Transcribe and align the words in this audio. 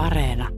Areena. 0.00 0.48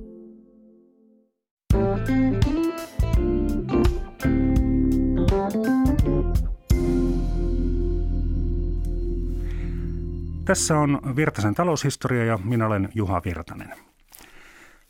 Tässä 10.45 10.79
on 10.79 11.01
Virtasen 11.17 11.55
taloushistoria 11.55 12.25
ja 12.25 12.39
minä 12.45 12.67
olen 12.67 12.89
Juha 12.95 13.23
Virtanen. 13.25 13.75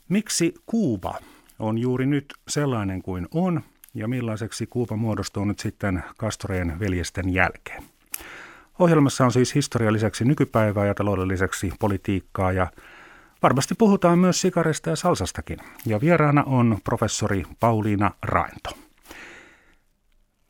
Miksi 0.09 0.53
Kuuba 0.65 1.15
on 1.59 1.77
juuri 1.77 2.05
nyt 2.05 2.33
sellainen 2.47 3.01
kuin 3.01 3.27
on 3.33 3.61
ja 3.93 4.07
millaiseksi 4.07 4.67
Kuuba 4.67 4.95
muodostuu 4.95 5.45
nyt 5.45 5.59
sitten 5.59 6.03
Castoreen 6.19 6.79
veljesten 6.79 7.33
jälkeen? 7.33 7.83
Ohjelmassa 8.79 9.25
on 9.25 9.31
siis 9.31 9.55
historian 9.55 9.93
lisäksi 9.93 10.25
nykypäivää 10.25 10.85
ja 10.85 10.93
talouden 10.93 11.27
lisäksi 11.27 11.71
politiikkaa 11.79 12.51
ja 12.51 12.67
varmasti 13.43 13.75
puhutaan 13.75 14.19
myös 14.19 14.41
sikarista 14.41 14.89
ja 14.89 14.95
salsastakin. 14.95 15.59
Ja 15.85 16.01
vieraana 16.01 16.43
on 16.43 16.77
professori 16.83 17.43
Pauliina 17.59 18.11
Raento. 18.21 18.69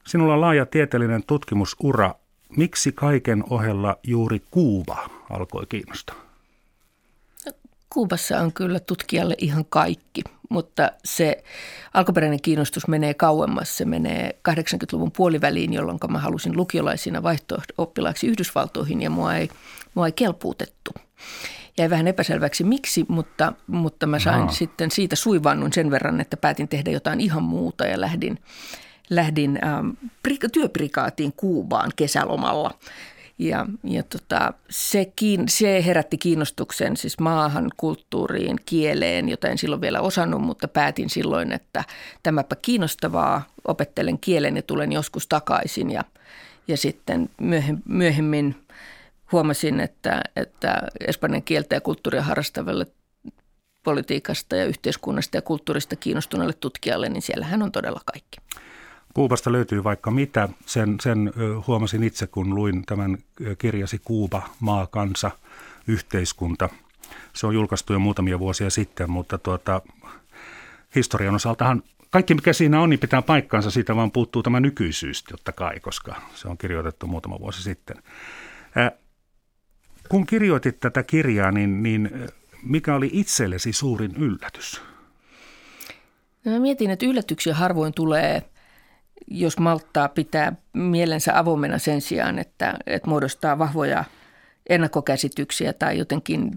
Sinulla 0.07 0.33
on 0.33 0.41
laaja 0.41 0.65
tieteellinen 0.65 1.23
tutkimusura. 1.27 2.15
Miksi 2.57 2.91
kaiken 2.91 3.43
ohella 3.49 3.97
juuri 4.03 4.41
Kuuba 4.51 5.09
alkoi 5.29 5.65
kiinnostaa? 5.65 6.15
Kuubassa 7.89 8.39
on 8.39 8.53
kyllä 8.53 8.79
tutkijalle 8.79 9.35
ihan 9.37 9.65
kaikki, 9.69 10.21
mutta 10.49 10.91
se 11.05 11.43
alkuperäinen 11.93 12.41
kiinnostus 12.41 12.87
menee 12.87 13.13
kauemmas. 13.13 13.77
Se 13.77 13.85
menee 13.85 14.39
80-luvun 14.49 15.11
puoliväliin, 15.11 15.73
jolloin 15.73 15.99
mä 16.09 16.19
halusin 16.19 16.57
lukiolaisina 16.57 17.23
vaihto-oppilaaksi 17.23 18.27
Yhdysvaltoihin 18.27 19.01
ja 19.01 19.09
mua 19.09 19.35
ei, 19.35 19.49
mua 19.93 20.05
ei 20.05 20.11
kelpuutettu. 20.11 20.91
Jäi 21.77 21.89
vähän 21.89 22.07
epäselväksi 22.07 22.63
miksi, 22.63 23.05
mutta, 23.07 23.53
mutta 23.67 24.07
mä 24.07 24.19
sain 24.19 24.43
Aha. 24.43 24.51
sitten 24.51 24.91
siitä 24.91 25.15
suivannun 25.15 25.73
sen 25.73 25.91
verran, 25.91 26.21
että 26.21 26.37
päätin 26.37 26.67
tehdä 26.67 26.91
jotain 26.91 27.21
ihan 27.21 27.43
muuta 27.43 27.85
ja 27.85 28.01
lähdin, 28.01 28.39
lähdin 29.09 29.59
ähm, 29.63 29.89
työprikaatiin 30.51 31.33
Kuubaan 31.37 31.91
kesälomalla– 31.95 32.71
ja, 33.39 33.65
ja 33.83 34.03
tota, 34.03 34.53
se, 34.69 35.11
kiin, 35.15 35.49
se 35.49 35.85
herätti 35.85 36.17
kiinnostuksen 36.17 36.97
siis 36.97 37.19
maahan, 37.19 37.71
kulttuuriin, 37.77 38.57
kieleen, 38.65 39.29
jota 39.29 39.47
en 39.47 39.57
silloin 39.57 39.81
vielä 39.81 40.01
osannut, 40.01 40.41
mutta 40.41 40.67
päätin 40.67 41.09
silloin, 41.09 41.51
että 41.51 41.83
tämäpä 42.23 42.55
kiinnostavaa, 42.61 43.43
opettelen 43.67 44.19
kielen 44.19 44.55
ja 44.55 44.61
tulen 44.61 44.91
joskus 44.91 45.27
takaisin. 45.27 45.91
Ja, 45.91 46.03
ja 46.67 46.77
sitten 46.77 47.29
myöhemmin 47.85 48.55
huomasin, 49.33 49.79
että, 49.79 50.21
että 50.35 50.81
espanjan 51.07 51.43
kieltä 51.43 51.75
ja 51.75 51.81
kulttuuria 51.81 52.21
harrastavalle 52.21 52.87
politiikasta 53.83 54.55
ja 54.55 54.65
yhteiskunnasta 54.65 55.37
ja 55.37 55.41
kulttuurista 55.41 55.95
kiinnostuneelle 55.95 56.53
tutkijalle, 56.53 57.09
niin 57.09 57.21
siellähän 57.21 57.61
on 57.63 57.71
todella 57.71 58.01
kaikki. 58.05 58.37
Kuubasta 59.13 59.51
löytyy 59.51 59.83
vaikka 59.83 60.11
mitä. 60.11 60.49
Sen, 60.65 60.95
sen 61.01 61.33
huomasin 61.67 62.03
itse, 62.03 62.27
kun 62.27 62.55
luin 62.55 62.85
tämän 62.85 63.17
kirjasi 63.57 64.01
Kuuba, 64.03 64.49
maa, 64.59 64.87
kansa, 64.87 65.31
yhteiskunta. 65.87 66.69
Se 67.33 67.47
on 67.47 67.53
julkaistu 67.53 67.93
jo 67.93 67.99
muutamia 67.99 68.39
vuosia 68.39 68.69
sitten, 68.69 69.11
mutta 69.11 69.37
tuota, 69.37 69.81
historian 70.95 71.35
osaltahan 71.35 71.83
kaikki 72.09 72.33
mikä 72.33 72.53
siinä 72.53 72.81
on, 72.81 72.89
niin 72.89 72.99
pitää 72.99 73.21
paikkaansa, 73.21 73.71
siitä 73.71 73.95
vaan 73.95 74.11
puuttuu 74.11 74.43
tämä 74.43 74.59
nykyisyys 74.59 75.23
totta 75.23 75.51
kai, 75.51 75.79
koska 75.79 76.15
se 76.35 76.47
on 76.47 76.57
kirjoitettu 76.57 77.07
muutama 77.07 77.39
vuosi 77.39 77.63
sitten. 77.63 77.97
Kun 80.09 80.25
kirjoitit 80.25 80.79
tätä 80.79 81.03
kirjaa, 81.03 81.51
niin, 81.51 81.83
niin 81.83 82.29
mikä 82.63 82.95
oli 82.95 83.09
itsellesi 83.13 83.73
suurin 83.73 84.15
yllätys? 84.15 84.81
No 86.45 86.51
mä 86.51 86.59
mietin, 86.59 86.91
että 86.91 87.05
yllätyksiä 87.05 87.53
harvoin 87.55 87.93
tulee– 87.93 88.41
jos 89.27 89.59
malttaa 89.59 90.07
pitää 90.09 90.53
mielensä 90.73 91.39
avoimena 91.39 91.77
sen 91.77 92.01
sijaan, 92.01 92.39
että, 92.39 92.73
että 92.87 93.09
muodostaa 93.09 93.59
vahvoja 93.59 94.03
ennakkokäsityksiä 94.69 95.73
tai 95.73 95.97
jotenkin 95.97 96.51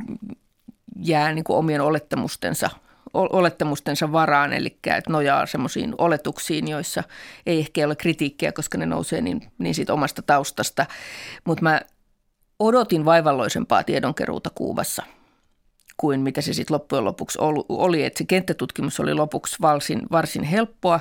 jää 0.96 1.32
niin 1.32 1.44
kuin 1.44 1.56
omien 1.56 1.80
olettamustensa, 1.80 2.70
olettamustensa 3.14 4.12
varaan, 4.12 4.52
eli 4.52 4.78
että 4.86 5.12
nojaa 5.12 5.46
semmoisiin 5.46 5.94
oletuksiin, 5.98 6.68
joissa 6.68 7.02
ei 7.46 7.58
ehkä 7.58 7.86
ole 7.86 7.96
kritiikkiä, 7.96 8.52
koska 8.52 8.78
ne 8.78 8.86
nousee 8.86 9.20
niin, 9.20 9.42
niin 9.58 9.74
siitä 9.74 9.92
omasta 9.92 10.22
taustasta. 10.22 10.86
Mutta 11.44 11.62
mä 11.62 11.80
odotin 12.58 13.04
vaivalloisempaa 13.04 13.84
tiedonkeruuta 13.84 14.50
Kuubassa 14.54 15.02
kuin 15.96 16.20
mitä 16.20 16.40
se 16.40 16.52
sitten 16.52 16.74
loppujen 16.74 17.04
lopuksi 17.04 17.38
oli. 17.68 18.04
Että 18.04 18.18
se 18.18 18.24
kenttätutkimus 18.24 19.00
oli 19.00 19.14
lopuksi 19.14 19.56
varsin, 19.60 20.02
varsin 20.12 20.42
helppoa 20.42 21.00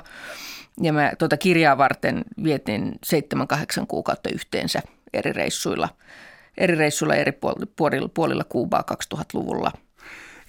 ja 0.82 0.94
mä 0.94 1.12
tuota 1.20 1.38
kirjaa 1.38 1.78
varten 1.78 2.24
vietin 2.44 3.00
7-8 3.82 3.86
kuukautta 3.88 4.30
yhteensä 4.30 4.82
eri 5.14 5.34
reissuilla, 5.34 5.90
eri 6.58 6.76
reissuilla 6.76 7.16
eri 7.16 7.32
puolilla, 7.76 8.10
puolilla 8.14 8.44
Kuubaa 8.44 8.84
2000-luvulla. 9.16 9.72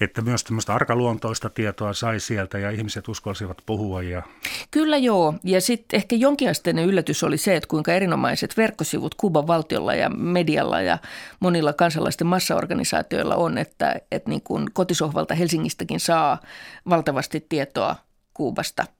Että 0.00 0.22
myös 0.22 0.44
tämmöistä 0.44 0.74
arkaluontoista 0.74 1.50
tietoa 1.50 1.92
sai 1.92 2.20
sieltä 2.20 2.58
ja 2.58 2.70
ihmiset 2.70 3.08
uskalsivat 3.08 3.62
puhua. 3.66 4.02
Ja... 4.02 4.22
Kyllä 4.70 4.96
joo. 4.96 5.34
Ja 5.44 5.60
sitten 5.60 5.96
ehkä 5.96 6.16
jonkinasteinen 6.16 6.84
yllätys 6.84 7.24
oli 7.24 7.38
se, 7.38 7.56
että 7.56 7.68
kuinka 7.68 7.92
erinomaiset 7.92 8.56
verkkosivut 8.56 9.14
Kuuban 9.14 9.46
valtiolla 9.46 9.94
ja 9.94 10.08
medialla 10.08 10.80
ja 10.80 10.98
monilla 11.40 11.72
kansalaisten 11.72 12.26
massaorganisaatioilla 12.26 13.36
on, 13.36 13.58
että, 13.58 13.94
että 14.12 14.30
niin 14.30 14.42
kuin 14.42 14.66
kotisohvalta 14.72 15.34
Helsingistäkin 15.34 16.00
saa 16.00 16.40
valtavasti 16.88 17.46
tietoa 17.48 17.96
Kuubasta– 18.34 18.84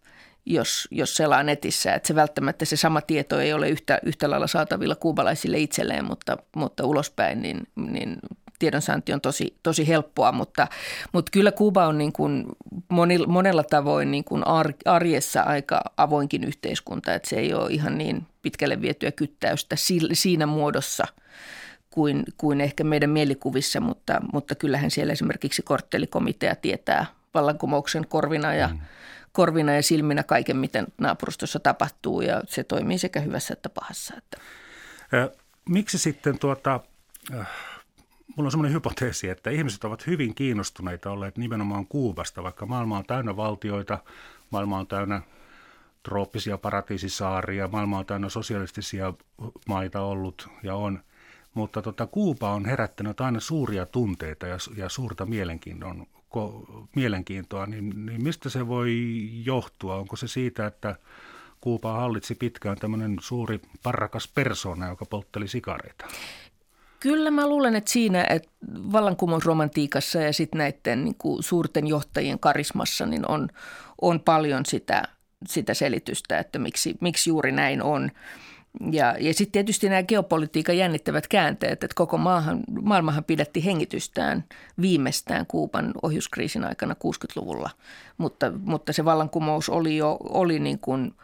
jos, 0.46 0.88
jos 0.90 1.14
selaa 1.16 1.42
netissä. 1.42 1.94
Että 1.94 2.06
se 2.06 2.14
välttämättä 2.14 2.64
se 2.64 2.76
sama 2.76 3.00
tieto 3.00 3.40
ei 3.40 3.52
ole 3.52 3.68
yhtä, 3.68 3.98
yhtä 4.02 4.30
lailla 4.30 4.46
saatavilla 4.46 4.94
kuubalaisille 4.94 5.58
itselleen, 5.58 6.04
mutta, 6.04 6.36
mutta 6.56 6.86
ulospäin 6.86 7.42
niin, 7.42 7.68
niin 7.76 8.16
tiedonsaanti 8.58 9.12
on 9.12 9.20
tosi, 9.20 9.56
tosi 9.62 9.88
helppoa, 9.88 10.32
mutta, 10.32 10.66
mutta 11.12 11.30
kyllä 11.30 11.52
Kuuba 11.52 11.86
on 11.86 11.98
niin 11.98 12.12
kuin 12.12 12.46
monilla, 12.88 13.26
monella 13.26 13.62
tavoin 13.64 14.10
niin 14.10 14.24
kuin 14.24 14.42
arjessa 14.84 15.42
aika 15.42 15.80
avoinkin 15.96 16.44
yhteiskunta, 16.44 17.14
että 17.14 17.28
se 17.28 17.36
ei 17.36 17.54
ole 17.54 17.70
ihan 17.70 17.98
niin 17.98 18.26
pitkälle 18.42 18.80
vietyä 18.80 19.12
kyttäystä 19.12 19.76
siinä 20.12 20.46
muodossa 20.46 21.04
kuin, 21.90 22.24
kuin 22.36 22.60
ehkä 22.60 22.84
meidän 22.84 23.10
mielikuvissa, 23.10 23.80
mutta, 23.80 24.20
mutta 24.32 24.54
kyllähän 24.54 24.90
siellä 24.90 25.12
esimerkiksi 25.12 25.62
korttelikomitea 25.62 26.56
tietää 26.56 27.06
vallankumouksen 27.34 28.06
korvina 28.06 28.54
ja 28.54 28.68
mm 28.68 28.78
korvina 29.36 29.74
ja 29.74 29.82
silminä 29.82 30.22
kaiken, 30.22 30.56
miten 30.56 30.86
naapurustossa 30.98 31.60
tapahtuu 31.60 32.20
ja 32.20 32.42
se 32.46 32.64
toimii 32.64 32.98
sekä 32.98 33.20
hyvässä 33.20 33.52
että 33.52 33.68
pahassa. 33.68 34.14
Että. 34.18 34.38
Miksi 35.68 35.98
sitten 35.98 36.38
tuota, 36.38 36.80
mulla 38.36 38.46
on 38.46 38.50
semmoinen 38.50 38.74
hypoteesi, 38.74 39.28
että 39.28 39.50
ihmiset 39.50 39.84
ovat 39.84 40.06
hyvin 40.06 40.34
kiinnostuneita 40.34 41.10
olleet 41.10 41.38
nimenomaan 41.38 41.86
Kuubasta, 41.86 42.42
vaikka 42.42 42.66
maailma 42.66 42.98
on 42.98 43.06
täynnä 43.06 43.36
valtioita, 43.36 43.98
maailma 44.50 44.78
on 44.78 44.86
täynnä 44.86 45.22
trooppisia 46.02 46.58
paratiisisaaria, 46.58 47.68
maailma 47.68 47.98
on 47.98 48.06
täynnä 48.06 48.28
sosialistisia 48.28 49.14
maita 49.68 50.00
ollut 50.00 50.48
ja 50.62 50.74
on. 50.74 51.00
Mutta 51.54 51.82
tota, 51.82 52.06
Kuuba 52.06 52.54
on 52.54 52.64
herättänyt 52.64 53.20
aina 53.20 53.40
suuria 53.40 53.86
tunteita 53.86 54.46
ja, 54.46 54.56
ja 54.76 54.88
suurta 54.88 55.26
mielenkiinnon 55.26 56.06
mielenkiintoa, 56.96 57.66
niin, 57.66 58.06
niin 58.06 58.22
mistä 58.22 58.48
se 58.48 58.68
voi 58.68 59.28
johtua? 59.44 59.96
Onko 59.96 60.16
se 60.16 60.28
siitä, 60.28 60.66
että 60.66 60.96
Kuupaa 61.60 62.00
hallitsi 62.00 62.34
pitkään 62.34 62.76
tämmöinen 62.76 63.16
suuri 63.20 63.60
parrakas 63.82 64.28
persona, 64.28 64.88
joka 64.88 65.06
poltteli 65.06 65.48
sikareita? 65.48 66.06
Kyllä 67.06 67.30
mä 67.30 67.48
luulen, 67.48 67.76
että 67.76 67.90
siinä 67.90 68.26
että 68.30 68.48
vallankumousromantiikassa 68.92 70.20
ja 70.20 70.32
sitten 70.32 70.58
näiden 70.58 71.04
niin 71.04 71.14
kuin 71.18 71.42
suurten 71.42 71.86
johtajien 71.86 72.38
karismassa 72.38 73.06
niin 73.06 73.30
on, 73.30 73.48
on 74.00 74.20
paljon 74.20 74.66
sitä, 74.66 75.02
sitä 75.48 75.74
selitystä, 75.74 76.38
että 76.38 76.58
miksi, 76.58 76.96
miksi 77.00 77.30
juuri 77.30 77.52
näin 77.52 77.82
on. 77.82 78.10
Ja, 78.90 79.16
ja 79.20 79.34
sitten 79.34 79.52
tietysti 79.52 79.88
nämä 79.88 80.02
geopolitiikan 80.02 80.78
jännittävät 80.78 81.28
käänteet, 81.28 81.84
että 81.84 81.94
koko 81.94 82.18
maahan, 82.18 82.60
maailmahan 82.82 83.24
pidätti 83.24 83.64
hengitystään 83.64 84.44
viimeistään 84.80 85.46
Kuuban 85.46 85.92
ohjuskriisin 86.02 86.64
aikana 86.64 86.94
60-luvulla. 86.94 87.70
Mutta, 88.18 88.52
mutta 88.58 88.92
se 88.92 89.04
vallankumous 89.04 89.68
oli 89.68 89.96
jo 89.96 90.18
oli 90.20 90.58
niin 90.58 90.78
kuin 90.78 91.14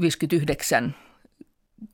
59 0.00 0.94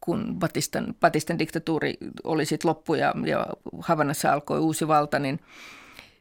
kun 0.01 0.37
Batistan, 0.39 0.95
Batistan 1.01 1.39
diktatuuri 1.39 1.95
oli 2.25 2.45
sitten 2.45 2.69
loppu 2.69 2.95
ja, 2.95 3.15
ja 3.27 3.47
Havanassa 3.81 4.33
alkoi 4.33 4.59
uusi 4.59 4.89
valta, 4.89 5.19
niin, 5.19 5.41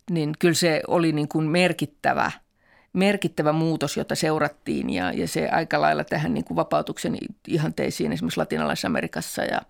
niin 0.09 0.33
kyllä 0.39 0.53
se 0.53 0.81
oli 0.87 1.11
niin 1.11 1.27
kuin 1.27 1.45
merkittävä– 1.45 2.31
merkittävä 2.97 3.53
muutos, 3.53 3.97
jota 3.97 4.15
seurattiin 4.15 4.89
ja, 4.89 5.11
ja 5.11 5.27
se 5.27 5.49
aika 5.49 5.81
lailla 5.81 6.03
tähän 6.03 6.33
niin 6.33 6.43
kuin 6.43 6.55
vapautuksen 6.55 7.17
ihanteisiin 7.47 8.11
esimerkiksi 8.11 8.39
latinalaisessa 8.39 8.87
Amerikassa 8.87 9.43
ja, 9.43 9.61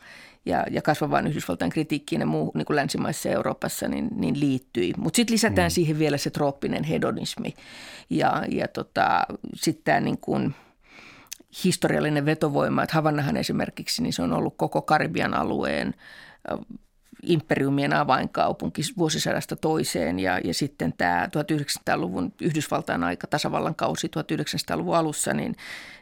ja, 0.46 0.66
ja 0.72 0.82
kasvavaan 0.82 1.28
Yhdysvaltain 1.28 1.72
kritiikkiin 1.72 2.22
ja 2.22 2.28
muu 2.28 2.52
niin 2.56 2.66
kuin 2.66 2.76
länsimaissa 2.76 3.30
ja 3.30 3.36
Euroopassa 3.36 3.88
niin, 3.88 4.08
niin 4.16 4.40
liittyi. 4.40 4.94
Mutta 4.98 5.16
sitten 5.16 5.34
lisätään 5.34 5.72
mm. 5.72 5.74
siihen 5.74 6.00
vielä 6.00 6.18
se 6.18 6.30
trooppinen 6.30 6.84
hedonismi 6.84 7.54
ja, 8.10 8.44
ja 8.52 8.68
tota, 8.68 9.26
sitten 9.56 9.84
tämä 9.84 10.00
niin 10.00 10.18
kuin 10.18 10.56
historiallinen 11.64 12.26
vetovoima, 12.26 12.84
että 12.84 12.96
Havannahan 12.96 13.38
esimerkiksi, 13.38 14.04
niin 14.04 14.14
se 14.14 14.22
on 14.22 14.34
ollut 14.34 14.54
koko 14.58 14.82
Karibian 14.82 15.34
alueen 15.34 15.94
imperiumien 17.24 17.94
avainkaupunki 17.94 18.82
vuosisadasta 18.98 19.56
toiseen 19.56 20.20
ja, 20.20 20.40
ja 20.44 20.54
sitten 20.54 20.94
tämä 20.98 21.26
1900-luvun 21.26 22.34
Yhdysvaltain 22.42 23.04
aika, 23.04 23.28
tasavallan 23.28 23.76
kausi 23.76 24.08
1900-luvun 24.08 24.96
alussa, 24.96 25.34
niin, 25.34 25.56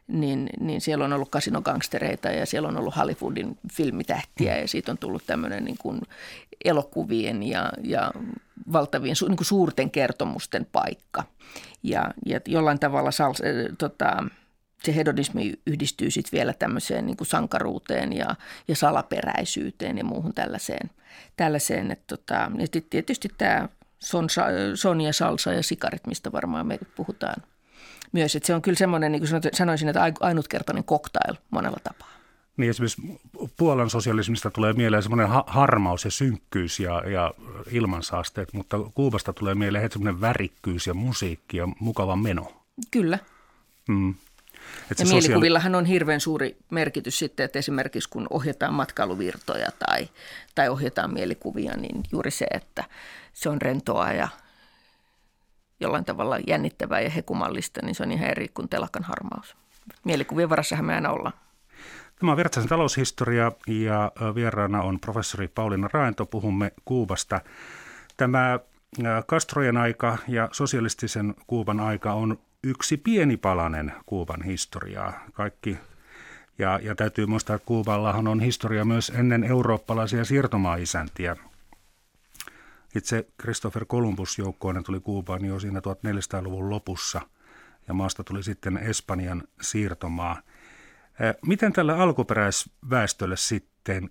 niin, 0.08 0.50
niin 0.60 0.82
siellä 0.82 1.06
on 1.06 1.14
ollut 1.14 1.30
kasinogangstereita 1.30 2.30
ja 2.30 2.46
siellä 2.46 2.68
on 2.68 2.78
ollut 2.78 2.96
Hollywoodin 2.96 3.58
filmitähtiä 3.74 4.58
ja 4.58 4.68
siitä 4.68 4.92
on 4.92 4.98
tullut 4.98 5.24
tämmöinen 5.28 5.66
niin 5.66 5.78
kuin 5.78 6.02
elokuvien 6.66 7.44
ja, 7.44 7.72
ja 7.84 8.12
valtavien 8.72 9.16
niin 9.28 9.38
kuin 9.38 9.48
suurten 9.48 9.92
kertomusten 9.92 10.68
paikka. 10.72 11.24
Ja, 11.84 12.14
ja 12.26 12.40
jollain 12.46 12.80
tavalla 12.80 13.12
sal, 13.12 13.34
tota, 13.78 14.24
se 14.84 14.96
hedonismi 14.96 15.54
yhdistyy 15.66 16.12
sitten 16.12 16.38
vielä 16.38 16.54
tämmöiseen 16.54 17.06
niin 17.06 17.18
kuin 17.18 17.28
sankaruuteen 17.28 18.14
ja, 18.14 18.36
ja 18.68 18.76
salaperäisyyteen 18.76 19.98
ja 19.98 20.04
muuhun 20.04 20.34
tällaiseen. 20.34 20.90
tällaiseen 21.38 21.92
että 21.92 22.18
tota, 22.18 22.34
ja 22.34 22.82
tietysti 22.90 23.30
tämä 23.38 23.70
son, 24.00 24.28
Salsa 25.12 25.54
ja 25.54 25.64
Sikarit, 25.64 26.08
mistä 26.08 26.32
varmaan 26.32 26.68
me 26.68 26.80
puhutaan 26.96 27.44
myös. 28.12 28.36
Että 28.36 28.48
se 28.48 28.56
on 28.56 28.62
kyllä 28.62 28.78
semmoinen, 28.78 29.12
niin 29.12 29.22
kuin 29.28 29.42
sanoisin, 29.54 29.90
että 29.90 30.12
ainutkertainen 30.20 30.84
cocktail 30.84 31.36
monella 31.50 31.78
tapaa. 31.84 32.16
Niin 32.58 32.70
esimerkiksi 32.70 33.02
Puolan 33.58 33.90
sosialismista 33.90 34.52
tulee 34.52 34.74
mieleen 34.74 35.04
semmoinen 35.04 35.28
harmaus 35.48 36.06
ja 36.06 36.12
synkkyys 36.12 36.80
ja, 36.80 37.10
ja 37.10 37.34
ilmansaasteet, 37.72 38.54
mutta 38.54 38.78
Kuubasta 38.94 39.34
tulee 39.34 39.56
mieleen 39.56 39.92
semmoinen 39.92 40.22
värikkyys 40.22 40.88
ja 40.88 40.94
musiikki 40.94 41.58
ja 41.58 41.68
mukava 41.80 42.16
meno. 42.16 42.52
Kyllä. 42.92 43.20
Mm. 43.88 44.16
Että 44.92 45.04
ja 45.04 45.10
mielikuvillahan 45.10 45.76
on 45.76 45.86
hirveän 45.86 46.20
suuri 46.20 46.58
merkitys 46.72 47.20
sitten, 47.20 47.44
että 47.44 47.60
esimerkiksi 47.60 48.10
kun 48.10 48.28
ohjataan 48.30 48.74
matkailuvirtoja 48.74 49.68
tai, 49.80 50.10
tai 50.56 50.70
ohjataan 50.70 51.14
mielikuvia, 51.14 51.78
niin 51.78 52.04
juuri 52.12 52.32
se, 52.32 52.46
että 52.52 52.84
se 53.34 53.50
on 53.50 53.62
rentoa 53.62 54.12
ja 54.12 54.28
jollain 55.80 56.06
tavalla 56.06 56.38
jännittävää 56.48 57.02
ja 57.02 57.10
hekumallista, 57.10 57.82
niin 57.84 57.96
se 57.96 58.04
on 58.04 58.12
ihan 58.12 58.30
eri 58.30 58.48
kuin 58.48 58.70
telakan 58.70 59.04
harmaus. 59.04 59.56
Mielikuvien 60.04 60.50
varassahan 60.50 60.86
me 60.86 60.96
aina 60.96 61.12
ollaan. 61.12 61.34
Tämä 62.20 62.32
on 62.32 62.38
Virtasen 62.38 62.70
taloushistoria 62.70 63.52
ja 63.68 64.12
vieraana 64.36 64.82
on 64.82 65.00
professori 65.00 65.48
Pauliina 65.48 65.90
Raento. 65.94 66.26
Puhumme 66.26 66.72
Kuubasta. 66.86 67.42
Tämä 68.18 68.60
Castrojen 69.28 69.78
aika 69.78 70.18
ja 70.28 70.50
sosialistisen 70.52 71.36
Kuuban 71.48 71.80
aika 71.80 72.14
on 72.14 72.40
yksi 72.66 72.98
pieni 72.98 73.38
palanen 73.38 73.94
Kuuban 74.06 74.42
historiaa. 74.44 75.14
Kaikki 75.34 75.78
ja, 76.58 76.80
ja 76.84 76.96
täytyy 76.96 77.26
muistaa, 77.26 77.56
että 77.56 77.66
Kuuballahan 77.66 78.28
on 78.28 78.40
historia 78.40 78.86
myös 78.86 79.12
ennen 79.16 79.44
eurooppalaisia 79.44 80.26
siirtomaaisäntiä. 80.26 81.36
Itse 82.96 83.28
Christopher 83.42 83.86
Columbus 83.86 84.38
joukkoinen 84.38 84.84
tuli 84.84 85.00
Kuubaan 85.00 85.46
jo 85.46 85.60
siinä 85.60 85.80
1400-luvun 85.80 86.70
lopussa 86.70 87.22
ja 87.88 87.94
maasta 87.94 88.24
tuli 88.24 88.44
sitten 88.44 88.78
Espanjan 88.78 89.44
siirtomaa. 89.62 90.42
Miten 91.46 91.74
tällä 91.74 91.98
alkuperäisväestölle 91.98 93.38
sitten 93.38 94.10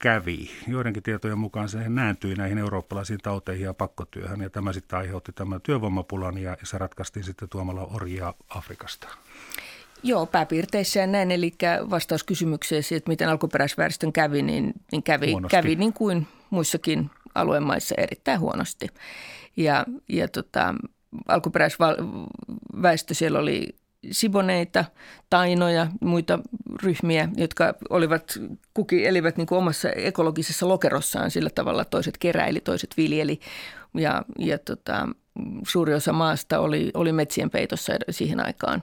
kävi. 0.00 0.50
Joidenkin 0.68 1.02
tietojen 1.02 1.38
mukaan 1.38 1.68
se 1.68 1.88
nääntyi 1.88 2.34
näihin 2.34 2.58
eurooppalaisiin 2.58 3.18
tauteihin 3.22 3.64
ja 3.64 3.74
pakkotyöhön, 3.74 4.40
ja 4.40 4.50
tämä 4.50 4.72
sitten 4.72 4.98
aiheutti 4.98 5.32
tämän 5.32 5.60
työvoimapulan, 5.60 6.38
ja 6.38 6.56
se 6.62 6.78
ratkaistiin 6.78 7.24
sitten 7.24 7.48
tuomalla 7.48 7.88
orjia 7.94 8.34
Afrikasta. 8.48 9.08
Joo, 10.02 10.26
pääpiirteissä 10.26 11.06
näin, 11.06 11.30
eli 11.30 11.52
vastaus 11.90 12.24
kysymykseen, 12.24 12.82
että 12.90 13.10
miten 13.10 13.28
alkuperäisväestön 13.28 14.12
kävi, 14.12 14.42
niin, 14.42 14.72
niin 14.92 15.02
kävi, 15.02 15.34
kävi 15.50 15.76
niin 15.76 15.92
kuin 15.92 16.26
muissakin 16.50 17.10
alueen 17.34 17.62
maissa 17.62 17.94
erittäin 17.98 18.40
huonosti. 18.40 18.86
Ja, 19.56 19.84
ja 20.08 20.28
tota, 20.28 20.74
alkuperäisväestö 21.28 23.14
siellä 23.14 23.38
oli 23.38 23.74
siboneita, 24.10 24.84
tainoja, 25.30 25.86
muita 26.00 26.38
ryhmiä, 26.82 27.28
jotka 27.36 27.74
olivat, 27.90 28.38
kuki 28.74 29.06
elivät 29.06 29.36
niin 29.36 29.46
kuin 29.46 29.58
omassa 29.58 29.90
ekologisessa 29.90 30.68
lokerossaan 30.68 31.30
sillä 31.30 31.50
tavalla, 31.54 31.84
toiset 31.84 32.18
keräili, 32.18 32.60
toiset 32.60 32.96
viljeli 32.96 33.40
ja, 33.94 34.22
ja 34.38 34.58
tota, 34.58 35.08
suuri 35.68 35.94
osa 35.94 36.12
maasta 36.12 36.58
oli, 36.58 36.90
oli 36.94 37.12
metsien 37.12 37.50
peitossa 37.50 37.92
siihen 38.10 38.46
aikaan. 38.46 38.82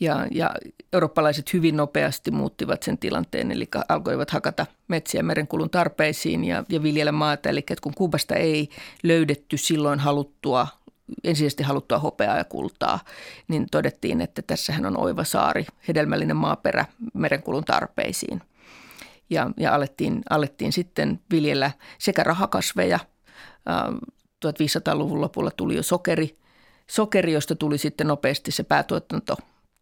Ja, 0.00 0.26
ja 0.30 0.54
eurooppalaiset 0.92 1.52
hyvin 1.52 1.76
nopeasti 1.76 2.30
muuttivat 2.30 2.82
sen 2.82 2.98
tilanteen, 2.98 3.52
eli 3.52 3.68
alkoivat 3.88 4.30
hakata 4.30 4.66
metsiä 4.88 5.22
merenkulun 5.22 5.70
tarpeisiin 5.70 6.44
ja, 6.44 6.64
ja 6.68 6.82
viljellä 6.82 7.12
maata. 7.12 7.48
Eli 7.48 7.64
kun 7.80 7.94
Kuubasta 7.94 8.34
ei 8.34 8.68
löydetty 9.02 9.56
silloin 9.56 9.98
haluttua 9.98 10.68
ensisijaisesti 11.24 11.62
haluttua 11.62 11.98
hopeaa 11.98 12.36
ja 12.36 12.44
kultaa, 12.44 13.00
niin 13.48 13.66
todettiin, 13.70 14.20
että 14.20 14.42
tässähän 14.42 14.86
on 14.86 15.00
oiva 15.00 15.24
saari, 15.24 15.66
hedelmällinen 15.88 16.36
maaperä 16.36 16.84
merenkulun 17.14 17.64
tarpeisiin. 17.64 18.42
Ja, 19.30 19.50
ja 19.56 19.74
alettiin, 19.74 20.22
alettiin 20.30 20.72
sitten 20.72 21.20
viljellä 21.30 21.70
sekä 21.98 22.22
rahakasveja, 22.22 22.98
1500-luvun 24.46 25.20
lopulla 25.20 25.50
tuli 25.50 25.76
jo 25.76 25.82
sokeri, 25.82 26.38
sokeri, 26.90 27.32
josta 27.32 27.54
tuli 27.54 27.78
sitten 27.78 28.06
nopeasti 28.06 28.50
se 28.50 28.62
päätuotanto 28.62 29.36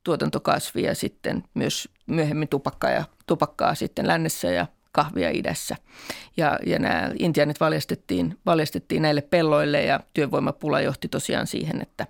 tuotantokasvi 0.04 0.82
ja 0.82 0.94
sitten 0.94 1.44
myös 1.54 1.88
myöhemmin 2.06 2.48
tupakkaa 2.48 2.90
ja 2.90 3.04
tupakkaa 3.26 3.74
sitten 3.74 4.06
lännessä 4.06 4.50
ja 4.50 4.66
kahvia 4.96 5.30
idässä. 5.30 5.76
Ja, 6.36 6.58
ja 6.66 6.78
nämä 6.78 7.10
intianit 7.18 7.60
valjastettiin, 7.60 8.38
valjastettiin 8.46 9.02
näille 9.02 9.20
pelloille 9.20 9.82
ja 9.82 10.00
työvoimapula 10.14 10.80
johti 10.80 11.08
tosiaan 11.08 11.46
siihen, 11.46 11.82
että 11.82 12.06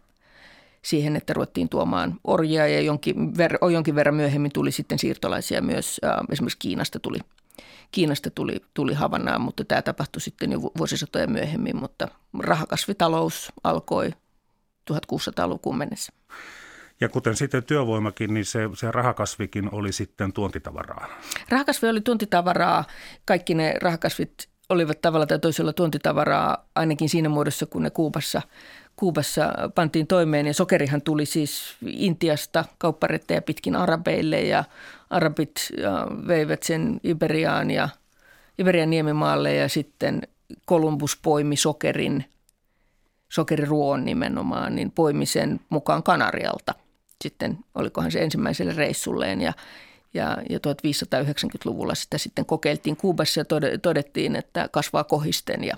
siihen, 0.83 1.17
että 1.17 1.33
ruvettiin 1.33 1.69
tuomaan 1.69 2.15
orjia 2.25 2.69
ja 2.69 2.81
jonkin, 2.81 3.37
ver, 3.37 3.59
jonkin 3.73 3.95
verran 3.95 4.15
myöhemmin 4.15 4.53
tuli 4.55 4.73
sitten 4.73 4.99
siirtolaisia 4.99 5.63
myös, 5.63 6.01
äh, 6.05 6.17
esimerkiksi 6.31 6.59
Kiinasta 6.59 6.99
tuli, 6.99 7.19
Kiinasta 7.93 8.31
tuli, 8.31 8.61
tuli 8.75 8.95
Havannaan, 8.95 9.41
mutta 9.41 9.65
tämä 9.65 9.83
tapahtui 9.83 10.21
sitten 10.21 10.53
jo 10.53 10.63
vuosisatoja 10.63 11.27
myöhemmin, 11.27 11.77
mutta 11.77 12.09
rahakasvitalous 12.39 13.53
alkoi 13.65 14.11
1600-lukuun 14.91 15.79
mennessä. 15.79 16.13
Ja 17.01 17.09
kuten 17.09 17.37
sitten 17.37 17.65
työvoimakin, 17.65 18.35
niin 18.35 18.45
se, 18.45 18.61
se 18.75 18.91
rahakasvikin 18.91 19.75
oli 19.75 19.93
sitten 19.93 20.33
tuontitavaraa. 20.33 21.09
Rahakasvi 21.49 21.89
oli 21.89 22.01
tuontitavaraa. 22.01 22.85
Kaikki 23.25 23.55
ne 23.55 23.75
rahakasvit 23.83 24.49
olivat 24.69 25.01
tavalla 25.01 25.27
tai 25.27 25.39
toisella 25.39 25.73
tuontitavaraa 25.73 26.67
ainakin 26.75 27.09
siinä 27.09 27.29
muodossa, 27.29 27.67
kun 27.67 27.83
ne 27.83 27.91
Kuubassa, 27.91 28.43
Kuubassa 28.97 29.53
pantiin 29.75 30.07
toimeen. 30.07 30.47
Ja 30.47 30.55
sokerihan 30.55 31.03
tuli 31.03 31.27
siis 31.27 31.77
Intiasta 31.87 32.65
kaupparettejä 32.79 33.43
pitkin 33.43 33.77
arabeille 33.77 34.41
ja 34.41 34.65
arabit 35.11 35.69
veivät 36.27 36.63
sen 36.63 37.01
Iberiaan 37.05 37.71
ja 37.71 37.89
Iberian 38.59 38.91
niemimaalle 38.91 39.55
ja 39.55 39.69
sitten 39.69 40.23
Kolumbus 40.65 41.19
poimi 41.23 41.57
sokerin, 41.57 42.25
sokeriruon 43.29 44.05
nimenomaan, 44.05 44.75
niin 44.75 44.91
poimi 44.91 45.27
sen 45.27 45.61
mukaan 45.71 46.03
Kanarialta– 46.03 46.75
sitten, 47.25 47.59
olikohan 47.75 48.13
se 48.13 48.23
ensimmäiselle 48.23 48.73
reissulleen 48.73 49.41
ja, 49.41 49.53
ja, 50.15 50.39
ja 50.51 50.59
1590-luvulla 50.59 51.95
sitä 51.95 52.19
sitten 52.19 52.47
kokeiltiin 52.47 52.97
Kuubassa 52.97 53.41
ja 53.41 53.45
todettiin, 53.83 54.37
että 54.37 54.69
kasvaa 54.73 55.05
kohisten 55.05 55.65
ja 55.65 55.77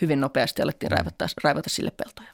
hyvin 0.00 0.20
nopeasti 0.20 0.62
alettiin 0.62 0.90
raivata, 0.90 1.26
raivata 1.44 1.70
sille 1.70 1.90
peltoja. 1.90 2.28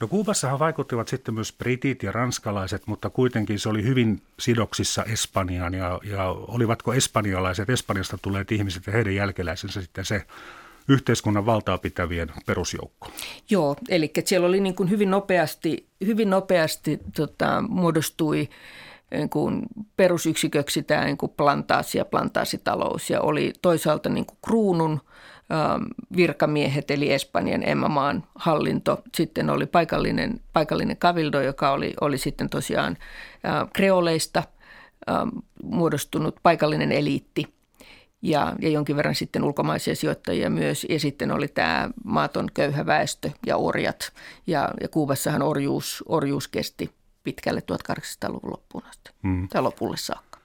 No 0.00 0.08
Kuubassahan 0.08 0.58
vaikuttivat 0.58 1.08
sitten 1.08 1.34
myös 1.34 1.52
britit 1.52 2.02
ja 2.02 2.12
ranskalaiset, 2.12 2.86
mutta 2.86 3.10
kuitenkin 3.10 3.58
se 3.58 3.68
oli 3.68 3.82
hyvin 3.82 4.22
sidoksissa 4.38 5.04
Espanjaan 5.04 5.74
ja, 5.74 6.00
ja 6.04 6.24
olivatko 6.28 6.92
espanjalaiset, 6.92 7.70
Espanjasta 7.70 8.18
tulleet 8.22 8.52
ihmiset 8.52 8.86
ja 8.86 8.92
heidän 8.92 9.14
jälkeläisensä 9.14 9.80
sitten 9.80 10.04
se 10.04 10.26
yhteiskunnan 10.90 11.46
valtaa 11.46 11.78
pitävien 11.78 12.28
perusjoukko. 12.46 13.08
Joo, 13.50 13.76
eli 13.88 14.12
siellä 14.24 14.46
oli 14.46 14.60
niin 14.60 14.74
kuin 14.74 14.90
hyvin 14.90 15.10
nopeasti, 15.10 15.86
hyvin 16.06 16.30
nopeasti 16.30 16.98
tota, 17.16 17.64
muodostui 17.68 18.48
niin 19.10 19.30
kuin 19.30 19.62
perusyksiköksi 19.96 20.82
tämä 20.82 21.04
niin 21.04 21.16
kuin 21.16 21.32
plantaasi 21.36 21.98
ja 21.98 22.04
plantaasitalous 22.04 23.10
ja 23.10 23.20
oli 23.20 23.52
toisaalta 23.62 24.08
niin 24.08 24.26
kuin 24.26 24.38
kruunun 24.44 25.00
virkamiehet, 26.16 26.90
eli 26.90 27.12
Espanjan 27.12 27.68
Emmamaan 27.68 28.24
hallinto. 28.34 29.02
Sitten 29.14 29.50
oli 29.50 29.66
paikallinen, 29.66 30.40
paikallinen 30.52 30.96
kavildo, 30.96 31.40
joka 31.40 31.70
oli, 31.70 31.94
oli 32.00 32.18
sitten 32.18 32.48
tosiaan 32.48 32.96
kreoleista 33.72 34.42
muodostunut 35.62 36.36
paikallinen 36.42 36.92
eliitti– 36.92 37.46
ja, 38.22 38.52
ja 38.60 38.68
jonkin 38.68 38.96
verran 38.96 39.14
sitten 39.14 39.44
ulkomaisia 39.44 39.96
sijoittajia 39.96 40.50
myös. 40.50 40.86
Ja 40.88 41.00
sitten 41.00 41.30
oli 41.30 41.48
tämä 41.48 41.90
maaton 42.04 42.48
köyhä 42.54 42.86
väestö 42.86 43.30
ja 43.46 43.56
orjat. 43.56 44.12
Ja, 44.46 44.70
ja 44.80 44.88
Kuubassahan 44.88 45.42
orjuus, 45.42 46.04
orjuus 46.08 46.48
kesti 46.48 46.90
pitkälle 47.24 47.62
1800-luvun 47.72 48.50
loppuun 48.50 48.84
asti, 48.88 49.10
mm. 49.22 49.48
tai 49.48 49.62
lopulle 49.62 49.96
saakka. 49.96 50.40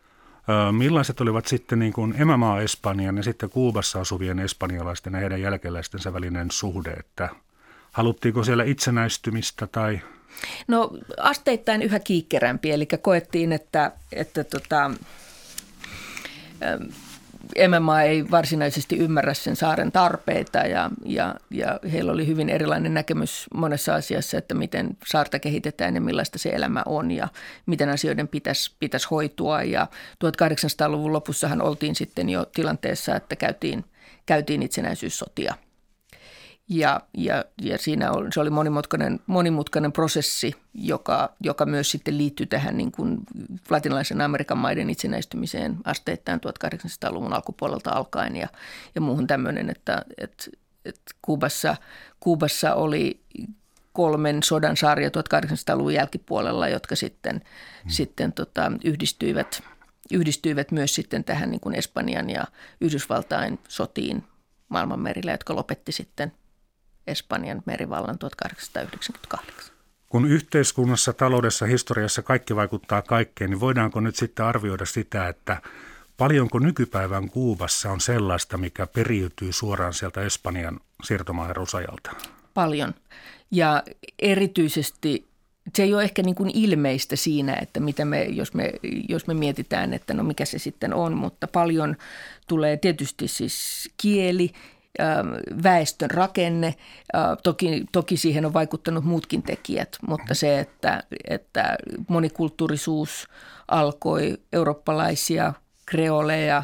Millaiset 0.72 1.22
olivat 1.22 1.46
sitten 1.46 1.80
niin 1.80 1.94
kuin 1.94 2.22
emämaa 2.22 2.62
Espanjan 2.62 3.18
ja 3.18 3.24
sitten 3.24 3.50
Kuubassa 3.50 4.00
asuvien 4.00 4.40
espanjalaisten 4.40 5.14
ja 5.14 5.20
heidän 5.20 5.42
jälkeläistensä 5.42 6.14
välinen 6.14 6.52
suhde, 6.52 6.92
että 6.92 7.30
haluttiinko 7.92 8.44
siellä 8.44 8.64
itsenäistymistä 8.64 9.68
tai 9.68 10.00
No 10.68 10.92
asteittain 11.18 11.82
yhä 11.82 12.00
kiikkerämpi, 12.00 12.72
eli 12.72 12.86
koettiin, 13.02 13.52
että, 13.52 13.92
että 14.12 14.44
tota, 14.44 14.92
MMA 17.70 18.02
ei 18.02 18.32
varsinaisesti 18.32 18.98
ymmärrä 18.98 19.34
sen 19.34 19.56
saaren 19.56 19.92
tarpeita 19.92 20.58
ja, 20.58 20.90
ja, 21.06 21.36
ja 21.50 21.80
heillä 21.92 22.12
oli 22.12 22.28
hyvin 22.28 22.50
erilainen 22.50 22.94
näkemys 22.94 23.46
monessa 23.54 23.96
asiassa, 23.96 24.38
että 24.38 24.56
miten 24.56 24.98
saarta 25.08 25.40
kehitetään 25.40 25.96
ja 25.96 26.02
millaista 26.02 26.40
se 26.40 26.50
elämä 26.50 26.84
on 26.86 27.12
ja 27.12 27.28
miten 27.66 27.90
asioiden 27.90 28.28
pitäisi, 28.28 28.76
pitäisi 28.80 29.08
hoitua. 29.12 29.64
Ja 29.64 29.88
1800-luvun 30.26 31.14
lopussahan 31.14 31.62
oltiin 31.62 31.96
sitten 31.96 32.30
jo 32.30 32.46
tilanteessa, 32.46 33.16
että 33.16 33.36
käytiin, 33.36 33.86
käytiin 34.26 34.64
itsenäisyyssotia– 34.64 35.56
ja, 36.70 37.02
ja, 37.18 37.46
ja 37.62 37.78
siinä 37.78 38.12
oli, 38.12 38.32
se 38.32 38.40
oli 38.40 38.50
monimutkainen, 38.50 39.20
monimutkainen 39.28 39.92
prosessi, 39.92 40.56
joka, 40.74 41.34
joka 41.40 41.66
myös 41.66 41.92
sitten 41.92 42.18
liittyy 42.18 42.46
tähän 42.46 42.78
niin 42.78 42.92
kuin 42.92 43.18
latinalaisen 43.70 44.22
Amerikan 44.22 44.58
maiden 44.58 44.90
itsenäistymiseen 44.90 45.78
asteittain 45.84 46.40
1800-luvun 46.40 47.34
alkupuolelta 47.34 47.92
alkaen 47.92 48.36
ja, 48.36 48.48
ja 48.96 49.02
muuhun 49.02 49.28
tämmöinen, 49.28 49.70
että, 49.70 50.06
että, 50.18 50.46
että 50.86 51.12
Kuubassa, 51.22 51.76
Kuubassa 52.20 52.74
oli 52.74 53.22
kolmen 53.94 54.44
sodan 54.44 54.78
sarja 54.78 55.10
1800-luvun 55.10 55.94
jälkipuolella, 55.94 56.68
jotka 56.68 56.96
sitten, 56.96 57.36
hmm. 57.84 57.90
sitten 57.90 58.34
tota, 58.34 58.72
yhdistyivät, 58.86 59.64
yhdistyivät 60.12 60.72
myös 60.72 60.96
sitten 60.96 61.24
tähän 61.24 61.52
niin 61.52 61.62
kuin 61.62 61.76
Espanjan 61.76 62.30
ja 62.30 62.46
Yhdysvaltain 62.82 63.60
sotiin 63.68 64.24
maailmanmerillä, 64.70 65.32
jotka 65.32 65.56
lopetti 65.56 65.92
sitten– 65.92 66.32
Espanjan 67.08 67.62
merivallan 67.66 68.18
1898. 68.18 69.76
Kun 70.10 70.32
yhteiskunnassa, 70.32 71.14
taloudessa, 71.14 71.66
historiassa 71.66 72.22
kaikki 72.22 72.56
vaikuttaa 72.56 73.02
kaikkeen, 73.02 73.50
niin 73.50 73.60
voidaanko 73.60 74.00
nyt 74.00 74.16
sitten 74.16 74.46
arvioida 74.46 74.86
sitä, 74.86 75.28
että 75.28 75.62
paljonko 76.18 76.60
nykypäivän 76.60 77.30
Kuubassa 77.30 77.92
on 77.92 78.02
sellaista, 78.02 78.58
mikä 78.58 78.88
periytyy 78.88 79.54
suoraan 79.54 79.94
sieltä 79.94 80.22
Espanjan 80.22 80.80
siirtomaaherrusajalta? 81.04 82.12
Paljon. 82.54 82.94
Ja 83.52 83.84
erityisesti 84.20 85.28
se 85.76 85.84
ei 85.84 85.94
ole 85.94 86.04
ehkä 86.04 86.22
niin 86.22 86.36
kuin 86.36 86.52
ilmeistä 86.54 87.16
siinä, 87.16 87.58
että 87.62 87.80
mitä 87.80 88.06
me 88.06 88.24
jos, 88.24 88.54
me, 88.54 88.74
jos 89.10 89.28
me 89.28 89.34
mietitään, 89.34 89.94
että 89.94 90.14
no 90.14 90.24
mikä 90.24 90.46
se 90.46 90.60
sitten 90.60 90.94
on, 90.94 91.18
mutta 91.18 91.48
paljon 91.48 91.96
tulee 92.48 92.78
tietysti 92.78 93.28
siis 93.28 93.90
kieli 94.02 94.52
väestön 95.64 96.12
rakenne. 96.12 96.68
Äh, 97.16 97.38
toki, 97.44 97.86
toki 97.92 98.18
siihen 98.18 98.46
on 98.46 98.54
vaikuttanut 98.54 99.04
muutkin 99.04 99.44
tekijät, 99.44 99.98
mutta 100.08 100.34
se, 100.34 100.60
että, 100.60 101.04
että 101.28 101.78
monikulttuurisuus 102.08 103.28
alkoi 103.68 104.38
eurooppalaisia, 104.54 105.54
kreoleja, 105.86 106.64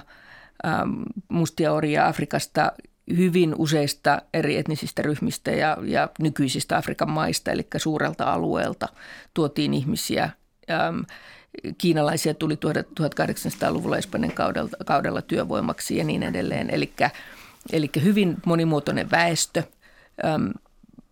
ähm, 0.65 1.01
mustia 1.29 1.73
orjia 1.73 2.07
Afrikasta 2.07 2.71
hyvin 3.17 3.55
useista 3.57 4.21
eri 4.33 4.57
etnisistä 4.57 5.01
ryhmistä 5.01 5.51
ja, 5.51 5.77
ja 5.83 6.09
nykyisistä 6.19 6.77
Afrikan 6.77 7.11
maista, 7.11 7.51
eli 7.51 7.67
suurelta 7.77 8.33
alueelta 8.33 8.87
tuotiin 9.33 9.73
ihmisiä. 9.73 10.29
Ähm, 10.71 10.99
kiinalaisia 11.77 12.33
tuli 12.33 12.55
1800-luvulla 12.55 13.97
Espanjan 13.97 14.33
kaudella, 14.33 14.69
kaudella 14.85 15.21
työvoimaksi 15.21 15.97
ja 15.97 16.03
niin 16.03 16.23
edelleen. 16.23 16.69
Eli 16.69 16.93
Eli 17.71 17.89
hyvin 18.03 18.37
monimuotoinen 18.45 19.11
väestö, 19.11 19.63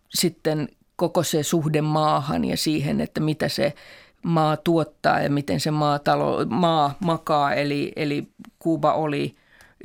sitten 0.08 0.68
koko 0.96 1.22
se 1.22 1.42
suhde 1.42 1.80
maahan 1.80 2.44
ja 2.44 2.56
siihen, 2.56 3.00
että 3.00 3.20
mitä 3.20 3.48
se 3.48 3.74
maa 4.22 4.56
tuottaa 4.56 5.20
ja 5.20 5.30
miten 5.30 5.60
se 5.60 5.70
maatalo, 5.70 6.44
maa 6.48 6.94
makaa. 7.00 7.54
Eli, 7.54 7.92
eli 7.96 8.28
Kuuba 8.58 8.92
oli 8.92 9.36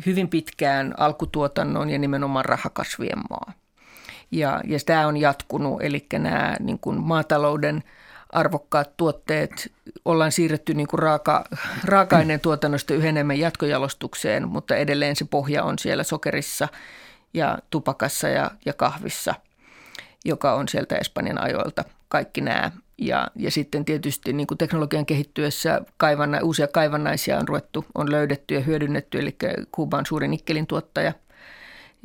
hyvin 0.05 0.27
pitkään 0.27 0.93
alkutuotannon 0.97 1.89
ja 1.89 1.99
nimenomaan 1.99 2.45
rahakasvien 2.45 3.19
maa. 3.29 3.53
Ja, 4.31 4.61
ja 4.67 4.79
tämä 4.85 5.07
on 5.07 5.17
jatkunut, 5.17 5.81
eli 5.81 6.05
nämä 6.13 6.55
niin 6.59 6.79
kuin 6.79 7.01
maatalouden– 7.01 7.83
arvokkaat 8.35 8.97
tuotteet 8.97 9.71
ollaan 10.05 10.31
siirretty 10.31 10.73
niin 10.73 10.87
kuin 10.87 10.99
raaka, 10.99 11.43
raaka-aineen 11.83 12.39
tuotannosta 12.39 12.93
yhä 12.93 13.09
enemmän 13.09 13.39
jatkojalostukseen, 13.39 14.47
mutta 14.47 14.75
edelleen 14.75 15.15
se 15.15 15.25
pohja 15.25 15.63
on 15.63 15.79
siellä 15.79 16.03
sokerissa 16.03 16.67
ja 17.33 17.57
tupakassa 17.69 18.29
ja, 18.29 18.51
ja 18.65 18.73
kahvissa, 18.73 19.35
joka 20.25 20.53
on 20.53 20.67
sieltä 20.67 20.95
Espanjan 20.95 21.41
ajoilta 21.41 21.83
kaikki 22.07 22.41
nämä. 22.41 22.71
Ja, 22.97 23.27
ja 23.35 23.51
sitten 23.51 23.85
tietysti 23.85 24.33
niin 24.33 24.47
kuin 24.47 24.57
teknologian 24.57 25.05
kehittyessä 25.05 25.81
kaivanna, 25.97 26.39
uusia 26.43 26.67
kaivannaisia 26.67 27.37
on 27.37 27.47
ruvettu, 27.47 27.85
on 27.95 28.11
löydetty 28.11 28.53
ja 28.53 28.61
hyödynnetty, 28.61 29.19
eli 29.19 29.35
Kuuba 29.71 29.97
on 29.97 30.05
suuri 30.05 30.27
nikkelin 30.27 30.67
tuottaja– 30.67 31.13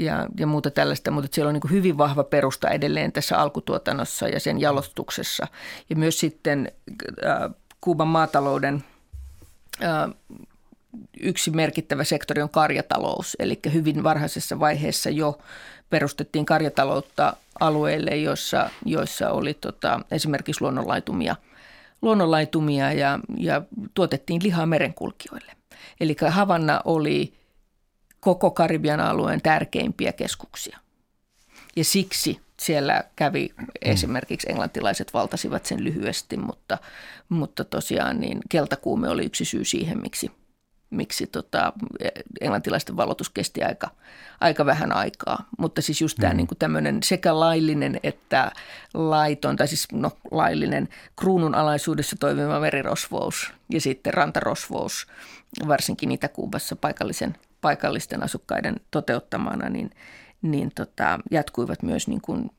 ja, 0.00 0.26
ja 0.38 0.46
muuta 0.46 0.70
tällaista, 0.70 1.10
mutta 1.10 1.34
siellä 1.34 1.48
on 1.48 1.54
niin 1.54 1.70
hyvin 1.70 1.98
vahva 1.98 2.24
perusta 2.24 2.68
edelleen 2.68 3.12
tässä 3.12 3.38
alkutuotannossa 3.38 4.28
ja 4.28 4.40
sen 4.40 4.60
jalostuksessa. 4.60 5.46
Ja 5.90 5.96
myös 5.96 6.20
sitten 6.20 6.72
äh, 7.26 7.50
Kuuban 7.80 8.08
maatalouden 8.08 8.84
äh, 9.82 10.10
yksi 11.20 11.50
merkittävä 11.50 12.04
sektori 12.04 12.42
on 12.42 12.50
karjatalous, 12.50 13.36
eli 13.38 13.58
hyvin 13.72 14.02
varhaisessa 14.02 14.60
vaiheessa 14.60 15.10
jo 15.10 15.38
perustettiin 15.90 16.46
karjataloutta 16.46 17.36
alueille, 17.60 18.16
joissa, 18.16 18.70
joissa 18.84 19.30
oli 19.30 19.54
tota, 19.54 20.00
esimerkiksi 20.10 20.62
luonnonlaitumia, 20.62 21.36
luonnonlaitumia 22.02 22.92
ja, 22.92 23.18
ja 23.38 23.62
tuotettiin 23.94 24.42
lihaa 24.42 24.66
merenkulkijoille. 24.66 25.52
Eli 26.00 26.16
Havanna 26.28 26.80
oli 26.84 27.39
koko 28.20 28.50
Karibian 28.50 29.00
alueen 29.00 29.42
tärkeimpiä 29.42 30.12
keskuksia. 30.12 30.78
Ja 31.76 31.84
siksi 31.84 32.40
siellä 32.60 33.04
kävi 33.16 33.54
esimerkiksi 33.82 34.50
englantilaiset 34.50 35.14
valtasivat 35.14 35.66
sen 35.66 35.84
lyhyesti, 35.84 36.36
mutta, 36.36 36.78
mutta 37.28 37.64
tosiaan 37.64 38.20
niin 38.20 38.38
keltakuume 38.48 39.08
oli 39.08 39.24
yksi 39.24 39.44
syy 39.44 39.64
siihen, 39.64 40.00
miksi, 40.00 40.30
miksi 40.90 41.26
tota, 41.26 41.72
englantilaisten 42.40 42.96
valotus 42.96 43.30
kesti 43.30 43.62
aika, 43.62 43.90
aika 44.40 44.66
vähän 44.66 44.92
aikaa. 44.92 45.48
Mutta 45.58 45.82
siis 45.82 46.00
just 46.00 46.18
tämä 46.20 46.32
mm. 46.32 46.36
niin 46.36 46.48
tämmöinen 46.58 47.02
sekä 47.02 47.40
laillinen 47.40 48.00
että 48.02 48.52
laiton, 48.94 49.56
tai 49.56 49.68
siis 49.68 49.86
no, 49.92 50.12
laillinen 50.30 50.88
kruunun 51.16 51.54
alaisuudessa 51.54 52.16
toimiva 52.20 52.60
merirosvous 52.60 53.52
ja 53.70 53.80
sitten 53.80 54.14
rantarosvous, 54.14 55.06
varsinkin 55.68 56.12
Itä-Kuubassa 56.12 56.76
paikallisen 56.76 57.36
paikallisten 57.60 58.22
asukkaiden 58.22 58.76
toteuttamana, 58.90 59.68
niin, 59.68 59.90
niin 60.42 60.70
tota, 60.74 61.18
jatkuivat 61.30 61.82
myös 61.82 62.08
niin 62.08 62.20
kuin, 62.20 62.50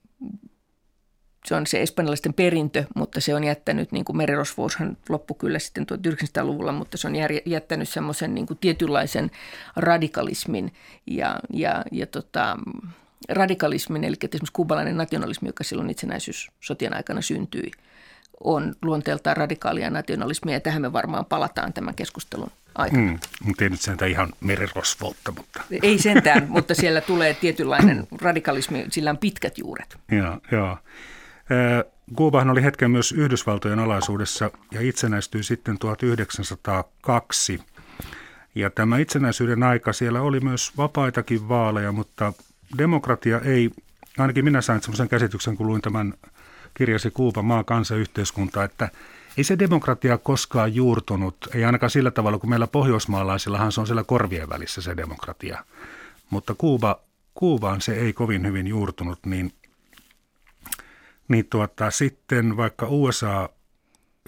se 1.46 1.56
on 1.56 1.68
se 1.68 1.82
espanjalaisten 1.82 2.34
perintö, 2.34 2.84
mutta 2.96 3.22
se 3.22 3.36
on 3.36 3.44
jättänyt, 3.44 3.92
niin 3.92 4.06
kuin 4.06 4.18
merirosvoushan 4.18 4.98
loppui 5.10 5.36
kyllä 5.40 5.60
sitten 5.60 5.86
1900-luvulla, 6.08 6.72
mutta 6.72 6.98
se 6.98 7.08
on 7.08 7.14
jättänyt 7.46 7.90
semmoisen 7.90 8.36
niin 8.36 8.48
tietynlaisen 8.62 9.32
radikalismin 9.76 10.74
ja, 11.08 11.40
ja, 11.54 11.84
ja 11.92 12.08
tota, 12.08 12.58
radikalismin, 13.30 14.04
eli 14.04 14.16
esimerkiksi 14.24 14.54
kubalainen 14.54 14.98
nationalismi, 14.98 15.50
joka 15.50 15.64
silloin 15.64 15.90
itsenäisyyssotien 15.90 16.96
aikana 16.96 17.22
syntyi, 17.22 17.72
on 18.44 18.76
luonteeltaan 18.82 19.38
radikaalia 19.38 19.90
nationalismia, 19.90 20.54
ja 20.54 20.60
tähän 20.60 20.82
me 20.82 20.94
varmaan 20.94 21.26
palataan 21.26 21.74
tämän 21.74 21.96
keskustelun 21.96 22.52
aikana. 22.76 23.12
Mm, 23.12 23.20
mutta 23.44 23.64
ei 23.64 23.70
nyt 23.70 23.82
sentään 23.82 24.12
ihan 24.12 24.34
merirosvoutta. 24.40 25.32
Mutta. 25.32 25.62
Ei 25.82 25.98
sentään, 25.98 26.46
mutta 26.56 26.76
siellä 26.76 27.02
tulee 27.02 27.34
tietynlainen 27.34 28.08
radikalismi, 28.22 28.86
sillä 28.90 29.10
on 29.10 29.18
pitkät 29.18 29.58
juuret. 29.58 29.98
Joo, 30.12 30.38
joo. 30.52 30.78
Kuubahan 32.16 32.50
oli 32.50 32.64
hetken 32.64 32.92
myös 32.92 33.12
Yhdysvaltojen 33.12 33.80
alaisuudessa 33.80 34.52
ja 34.72 34.82
itsenäistyi 34.82 35.44
sitten 35.44 35.78
1902. 35.80 37.62
Ja 38.56 38.70
tämä 38.70 38.98
itsenäisyyden 38.98 39.64
aika, 39.64 39.94
siellä 39.94 40.22
oli 40.22 40.40
myös 40.40 40.78
vapaitakin 40.78 41.50
vaaleja, 41.50 41.92
mutta 41.92 42.34
demokratia 42.78 43.40
ei, 43.40 43.70
ainakin 44.18 44.46
minä 44.46 44.62
sain 44.62 44.82
sellaisen 44.82 45.10
käsityksen, 45.10 45.58
kun 45.58 45.68
luin 45.68 45.82
tämän 45.82 46.14
kirjasi 46.74 47.12
Kuuba, 47.12 47.42
maa, 47.42 47.64
kansa, 47.64 47.96
yhteiskunta, 47.96 48.64
että 48.64 48.90
ei 49.38 49.44
se 49.44 49.60
demokratia 49.60 50.18
koskaan 50.18 50.76
juurtunut, 50.76 51.36
ei 51.56 51.66
ainakaan 51.66 51.90
sillä 51.90 52.12
tavalla 52.12 52.40
kuin 52.40 52.50
meillä 52.50 52.68
pohjoismaalaisillahan 52.68 53.72
se 53.72 53.82
on 53.82 53.88
siellä 53.88 54.04
korvien 54.04 54.50
välissä 54.50 54.82
se 54.82 54.98
demokratia. 54.98 55.66
Mutta 56.30 56.56
Kuuba, 56.58 57.00
Kuubaan 57.34 57.82
se 57.82 57.94
ei 57.94 58.14
kovin 58.14 58.48
hyvin 58.48 58.68
juurtunut, 58.68 59.20
niin, 59.26 59.54
niin 61.28 61.46
tuota, 61.50 61.92
sitten 61.92 62.58
vaikka 62.58 62.88
USA 62.90 63.50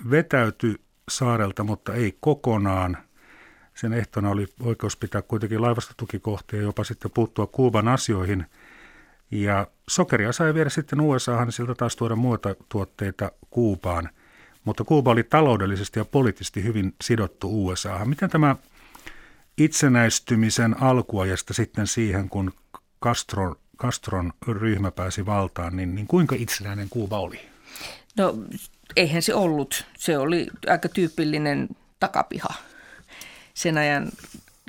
vetäytyi 0.09 0.75
saarelta, 1.09 1.63
mutta 1.63 1.93
ei 1.93 2.17
kokonaan. 2.19 2.97
Sen 3.73 3.93
ehtona 3.93 4.29
oli 4.29 4.47
oikeus 4.59 4.97
pitää 4.97 5.21
kuitenkin 5.21 5.61
laivastotukikohtia 5.61 6.59
ja 6.59 6.63
jopa 6.63 6.83
sitten 6.83 7.11
puuttua 7.11 7.47
Kuuban 7.47 7.87
asioihin. 7.87 8.45
Ja 9.31 9.67
sokeria 9.89 10.31
sai 10.31 10.53
viedä 10.53 10.69
sitten 10.69 11.01
USAhan, 11.01 11.47
niin 11.47 11.53
sieltä 11.53 11.75
taas 11.75 11.95
tuoda 11.95 12.15
muuta 12.15 12.55
tuotteita 12.69 13.31
Kuubaan. 13.49 14.09
Mutta 14.65 14.83
Kuuba 14.83 15.11
oli 15.11 15.23
taloudellisesti 15.23 15.99
ja 15.99 16.05
poliittisesti 16.05 16.63
hyvin 16.63 16.95
sidottu 17.01 17.67
USAhan. 17.67 18.09
Miten 18.09 18.29
tämä 18.29 18.55
itsenäistymisen 19.57 20.83
alkuajasta 20.83 21.53
sitten 21.53 21.87
siihen, 21.87 22.29
kun 22.29 22.53
Castron, 23.03 23.55
Castron 23.77 24.33
ryhmä 24.47 24.91
pääsi 24.91 25.25
valtaan, 25.25 25.75
niin, 25.75 25.95
niin 25.95 26.07
kuinka 26.07 26.35
itsenäinen 26.39 26.87
Kuuba 26.89 27.19
oli? 27.19 27.39
No 28.17 28.35
eihän 28.95 29.21
se 29.21 29.33
ollut. 29.33 29.85
Se 29.97 30.17
oli 30.17 30.47
aika 30.67 30.89
tyypillinen 30.89 31.69
takapiha. 31.99 32.53
Sen 33.53 33.77
ajan 33.77 34.09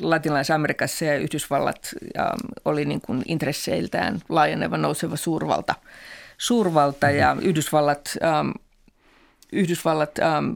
Latinalaisessa 0.01 0.55
Amerikassa 0.55 1.05
ja 1.05 1.19
Yhdysvallat 1.19 1.95
ja 2.15 2.33
oli 2.65 2.85
niin 2.85 3.01
kuin 3.01 3.23
intresseiltään 3.27 4.21
laajeneva 4.29 4.79
nouseva 4.79 5.17
suurvalta. 5.17 5.75
suurvalta 6.39 7.07
mm-hmm. 7.07 7.19
ja 7.19 7.37
Yhdysvallat, 7.41 8.17
ähm, 8.23 8.51
Yhdysvallat 9.55 10.19
ähm, 10.19 10.53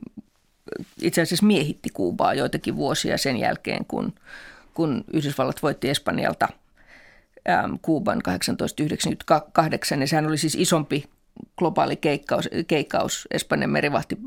itse 1.02 1.22
asiassa 1.22 1.46
miehitti 1.46 1.90
Kuubaa 1.90 2.34
joitakin 2.34 2.76
vuosia 2.76 3.18
sen 3.18 3.36
jälkeen, 3.36 3.84
kun, 3.84 4.12
kun 4.74 5.04
Yhdysvallat 5.12 5.62
voitti 5.62 5.90
Espanjalta 5.90 6.48
ähm, 7.48 7.74
Kuuban 7.82 8.22
1898. 8.22 10.00
Ja 10.00 10.06
sehän 10.06 10.26
oli 10.26 10.38
siis 10.38 10.54
isompi 10.54 11.04
globaali 11.56 11.96
keikkaus, 11.96 12.48
keikkaus 12.66 13.28
Espanjan 13.30 13.70
merivahti 13.70 14.18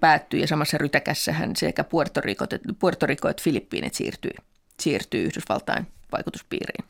päättyi 0.00 0.40
ja 0.40 0.46
samassa 0.46 0.78
rytäkässähän 0.78 1.56
sekä 1.56 1.84
Puerto 1.84 2.20
Rico, 2.20 2.46
Puerto 2.78 3.06
Rico 3.06 3.28
että 3.28 3.42
Filippiinit 3.42 3.94
siirtyi, 3.94 4.30
siirtyi 4.80 5.22
Yhdysvaltain 5.22 5.86
vaikutuspiiriin. 6.12 6.89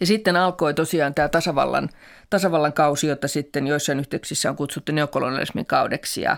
Ja 0.00 0.06
sitten 0.06 0.36
alkoi 0.36 0.74
tosiaan 0.74 1.14
tämä 1.14 1.28
tasavallan, 1.28 1.88
tasavallan 2.30 2.72
kausi, 2.72 3.06
jota 3.06 3.28
sitten 3.28 3.66
joissain 3.66 4.00
yhteyksissä 4.00 4.50
on 4.50 4.56
kutsuttu 4.56 4.92
neokolonialismin 4.92 5.66
kaudeksi. 5.66 6.20
Ja, 6.20 6.36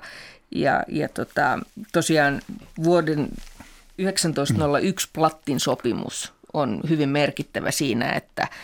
ja, 0.54 0.84
ja 0.88 1.08
tota, 1.08 1.58
tosiaan 1.92 2.40
vuoden 2.84 3.28
1901 3.96 5.08
Plattin 5.12 5.60
sopimus 5.60 6.32
on 6.52 6.80
hyvin 6.88 7.08
merkittävä 7.08 7.70
siinä, 7.70 8.12
että– 8.12 8.48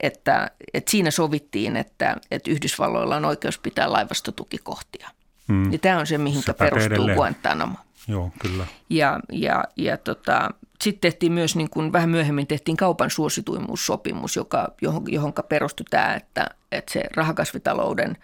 että, 0.00 0.50
että 0.74 0.90
siinä 0.90 1.10
sovittiin, 1.10 1.76
että, 1.76 2.16
että 2.30 2.50
Yhdysvalloilla 2.50 3.16
on 3.16 3.24
oikeus 3.24 3.58
pitää 3.58 3.92
laivastotukikohtia. 3.92 5.10
Hmm. 5.48 5.72
Ja 5.72 5.78
tämä 5.78 5.98
on 5.98 6.06
se, 6.06 6.18
mihin 6.18 6.42
perustuu. 6.58 7.14
Guantanamo. 7.14 7.78
Joo, 8.08 8.30
kyllä. 8.38 8.66
Ja, 8.90 9.20
ja, 9.32 9.64
ja 9.76 9.96
tota, 9.96 10.50
sitten 10.80 11.00
tehtiin 11.00 11.32
myös, 11.32 11.56
niin 11.56 11.70
kuin 11.70 11.92
vähän 11.92 12.10
myöhemmin 12.10 12.46
tehtiin 12.46 12.76
kaupan 12.76 13.10
suosituimuussopimus, 13.10 14.36
joka, 14.36 14.68
johon, 14.82 15.02
johonka 15.08 15.42
perustui 15.42 15.86
tämä, 15.90 16.14
että, 16.14 16.46
että 16.72 16.92
se 16.92 17.02
rahakasvitalouden 17.14 18.16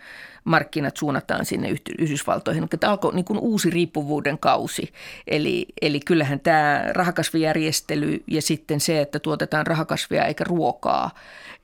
markkinat 0.44 0.96
suunnataan 0.96 1.44
sinne 1.44 1.68
Yhdysvaltoihin. 1.98 2.68
Tämä 2.68 2.90
alkoi 2.90 3.14
niin 3.14 3.24
kuin 3.24 3.38
uusi 3.38 3.70
riippuvuuden 3.70 4.38
kausi. 4.38 4.92
Eli, 5.26 5.66
eli 5.82 6.00
kyllähän 6.00 6.40
tämä 6.40 6.84
rahakasvijärjestely 6.92 8.24
ja 8.26 8.42
sitten 8.42 8.80
se, 8.80 9.00
että 9.00 9.18
tuotetaan 9.18 9.66
rahakasvia 9.66 10.24
eikä 10.24 10.44
ruokaa 10.44 11.10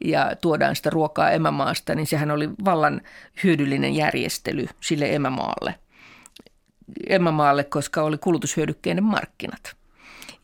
ja 0.04 0.36
tuodaan 0.40 0.76
sitä 0.76 0.90
ruokaa 0.90 1.30
emämaasta, 1.30 1.94
niin 1.94 2.06
sehän 2.06 2.30
oli 2.30 2.50
vallan 2.64 3.00
hyödyllinen 3.44 3.94
järjestely 3.94 4.66
sille 4.80 5.14
emämaalle. 5.14 5.74
Emämaalle, 7.08 7.64
koska 7.64 8.02
oli 8.02 8.18
kulutushyödykkeiden 8.18 9.04
markkinat. 9.04 9.76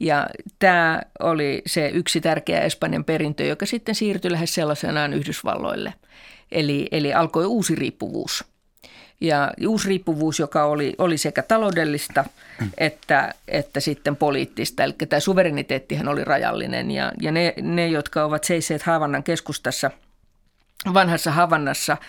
Ja 0.01 0.27
tämä 0.59 1.03
oli 1.21 1.63
se 1.67 1.89
yksi 1.89 2.21
tärkeä 2.21 2.61
Espanjan 2.61 3.05
perintö, 3.05 3.45
joka 3.45 3.67
sitten 3.67 3.95
siirtyi 3.95 4.33
lähes 4.33 4.55
sellaisenaan 4.55 5.15
Yhdysvalloille. 5.15 5.95
Eli, 6.53 6.89
eli 6.93 7.15
alkoi 7.15 7.47
uusi 7.47 7.75
riippuvuus. 7.75 8.45
Ja 9.21 9.53
uusi 9.69 9.89
riippuvuus, 9.89 10.39
joka 10.39 10.65
oli, 10.65 10.95
oli 10.99 11.19
sekä 11.19 11.43
taloudellista 11.43 12.25
että, 12.79 13.35
että 13.49 13.81
sitten 13.81 14.17
poliittista. 14.17 14.85
Eli 14.85 14.93
tämä 14.93 15.21
suvereniteettihan 15.21 16.09
oli 16.09 16.25
rajallinen 16.25 16.91
ja, 16.91 17.13
ja 17.21 17.33
ne, 17.33 17.55
ne, 17.63 17.89
jotka 17.89 18.25
ovat 18.25 18.45
seisseet 18.45 18.83
Havannan 18.83 19.23
keskustassa, 19.23 19.91
vanhassa 20.95 21.31
Havannassa– 21.31 21.97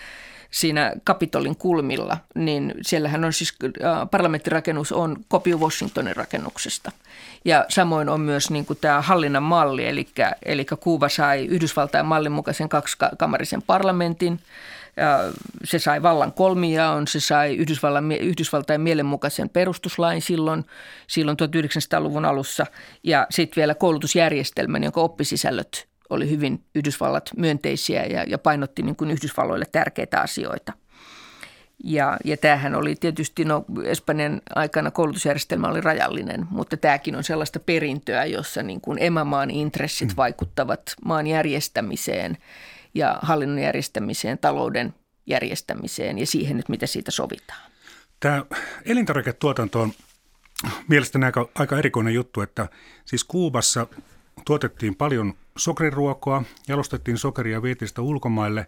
siinä 0.56 0.92
Kapitolin 1.04 1.56
kulmilla, 1.56 2.18
niin 2.34 2.74
siellähän 2.82 3.24
on 3.24 3.32
siis, 3.32 3.54
äh, 3.64 4.10
parlamenttirakennus 4.10 4.92
on 4.92 5.16
kopio 5.28 5.58
Washingtonin 5.58 6.16
rakennuksesta. 6.16 6.92
Ja 7.44 7.64
samoin 7.68 8.08
on 8.08 8.20
myös 8.20 8.50
niin 8.50 8.66
kuin 8.66 8.78
tämä 8.80 9.00
hallinnan 9.00 9.42
malli, 9.42 9.86
eli, 9.86 10.08
eli 10.44 10.66
Kuuba 10.80 11.08
sai 11.08 11.46
Yhdysvaltain 11.46 12.06
mallin 12.06 12.32
mukaisen 12.32 12.68
kaksikamarisen 12.68 13.62
parlamentin, 13.62 14.40
ja 14.96 15.32
se 15.64 15.78
sai 15.78 16.02
vallan 16.02 16.32
kolmijaon, 16.32 17.08
se 17.08 17.20
sai 17.20 17.56
Yhdysvallan, 17.56 18.12
Yhdysvaltain 18.12 18.80
mielenmukaisen 18.80 19.48
perustuslain 19.48 20.22
silloin, 20.22 20.64
silloin 21.06 21.36
1900-luvun 21.42 22.24
alussa 22.24 22.66
ja 23.02 23.26
sitten 23.30 23.60
vielä 23.60 23.74
koulutusjärjestelmän, 23.74 24.84
jonka 24.84 25.00
oppisisällöt 25.00 25.86
oli 26.10 26.30
hyvin 26.30 26.64
Yhdysvallat 26.74 27.30
myönteisiä 27.36 28.04
ja, 28.04 28.22
ja 28.22 28.38
painotti 28.38 28.82
niin 28.82 28.96
kuin 28.96 29.10
Yhdysvalloille 29.10 29.66
tärkeitä 29.72 30.20
asioita. 30.20 30.72
Ja, 31.84 32.16
ja 32.24 32.36
tämähän 32.36 32.74
oli 32.74 32.94
tietysti, 32.94 33.44
no 33.44 33.64
Espanjan 33.84 34.42
aikana 34.54 34.90
koulutusjärjestelmä 34.90 35.68
oli 35.68 35.80
rajallinen, 35.80 36.46
mutta 36.50 36.76
tämäkin 36.76 37.16
on 37.16 37.24
sellaista 37.24 37.60
perintöä, 37.60 38.24
jossa 38.24 38.62
niin 38.62 38.80
kuin 38.80 38.98
emämaan 39.02 39.50
intressit 39.50 40.08
mm. 40.08 40.16
vaikuttavat 40.16 40.80
maan 41.04 41.26
järjestämiseen 41.26 42.38
ja 42.94 43.18
hallinnon 43.22 43.58
järjestämiseen, 43.58 44.38
talouden 44.38 44.94
järjestämiseen 45.26 46.18
ja 46.18 46.26
siihen, 46.26 46.58
että 46.58 46.70
mitä 46.70 46.86
siitä 46.86 47.10
sovitaan. 47.10 47.70
Tämä 48.20 48.44
elintarviketuotanto 48.84 49.80
on 49.80 49.92
mielestäni 50.88 51.24
aika, 51.26 51.48
aika 51.54 51.78
erikoinen 51.78 52.14
juttu, 52.14 52.40
että 52.40 52.68
siis 53.04 53.24
Kuubassa 53.24 53.86
tuotettiin 54.44 54.94
paljon 54.94 55.34
sokeriruokoa, 55.56 56.42
jalostettiin 56.68 57.18
sokeria 57.18 57.60
sitä 57.84 58.02
ulkomaille. 58.02 58.66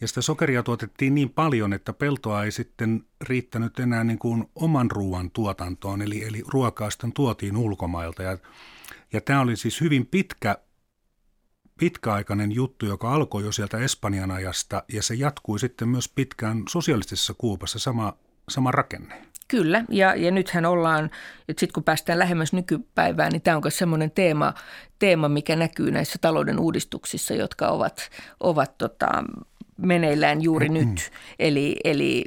Ja 0.00 0.08
sitä 0.08 0.22
sokeria 0.22 0.62
tuotettiin 0.62 1.14
niin 1.14 1.30
paljon, 1.30 1.72
että 1.72 1.92
peltoa 1.92 2.44
ei 2.44 2.52
sitten 2.52 3.04
riittänyt 3.20 3.78
enää 3.78 4.04
niin 4.04 4.18
kuin 4.18 4.44
oman 4.54 4.90
ruoan 4.90 5.30
tuotantoon, 5.30 6.02
eli, 6.02 6.24
eli 6.24 6.42
ruokaa 6.48 6.90
sitten 6.90 7.12
tuotiin 7.12 7.56
ulkomailta. 7.56 8.22
Ja, 8.22 8.38
ja 9.12 9.20
tämä 9.20 9.40
oli 9.40 9.56
siis 9.56 9.80
hyvin 9.80 10.06
pitkä, 10.06 10.58
pitkäaikainen 11.78 12.52
juttu, 12.52 12.86
joka 12.86 13.14
alkoi 13.14 13.44
jo 13.44 13.52
sieltä 13.52 13.78
Espanjan 13.78 14.30
ajasta, 14.30 14.82
ja 14.92 15.02
se 15.02 15.14
jatkui 15.14 15.58
sitten 15.58 15.88
myös 15.88 16.08
pitkään 16.08 16.62
sosialistisessa 16.68 17.34
Kuupassa, 17.38 17.78
sama, 17.78 18.16
sama 18.48 18.70
rakenne. 18.70 19.31
Kyllä, 19.52 19.84
ja, 19.88 20.14
ja 20.14 20.30
nythän 20.30 20.66
ollaan, 20.66 21.04
että 21.48 21.60
sitten 21.60 21.74
kun 21.74 21.84
päästään 21.84 22.18
lähemmäs 22.18 22.52
nykypäivään, 22.52 23.32
niin 23.32 23.42
tämä 23.42 23.56
on 23.56 23.62
myös 23.64 23.78
semmoinen 23.78 24.10
teema, 24.10 24.54
teema, 24.98 25.28
mikä 25.28 25.56
näkyy 25.56 25.90
näissä 25.90 26.18
talouden 26.20 26.60
uudistuksissa, 26.60 27.34
jotka 27.34 27.68
ovat, 27.68 28.10
ovat 28.40 28.78
tota, 28.78 29.08
meneillään 29.76 30.42
juuri 30.42 30.68
mm-hmm. 30.68 30.90
nyt. 30.90 31.10
Eli, 31.38 31.76
eli 31.84 32.24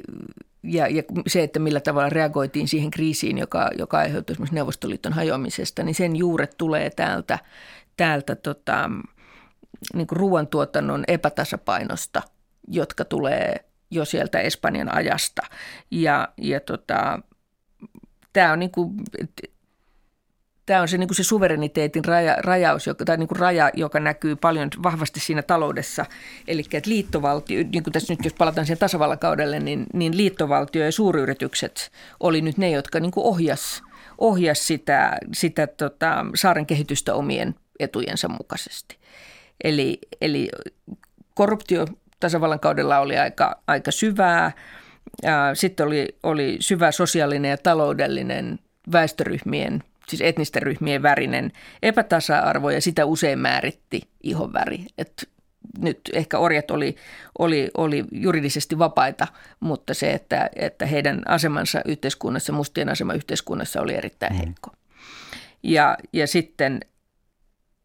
ja, 0.62 0.88
ja 0.88 1.02
se, 1.26 1.42
että 1.42 1.58
millä 1.58 1.80
tavalla 1.80 2.08
reagoitiin 2.08 2.68
siihen 2.68 2.90
kriisiin, 2.90 3.38
joka, 3.38 3.70
joka 3.78 3.98
aiheutui 3.98 4.32
esimerkiksi 4.32 4.54
Neuvostoliiton 4.54 5.12
hajoamisesta, 5.12 5.82
niin 5.82 5.94
sen 5.94 6.16
juuret 6.16 6.54
tulee 6.58 6.90
täältä, 6.90 7.38
täältä 7.96 8.36
tota, 8.36 8.90
niin 9.94 10.06
kuin 10.06 10.16
ruoantuotannon 10.16 11.04
epätasapainosta, 11.08 12.22
jotka 12.68 13.04
tulee 13.04 13.64
jo 13.90 14.04
sieltä 14.04 14.40
Espanjan 14.40 14.94
ajasta. 14.94 15.42
Ja, 15.90 16.28
ja 16.36 16.60
tota, 16.60 17.20
tämä 18.32 18.52
on 18.52 18.58
niin 18.58 18.70
kuin, 18.70 18.94
Tämä 20.66 20.80
on 20.80 20.88
se, 20.88 20.98
niin 20.98 21.08
kuin 21.08 21.16
se 21.16 21.22
suvereniteetin 21.22 22.04
raja, 22.04 22.36
rajaus, 22.38 22.86
joka, 22.86 23.04
tai 23.04 23.16
niin 23.16 23.28
kuin 23.28 23.38
raja, 23.38 23.70
joka 23.74 24.00
näkyy 24.00 24.36
paljon 24.36 24.70
vahvasti 24.82 25.20
siinä 25.20 25.42
taloudessa. 25.42 26.06
Eli 26.48 26.62
liittovaltio, 26.86 27.64
niin 27.72 27.82
kuin 27.82 27.92
tässä 27.92 28.12
nyt 28.12 28.24
jos 28.24 28.34
palataan 28.34 28.66
siihen 28.66 28.78
tasavallakaudelle, 28.78 29.60
niin, 29.60 29.86
niin 29.92 30.16
liittovaltio 30.16 30.84
ja 30.84 30.92
suuryritykset 30.92 31.92
oli 32.20 32.40
nyt 32.40 32.58
ne, 32.58 32.70
jotka 32.70 33.00
niin 33.00 33.10
kuin 33.10 33.26
ohjas, 33.26 33.82
ohjas 34.18 34.66
sitä, 34.66 35.18
sitä 35.34 35.66
tota, 35.66 36.26
saaren 36.34 36.66
kehitystä 36.66 37.14
omien 37.14 37.54
etujensa 37.78 38.28
mukaisesti. 38.28 38.98
Eli, 39.64 39.98
eli 40.20 40.48
korruptio 41.34 41.86
tasavallan 42.20 42.60
kaudella 42.60 42.98
oli 42.98 43.18
aika, 43.18 43.62
aika 43.66 43.90
syvää. 43.90 44.52
Sitten 45.54 45.86
oli, 45.86 46.08
oli 46.22 46.56
syvä 46.60 46.92
sosiaalinen 46.92 47.50
ja 47.50 47.56
taloudellinen 47.56 48.58
väestöryhmien, 48.92 49.82
siis 50.08 50.22
etnisten 50.22 50.62
ryhmien 50.62 51.02
värinen 51.02 51.52
epätasa-arvo 51.82 52.70
ja 52.70 52.80
sitä 52.80 53.04
usein 53.04 53.38
määritti 53.38 54.00
ihonväri. 54.22 54.86
Et 54.98 55.28
nyt 55.78 56.00
ehkä 56.12 56.38
orjat 56.38 56.70
oli, 56.70 56.96
oli, 57.38 57.70
oli 57.76 58.04
juridisesti 58.12 58.78
vapaita, 58.78 59.26
mutta 59.60 59.94
se, 59.94 60.12
että, 60.12 60.50
että 60.56 60.86
heidän 60.86 61.22
asemansa 61.28 61.80
yhteiskunnassa, 61.84 62.52
mustien 62.52 62.88
asema 62.88 63.14
yhteiskunnassa 63.14 63.80
oli 63.80 63.94
erittäin 63.94 64.32
mm. 64.32 64.38
heikko. 64.38 64.70
Ja, 65.62 65.96
ja 66.12 66.26
sitten 66.26 66.80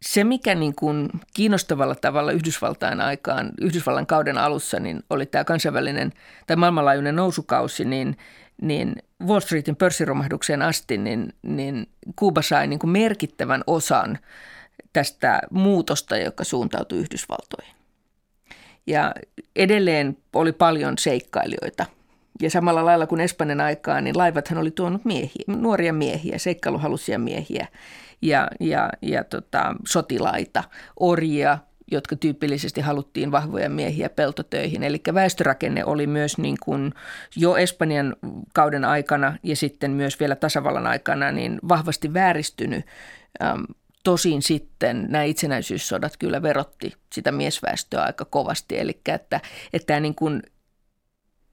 se, 0.02 0.24
mikä 0.24 0.56
niin 0.56 0.76
kuin 0.76 1.10
kiinnostavalla 1.34 1.96
tavalla 1.96 2.32
Yhdysvaltain 2.32 3.02
aikaan, 3.02 3.52
Yhdysvallan 3.62 4.06
kauden 4.06 4.38
alussa, 4.38 4.80
niin 4.80 5.04
oli 5.10 5.26
tämä 5.26 5.44
kansainvälinen 5.44 6.14
tai 6.48 6.56
maailmanlaajuinen 6.56 7.16
nousukausi, 7.16 7.86
niin, 7.86 8.18
niin 8.62 8.96
Wall 9.28 9.40
Streetin 9.40 9.76
pörssiromahduksen 9.76 10.62
asti, 10.62 10.98
niin, 10.98 11.34
niin 11.42 11.90
Kuuba 12.16 12.42
sai 12.42 12.68
niin 12.68 12.80
kuin 12.80 12.92
merkittävän 12.92 13.64
osan 13.68 14.20
tästä 14.94 15.42
muutosta, 15.52 16.18
joka 16.18 16.44
suuntautui 16.44 17.00
Yhdysvaltoihin. 17.00 17.76
Ja 18.88 19.14
edelleen 19.56 20.18
oli 20.34 20.52
paljon 20.52 20.98
seikkailijoita. 20.98 21.86
Ja 22.42 22.50
samalla 22.50 22.86
lailla 22.86 23.08
kuin 23.08 23.22
Espanjan 23.22 23.62
aikaan, 23.62 24.04
niin 24.04 24.18
laivathan 24.18 24.58
oli 24.58 24.72
tuonut 24.72 25.06
miehiä, 25.06 25.44
nuoria 25.48 25.94
miehiä, 25.94 26.38
seikkailuhalusia 26.38 27.20
miehiä 27.20 27.68
ja, 28.22 28.48
ja, 28.60 28.90
ja 29.02 29.24
tota, 29.24 29.76
sotilaita, 29.88 30.64
orjia, 31.00 31.58
jotka 31.92 32.16
tyypillisesti 32.16 32.82
haluttiin 32.82 33.32
vahvoja 33.32 33.70
miehiä 33.70 34.10
peltotöihin. 34.10 34.84
Eli 34.84 35.02
väestörakenne 35.14 35.86
oli 35.86 36.08
myös 36.08 36.38
niin 36.38 36.58
kuin 36.64 36.94
jo 37.36 37.56
Espanjan 37.58 38.16
kauden 38.54 38.86
aikana 38.86 39.38
ja 39.44 39.56
sitten 39.56 39.92
myös 39.92 40.20
vielä 40.20 40.36
tasavallan 40.36 40.88
aikana 40.88 41.32
niin 41.32 41.60
vahvasti 41.70 42.14
vääristynyt. 42.14 42.86
Tosin 44.04 44.42
sitten 44.42 45.06
nämä 45.10 45.24
itsenäisyyssodat 45.24 46.18
kyllä 46.18 46.42
verotti 46.42 46.94
sitä 47.14 47.32
miesväestöä 47.32 48.02
aika 48.04 48.26
kovasti. 48.26 48.80
Eli 48.80 49.00
että, 49.08 49.42
että 49.74 50.00
niin 50.00 50.16
kuin, 50.16 50.44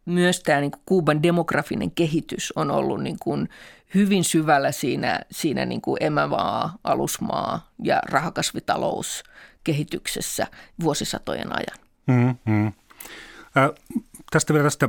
myös 0.08 0.40
tämä 0.40 0.60
niin 0.60 0.70
kuin 0.70 0.82
Kuuban 0.86 1.22
demografinen 1.22 1.90
kehitys 1.90 2.52
on 2.56 2.70
ollut 2.70 3.02
niin 3.02 3.16
kuin 3.20 3.48
hyvin 3.94 4.24
syvällä 4.24 4.72
siinä, 4.72 5.20
siinä 5.30 5.64
niin 5.64 5.80
kuin 5.80 6.02
emämaa, 6.02 6.76
alusmaa 6.84 7.70
ja 7.82 8.02
rahakasvitalous 8.10 9.22
kehityksessä 9.64 10.46
vuosisatojen 10.82 11.48
ajan. 11.52 11.78
Mm-hmm. 12.06 12.66
Äh, 12.66 13.70
tästä 14.30 14.54
vielä 14.54 14.64
tästä 14.64 14.88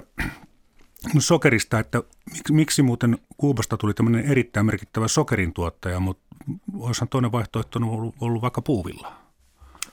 sokerista, 1.19 1.79
että 1.79 2.03
miksi, 2.31 2.53
miksi 2.53 2.81
muuten 2.81 3.17
Kuubasta 3.37 3.77
tuli 3.77 3.93
tämmöinen 3.93 4.25
erittäin 4.25 4.65
merkittävä 4.65 5.07
sokerin 5.07 5.53
tuottaja, 5.53 5.99
mutta 5.99 6.35
olisihan 6.79 7.09
toinen 7.09 7.31
vaihtoehto 7.31 7.79
ollut, 7.79 8.15
ollut 8.21 8.41
vaikka 8.41 8.61
puuvilla. 8.61 9.13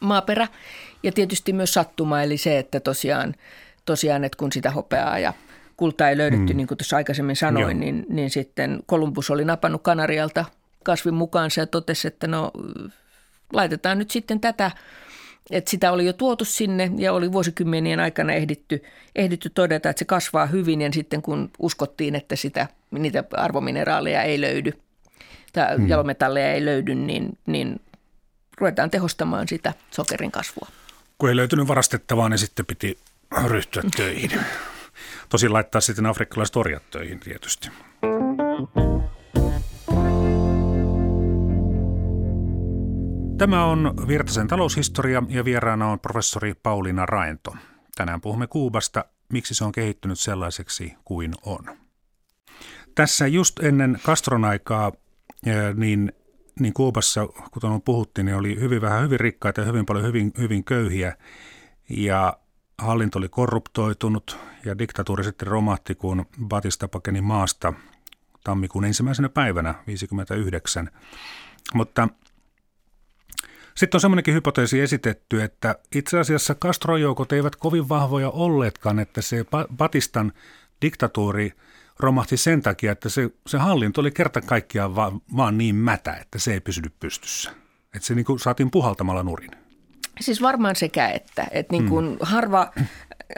Maaperä 0.01 0.49
ja 1.03 1.13
tietysti 1.13 1.53
myös 1.53 1.75
sattuma, 1.75 2.23
eli 2.23 2.37
se, 2.37 2.59
että 2.59 2.81
tosiaan, 2.81 3.35
tosiaan 3.87 4.25
että 4.25 4.39
kun 4.39 4.53
sitä 4.53 4.71
hopeaa 4.71 5.19
ja 5.19 5.33
kultaa 5.77 6.09
ei 6.09 6.17
löydetty, 6.17 6.53
mm. 6.53 6.57
niin 6.57 6.67
kuin 6.67 6.79
tuossa 6.79 6.97
aikaisemmin 6.97 7.37
sanoin, 7.37 7.81
niin, 7.81 8.07
niin 8.09 8.31
sitten 8.31 8.81
Kolumbus 8.87 9.31
oli 9.31 9.45
napannut 9.45 9.83
Kanarialta 9.83 10.45
kasvin 10.85 11.15
mukaansa 11.15 11.61
ja 11.61 11.67
totesi, 11.67 12.09
että 12.09 12.27
no 12.27 12.51
laitetaan 13.53 13.99
nyt 13.99 14.11
sitten 14.11 14.41
tätä, 14.41 14.71
että 15.51 15.71
sitä 15.71 15.93
oli 15.93 16.07
jo 16.07 16.13
tuotu 16.13 16.45
sinne 16.45 16.91
ja 16.97 17.13
oli 17.13 17.33
vuosikymmenien 17.33 18.01
aikana 18.01 18.33
ehditty, 18.33 18.83
ehditty 19.15 19.51
todeta, 19.51 19.91
että 19.91 19.99
se 19.99 20.05
kasvaa 20.05 20.47
hyvin 20.47 20.83
ja 20.83 20.93
sitten 20.93 21.23
kun 21.23 21.51
uskottiin, 21.59 22.15
että 22.15 22.37
sitä, 22.37 22.69
niitä 22.91 23.25
arvomineraaleja 23.33 24.23
ei 24.23 24.41
löydy 24.41 24.73
tai 25.53 25.77
hmm. 25.77 25.89
jalometalleja 25.89 26.53
ei 26.53 26.65
löydy, 26.65 26.95
niin, 26.95 27.39
niin 27.47 27.81
ruvetaan 28.59 28.91
tehostamaan 28.91 29.49
sitä 29.49 29.75
sokerin 29.91 30.31
kasvua. 30.31 30.69
Kun 31.19 31.29
ei 31.29 31.37
löytynyt 31.37 31.69
varastettavaa, 31.69 32.29
niin 32.29 32.39
sitten 32.39 32.67
piti 32.67 32.99
ryhtyä 33.47 33.83
töihin. 33.97 34.31
Tosin 35.29 35.53
laittaa 35.53 35.81
sitten 35.81 36.07
afrikkalaiset 36.07 36.57
orjat 36.57 36.91
töihin 36.91 37.21
tietysti. 37.21 37.69
Tämä 43.39 43.65
on 43.65 43.95
Virtasen 44.09 44.49
taloushistoria 44.49 45.23
ja 45.29 45.45
vieraana 45.45 45.91
on 45.91 46.01
professori 46.01 46.55
Pauliina 46.63 47.07
Raento. 47.07 47.57
Tänään 47.97 48.21
puhumme 48.21 48.47
Kuubasta, 48.47 49.05
miksi 49.33 49.55
se 49.55 49.65
on 49.65 49.73
kehittynyt 49.73 50.19
sellaiseksi 50.19 50.95
kuin 51.05 51.33
on. 51.47 51.65
Tässä 52.95 53.27
just 53.27 53.63
ennen 53.63 54.01
Castron 54.05 54.45
aikaa, 54.45 54.93
niin, 55.75 56.13
niin 56.61 56.73
Kuubassa, 56.73 57.27
kuten 57.51 57.83
puhuttiin, 57.83 58.25
niin 58.25 58.37
oli 58.37 58.61
hyvin 58.61 58.81
vähän 58.81 59.03
hyvin 59.03 59.21
rikkaita 59.21 59.61
ja 59.61 59.67
hyvin 59.67 59.87
paljon 59.87 60.05
hyvin, 60.05 60.33
hyvin 60.39 60.65
köyhiä. 60.65 61.17
Ja 61.89 62.39
hallinto 62.79 63.19
oli 63.19 63.29
korruptoitunut 63.29 64.39
ja 64.65 64.79
diktatuuri 64.79 65.25
sitten 65.25 65.49
romahti, 65.49 65.95
kun 65.95 66.27
Batista 66.45 66.89
pakeni 66.89 67.21
maasta 67.21 67.73
tammikuun 68.45 68.85
ensimmäisenä 68.85 69.29
päivänä 69.29 69.75
59. 69.87 70.91
Mutta 71.75 72.09
sitten 73.77 73.97
on 73.97 74.01
semmoinenkin 74.01 74.35
hypoteesi 74.35 74.81
esitetty, 74.81 75.43
että 75.43 75.79
itse 75.95 76.19
asiassa 76.19 76.55
Castro-joukot 76.55 77.33
eivät 77.33 77.57
kovin 77.57 77.89
vahvoja 77.89 78.31
olleetkaan, 78.31 78.99
että 78.99 79.23
se 79.23 79.45
Batistan 79.77 80.33
diktatuuri 80.83 81.53
romahti 81.99 82.37
sen 82.37 82.63
takia, 82.63 82.93
että 82.93 83.09
se, 83.09 83.31
se 83.47 83.59
hallinto 83.59 84.01
oli 84.01 84.11
kerta 84.11 84.41
kaikkiaan 84.41 84.95
vaan, 84.95 85.21
vaan 85.37 85.59
niin 85.59 85.75
mätä, 85.75 86.13
että 86.13 86.39
se 86.39 86.53
ei 86.53 86.61
pysynyt 86.61 86.95
pystyssä. 87.01 87.51
Että 87.95 88.07
se 88.07 88.15
niin 88.15 88.25
kuin 88.25 88.39
saatiin 88.39 88.71
puhaltamalla 88.71 89.23
nurin. 89.23 89.66
Siis 90.21 90.43
varmaan 90.43 90.77
sekä 90.77 91.09
että. 91.09 91.47
Että 91.51 91.73
niin 91.73 91.89
kuin 91.89 92.07
mm. 92.07 92.17
harva, 92.21 92.73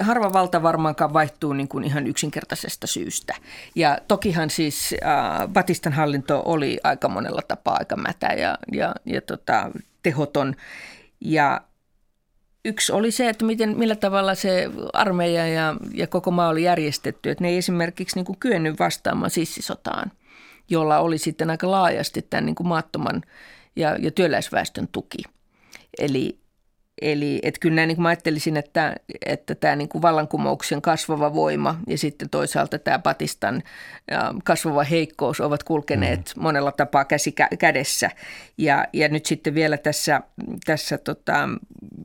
harva 0.01 0.33
valta 0.33 0.63
varmaankaan 0.63 1.13
vaihtuu 1.13 1.53
niin 1.53 1.69
kuin 1.69 1.85
ihan 1.85 2.07
yksinkertaisesta 2.07 2.87
syystä. 2.87 3.35
Ja 3.75 3.99
tokihan 4.09 4.51
siis 4.51 4.95
äh, 5.05 5.49
Batistan 5.49 5.93
hallinto 5.93 6.43
oli 6.45 6.81
aika 6.85 7.09
monella 7.09 7.43
tapaa 7.49 7.77
aika 7.79 7.97
mätä 7.97 8.27
ja, 8.27 8.59
ja, 8.73 8.95
ja 9.05 9.21
tota, 9.21 9.71
tehoton. 10.03 10.55
Ja 11.21 11.61
yksi 12.65 12.93
oli 12.93 13.11
se, 13.11 13.29
että 13.29 13.45
miten, 13.45 13.79
millä 13.79 13.97
tavalla 13.97 14.35
se 14.35 14.71
armeija 14.93 15.47
ja, 15.47 15.75
ja 15.95 16.07
koko 16.07 16.31
maa 16.31 16.49
oli 16.49 16.63
järjestetty. 16.63 17.31
Että 17.31 17.45
ne 17.45 17.49
ei 17.49 17.59
esimerkiksi 17.59 18.17
niin 18.17 18.27
kuin 18.27 18.39
kyennyt 18.39 18.79
vastaamaan 18.79 19.31
sissisotaan, 19.31 20.13
jolla 20.69 20.99
oli 20.99 21.19
sitten 21.19 21.51
aika 21.51 21.71
laajasti 21.71 22.23
tämän 22.23 22.47
niin 22.47 22.55
kuin 22.55 22.67
maattoman 22.69 23.23
ja, 23.77 23.97
ja 23.97 24.11
työläisväestön 24.11 24.89
tuki. 24.93 25.23
Eli 25.99 26.39
Eli 27.03 27.39
että 27.43 27.61
kyllä 27.61 27.77
näin, 27.77 27.89
niin 27.89 28.03
mä 28.03 28.09
ajattelisin, 28.09 28.57
että, 28.57 28.97
että 29.27 29.55
tämä 29.55 29.77
niin 29.77 29.89
kuin 29.89 30.03
vallankumouksen 30.03 30.83
kasvava 30.83 31.35
voima 31.35 31.81
ja 31.87 31.99
sitten 31.99 32.31
toisaalta 32.31 32.79
tämä 32.79 32.99
Patistan 32.99 33.63
kasvava 34.45 34.83
heikkous 34.83 35.41
ovat 35.41 35.63
kulkeneet 35.63 36.33
mm. 36.37 36.43
monella 36.43 36.73
tapaa 36.73 37.05
käsi 37.05 37.35
kädessä. 37.59 38.11
Ja, 38.59 38.85
ja 38.93 39.09
nyt 39.09 39.27
sitten 39.27 39.55
vielä 39.55 39.77
tässä, 39.77 40.21
tässä 40.65 40.99
tota 40.99 41.49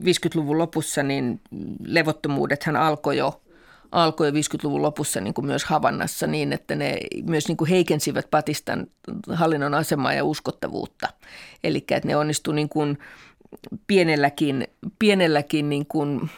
50-luvun 0.04 0.58
lopussa 0.58 1.02
niin 1.02 1.40
levottomuudethan 1.86 2.76
alkoi 2.76 3.16
jo 3.16 3.40
alkoi 3.94 4.30
50-luvun 4.30 4.82
lopussa 4.82 5.20
niin 5.20 5.34
kuin 5.34 5.46
myös 5.46 5.64
Havannassa 5.64 6.26
niin, 6.26 6.52
että 6.52 6.74
ne 6.74 6.98
myös 7.22 7.48
niin 7.48 7.56
kuin 7.56 7.70
heikensivät 7.70 8.30
Patistan 8.30 8.86
hallinnon 9.32 9.74
asemaa 9.74 10.12
ja 10.12 10.24
uskottavuutta. 10.24 11.08
Eli 11.64 11.78
että 11.78 12.08
ne 12.08 12.16
onnistuivat 12.16 12.56
niin 12.56 12.68
kuin 12.68 12.98
pienelläkin, 13.86 14.68
pienelläkin 14.98 15.68
niin 15.68 15.86
kuin 15.86 16.30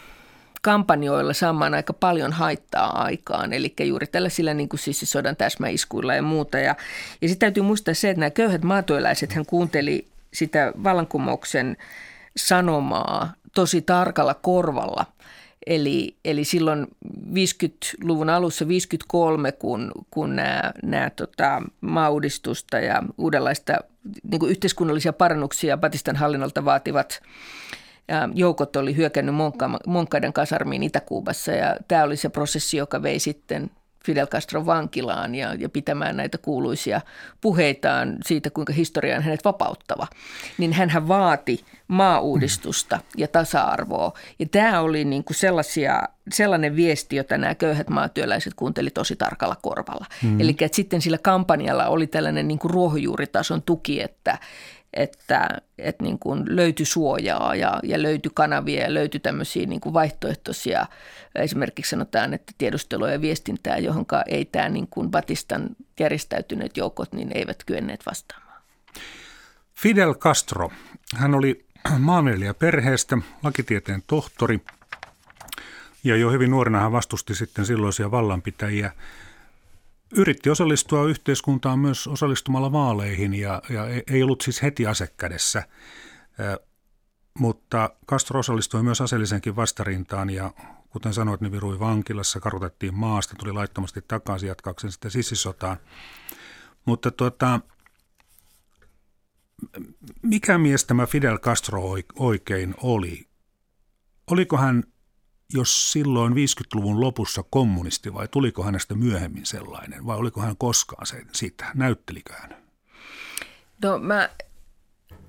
kampanjoilla 0.62 1.33
saamaan 1.33 1.74
aika 1.74 1.92
paljon 1.92 2.33
haittaa 2.33 3.02
aikaan, 3.02 3.52
eli 3.52 3.74
juuri 3.85 4.07
tällaisilla 4.07 4.55
niin 4.55 4.68
kuin 4.68 4.81
siis 4.81 5.00
sodan 5.05 5.37
täsmäiskuilla 5.37 6.14
ja 6.14 6.22
muuta. 6.22 6.59
Ja, 6.59 6.76
ja 7.22 7.29
sitten 7.29 7.46
täytyy 7.46 7.62
muistaa 7.62 7.94
se, 7.94 8.11
että 8.11 8.20
nämä 8.20 8.31
köyhät 8.31 8.62
maatoilaiset 8.62 9.33
hän 9.33 9.46
kuunteli 9.46 10.07
sitä 10.35 10.72
vallankumouksen 10.85 11.76
sanomaa 12.37 13.33
tosi 13.55 13.83
tarkalla 13.83 14.35
korvalla. 14.35 15.07
Eli, 15.66 16.16
eli 16.24 16.44
silloin 16.44 16.87
50-luvun 17.09 18.31
alussa, 18.31 18.68
53, 18.68 19.52
kun, 19.52 19.92
kun 20.11 20.37
nämä, 20.37 20.72
nämä 20.83 21.11
tota, 21.11 21.62
maaudistusta 21.81 22.79
ja 22.79 23.02
uudenlaista 23.18 23.72
niin 24.31 24.40
kuin 24.40 24.50
yhteiskunnallisia 24.50 25.12
parannuksia 25.12 25.76
Batistan 25.76 26.16
hallinnolta 26.16 26.64
vaativat 26.64 27.22
joukot 28.35 28.76
oli 28.76 28.96
hyökännyt 28.96 29.35
Monkkaiden 29.87 30.33
kasarmiin 30.33 30.83
Itä-Kuubassa. 30.83 31.52
Ja 31.52 31.76
tämä 31.88 32.02
oli 32.02 32.16
se 32.16 32.29
prosessi, 32.29 32.76
joka 32.76 33.02
vei 33.02 33.18
sitten 33.18 33.70
Fidel 34.07 34.27
Castro 34.27 34.66
vankilaan 34.66 35.35
ja, 35.35 35.55
ja 35.55 35.69
pitämään 35.69 36.16
näitä 36.16 36.38
kuuluisia 36.38 37.01
puheitaan 37.40 38.16
siitä, 38.27 38.51
kuinka 38.51 38.73
historia 38.73 39.16
on 39.16 39.23
hänet 39.23 39.45
vapauttava, 39.45 40.07
niin 40.59 40.73
hän 40.73 41.09
vaati 41.09 41.64
maauudistusta 41.88 42.99
ja 43.16 43.29
tasa-arvoa. 43.29 44.12
Ja 44.38 44.47
tämä 44.51 44.81
oli 44.81 45.05
niin 45.05 45.25
kuin 45.25 45.37
sellaisia, 45.37 46.03
sellainen 46.33 46.77
viesti, 46.77 47.16
jota 47.16 47.38
nämä 47.38 47.55
köyhät 47.55 47.88
maatyöläiset 47.88 48.55
kuunteli 48.55 48.90
tosi 48.90 49.16
tarkalla 49.16 49.57
korvalla. 49.62 50.07
Mm. 50.23 50.40
Eli 50.40 50.51
että 50.51 50.77
sitten 50.77 51.03
sillä 51.03 51.19
kampanjalla 51.19 51.87
oli 51.87 52.07
tällainen 52.07 52.49
niin 52.49 52.59
kuin 52.59 52.71
ruohonjuuritason 52.71 53.62
tuki, 53.62 54.03
että, 54.03 54.38
että, 54.96 55.48
että 55.78 56.04
niin 56.04 56.18
kuin 56.18 56.42
löytyi 56.46 56.87
suojaa 56.87 57.54
ja, 57.54 57.80
ja 57.82 58.02
löytyi 58.02 58.30
kanavia 58.35 58.82
ja 58.82 58.94
löytyi 58.94 59.20
tämmöisiä 59.20 59.66
niin 59.66 59.80
kuin 59.80 59.92
vaihtoehtoisia, 59.92 60.87
esimerkiksi 61.35 61.90
sanotaan, 61.90 62.35
että 62.35 62.52
tiedustelua 62.59 63.11
ja 63.11 63.20
viestintää, 63.20 63.78
johon 63.78 64.06
ei 64.26 64.44
tämä 64.44 64.68
niin 64.68 64.88
kuin 64.90 65.11
Batistan 65.11 65.68
järjestäytyneet 66.00 66.76
joukot, 66.76 67.12
niin 67.12 67.30
eivät 67.35 67.64
kyenneet 67.64 68.06
vastaamaan. 68.06 68.62
Fidel 69.74 70.14
Castro, 70.14 70.70
hän 71.14 71.35
oli 71.35 71.64
maanviljelijä 71.98 72.54
perheestä, 72.54 73.18
lakitieteen 73.42 74.02
tohtori. 74.06 74.61
Ja 76.04 76.16
jo 76.16 76.30
hyvin 76.30 76.50
nuorena 76.50 76.80
hän 76.80 76.92
vastusti 76.92 77.35
sitten 77.35 77.66
silloisia 77.66 78.11
vallanpitäjiä 78.11 78.92
yritti 80.12 80.51
osallistua 80.51 81.09
yhteiskuntaan 81.09 81.79
myös 81.79 82.07
osallistumalla 82.07 82.73
vaaleihin 82.73 83.35
ja, 83.35 83.62
ja 83.69 83.85
ei 84.11 84.23
ollut 84.23 84.40
siis 84.40 84.62
heti 84.62 84.87
asekädessä. 84.87 85.62
Mutta 87.38 87.90
Castro 88.09 88.40
osallistui 88.40 88.83
myös 88.83 89.01
aseellisenkin 89.01 89.57
vastarintaan 89.57 90.31
ja 90.31 90.53
kuten 90.90 91.14
sanoit, 91.14 91.40
niin 91.40 91.53
virui 91.53 91.79
vankilassa, 91.79 92.40
karutettiin 92.40 92.95
maasta, 92.95 93.35
tuli 93.38 93.53
laittomasti 93.53 94.03
takaisin 94.09 94.49
jatkaakseen 94.49 94.92
sitten 94.92 95.11
sissisotaan. 95.11 95.77
Mutta 96.85 97.11
tuota, 97.11 97.61
mikä 100.23 100.59
mies 100.59 100.85
tämä 100.85 101.07
Fidel 101.07 101.38
Castro 101.38 101.83
oikein 102.14 102.75
oli? 102.83 103.29
Oliko 104.31 104.57
hän 104.57 104.85
jos 105.52 105.92
silloin 105.92 106.32
50-luvun 106.32 107.00
lopussa 107.00 107.44
kommunisti 107.50 108.14
vai 108.14 108.28
tuliko 108.28 108.62
hänestä 108.62 108.94
myöhemmin 108.94 109.46
sellainen 109.46 110.06
vai 110.06 110.16
oliko 110.16 110.40
hän 110.40 110.56
koskaan 110.56 111.06
sen 111.06 111.26
sitä? 111.32 111.64
Näyttelikö 111.74 112.32
hän? 112.32 112.56
No 113.82 113.98
mä 113.98 114.28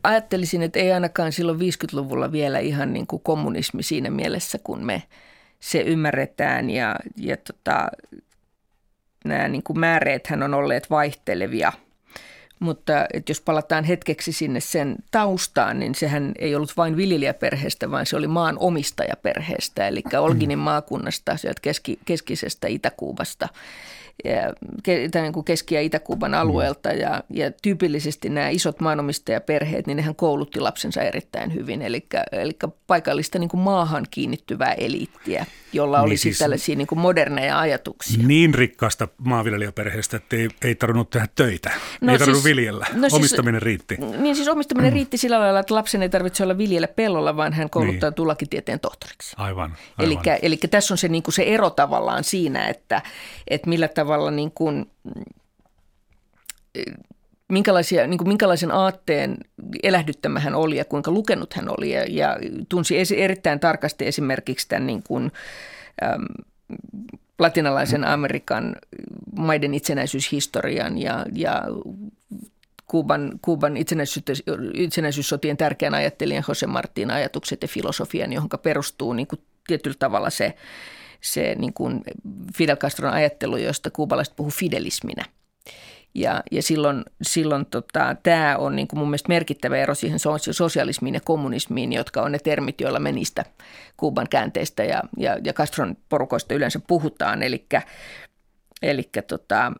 ajattelisin, 0.03 0.63
että 0.63 0.79
ei 0.79 0.91
ainakaan 0.91 1.31
silloin 1.31 1.59
50-luvulla 1.59 2.31
vielä 2.31 2.59
ihan 2.59 2.93
niin 2.93 3.07
kuin 3.07 3.21
kommunismi 3.21 3.83
siinä 3.83 4.09
mielessä, 4.09 4.59
kun 4.63 4.85
me 4.85 5.03
se 5.59 5.81
ymmärretään 5.81 6.69
ja, 6.69 6.95
ja 7.17 7.37
tota, 7.37 7.87
nämä 9.25 9.47
niin 9.47 9.63
kuin 9.63 9.79
määreethän 9.79 10.43
on 10.43 10.53
olleet 10.53 10.89
vaihtelevia– 10.89 11.73
mutta 12.59 13.05
että 13.13 13.31
jos 13.31 13.41
palataan 13.41 13.83
hetkeksi 13.83 14.31
sinne 14.31 14.59
sen 14.59 14.95
taustaan, 15.11 15.79
niin 15.79 15.95
sehän 15.95 16.31
ei 16.39 16.55
ollut 16.55 16.77
vain 16.77 16.97
viljelijäperheestä, 16.97 17.91
vaan 17.91 18.05
se 18.05 18.15
oli 18.15 18.27
maan 18.27 18.57
omistajaperheestä, 18.59 19.87
eli 19.87 20.03
Olginin 20.19 20.59
maakunnasta, 20.59 21.37
sieltä 21.37 21.61
keski, 21.61 21.99
keskisestä 22.05 22.67
Itä-Kuubasta 22.67 23.47
ja, 24.25 24.53
niin 25.21 25.45
Keski- 25.45 25.75
ja 25.75 25.81
Itä-Kuuban 25.81 26.31
mm. 26.31 26.37
alueelta. 26.37 26.89
Ja, 26.89 27.23
ja 27.29 27.51
tyypillisesti 27.61 28.29
nämä 28.29 28.49
isot 28.49 28.79
maanomistajaperheet, 28.79 29.87
niin 29.87 29.97
nehän 29.97 30.15
koulutti 30.15 30.59
lapsensa 30.59 31.01
erittäin 31.01 31.53
hyvin. 31.53 31.81
Eli, 31.81 32.05
eli 32.31 32.57
paikallista 32.87 33.39
niin 33.39 33.49
kuin 33.49 33.61
maahan 33.61 34.05
kiinnittyvää 34.11 34.73
eliittiä, 34.73 35.45
jolla 35.73 36.01
oli 36.01 36.09
niin 36.09 36.19
siis 36.19 36.37
tällaisia 36.37 36.75
niin 36.75 36.87
kuin 36.87 36.99
moderneja 36.99 37.59
ajatuksia. 37.59 38.27
Niin 38.27 38.53
rikkaasta 38.53 39.07
maanviljelijäperheestä, 39.17 40.17
että 40.17 40.35
ei, 40.35 40.49
ei 40.61 40.75
tarvinnut 40.75 41.09
tehdä 41.09 41.27
töitä, 41.35 41.71
no 42.01 42.11
ei 42.11 42.19
tarvinnut 42.19 42.43
siis, 42.43 42.55
viljellä. 42.55 42.85
No 42.93 43.01
siis- 43.01 43.13
omistaminen 43.13 43.61
siis, 43.61 43.65
riitti. 43.65 43.97
Niin 44.17 44.35
siis 44.35 44.47
omistaminen 44.47 44.91
mm. 44.91 44.95
riitti 44.95 45.17
sillä 45.17 45.39
lailla, 45.39 45.59
että 45.59 45.75
lapsen 45.75 46.03
ei 46.03 46.09
tarvitse 46.09 46.43
olla 46.43 46.57
viljellä 46.57 46.87
pellolla, 46.87 47.37
vaan 47.37 47.53
hän 47.53 47.69
kouluttaa 47.69 48.11
niin. 48.17 48.27
lakitieteen 48.27 48.79
tohtoriksi. 48.79 49.35
Aivan. 49.37 49.77
aivan. 49.97 50.11
Eli, 50.11 50.39
eli 50.41 50.57
tässä 50.57 50.93
on 50.93 50.97
se, 50.97 51.07
niin 51.07 51.23
kuin 51.23 51.33
se 51.33 51.43
ero 51.43 51.69
tavallaan 51.69 52.23
siinä, 52.23 52.67
että, 52.67 53.01
että 53.47 53.69
millä 53.69 53.87
tavalla 53.87 54.06
tavalla 54.07 54.31
niin 54.31 54.51
kuin, 54.51 54.91
minkälaisia, 57.49 58.07
niin 58.07 58.17
kuin 58.17 58.27
minkälaisen 58.27 58.71
aatteen 58.71 59.37
elähdyttämä 59.83 60.39
hän 60.39 60.55
oli 60.55 60.77
ja 60.77 60.85
kuinka 60.85 61.11
lukenut 61.11 61.53
hän 61.53 61.69
oli. 61.69 61.91
Ja, 61.91 62.03
ja 62.09 62.37
tunsi 62.69 62.99
esi, 62.99 63.21
erittäin 63.21 63.59
tarkasti 63.59 64.07
esimerkiksi 64.07 64.67
tämän 64.67 64.87
niin 64.87 65.03
kuin, 65.03 65.31
äm, 66.03 66.25
latinalaisen 67.39 68.03
Amerikan 68.03 68.75
maiden 69.37 69.73
itsenäisyyshistorian 69.73 70.97
ja, 70.97 71.25
ja 71.33 71.61
Kuuban, 72.85 73.39
Kuuban 73.41 73.77
itsenäisyys, 73.77 74.43
itsenäisyyssotien 74.73 75.57
tärkeän 75.57 75.93
ajattelijan 75.93 76.43
Jose 76.47 76.67
Martin 76.67 77.11
ajatukset 77.11 77.61
ja 77.61 77.67
filosofian, 77.67 78.33
johon 78.33 78.49
perustuu 78.63 79.13
niin 79.13 79.27
kuin 79.27 79.41
tietyllä 79.67 79.97
tavalla 79.99 80.29
se 80.29 80.53
se 81.21 81.55
niin 81.55 81.73
kuin 81.73 82.01
Fidel 82.57 82.75
Castron 82.75 83.13
ajattelu, 83.13 83.57
josta 83.57 83.91
kuubalaiset 83.91 84.35
puhuu 84.35 84.51
fidelisminä. 84.51 85.25
Ja, 86.15 86.43
ja 86.51 86.63
silloin, 86.63 87.03
silloin 87.21 87.65
tota, 87.65 88.15
tämä 88.23 88.57
on 88.57 88.75
niin 88.75 88.87
kuin 88.87 88.99
mun 88.99 89.07
mielestä 89.07 89.29
merkittävä 89.29 89.77
ero 89.77 89.95
siihen 89.95 90.19
sosialismiin 90.51 91.15
ja 91.15 91.21
kommunismiin, 91.21 91.93
jotka 91.93 92.21
on 92.21 92.31
ne 92.31 92.39
termit, 92.39 92.81
joilla 92.81 92.99
me 92.99 93.11
niistä 93.11 93.45
Kuuban 93.97 94.27
käänteistä 94.29 94.83
ja, 94.83 95.03
ja, 95.17 95.37
ja 95.43 95.53
Castron 95.53 95.97
porukoista 96.09 96.53
yleensä 96.53 96.79
puhutaan. 96.87 97.43
Eli 98.81 99.09
tota, 99.27 99.71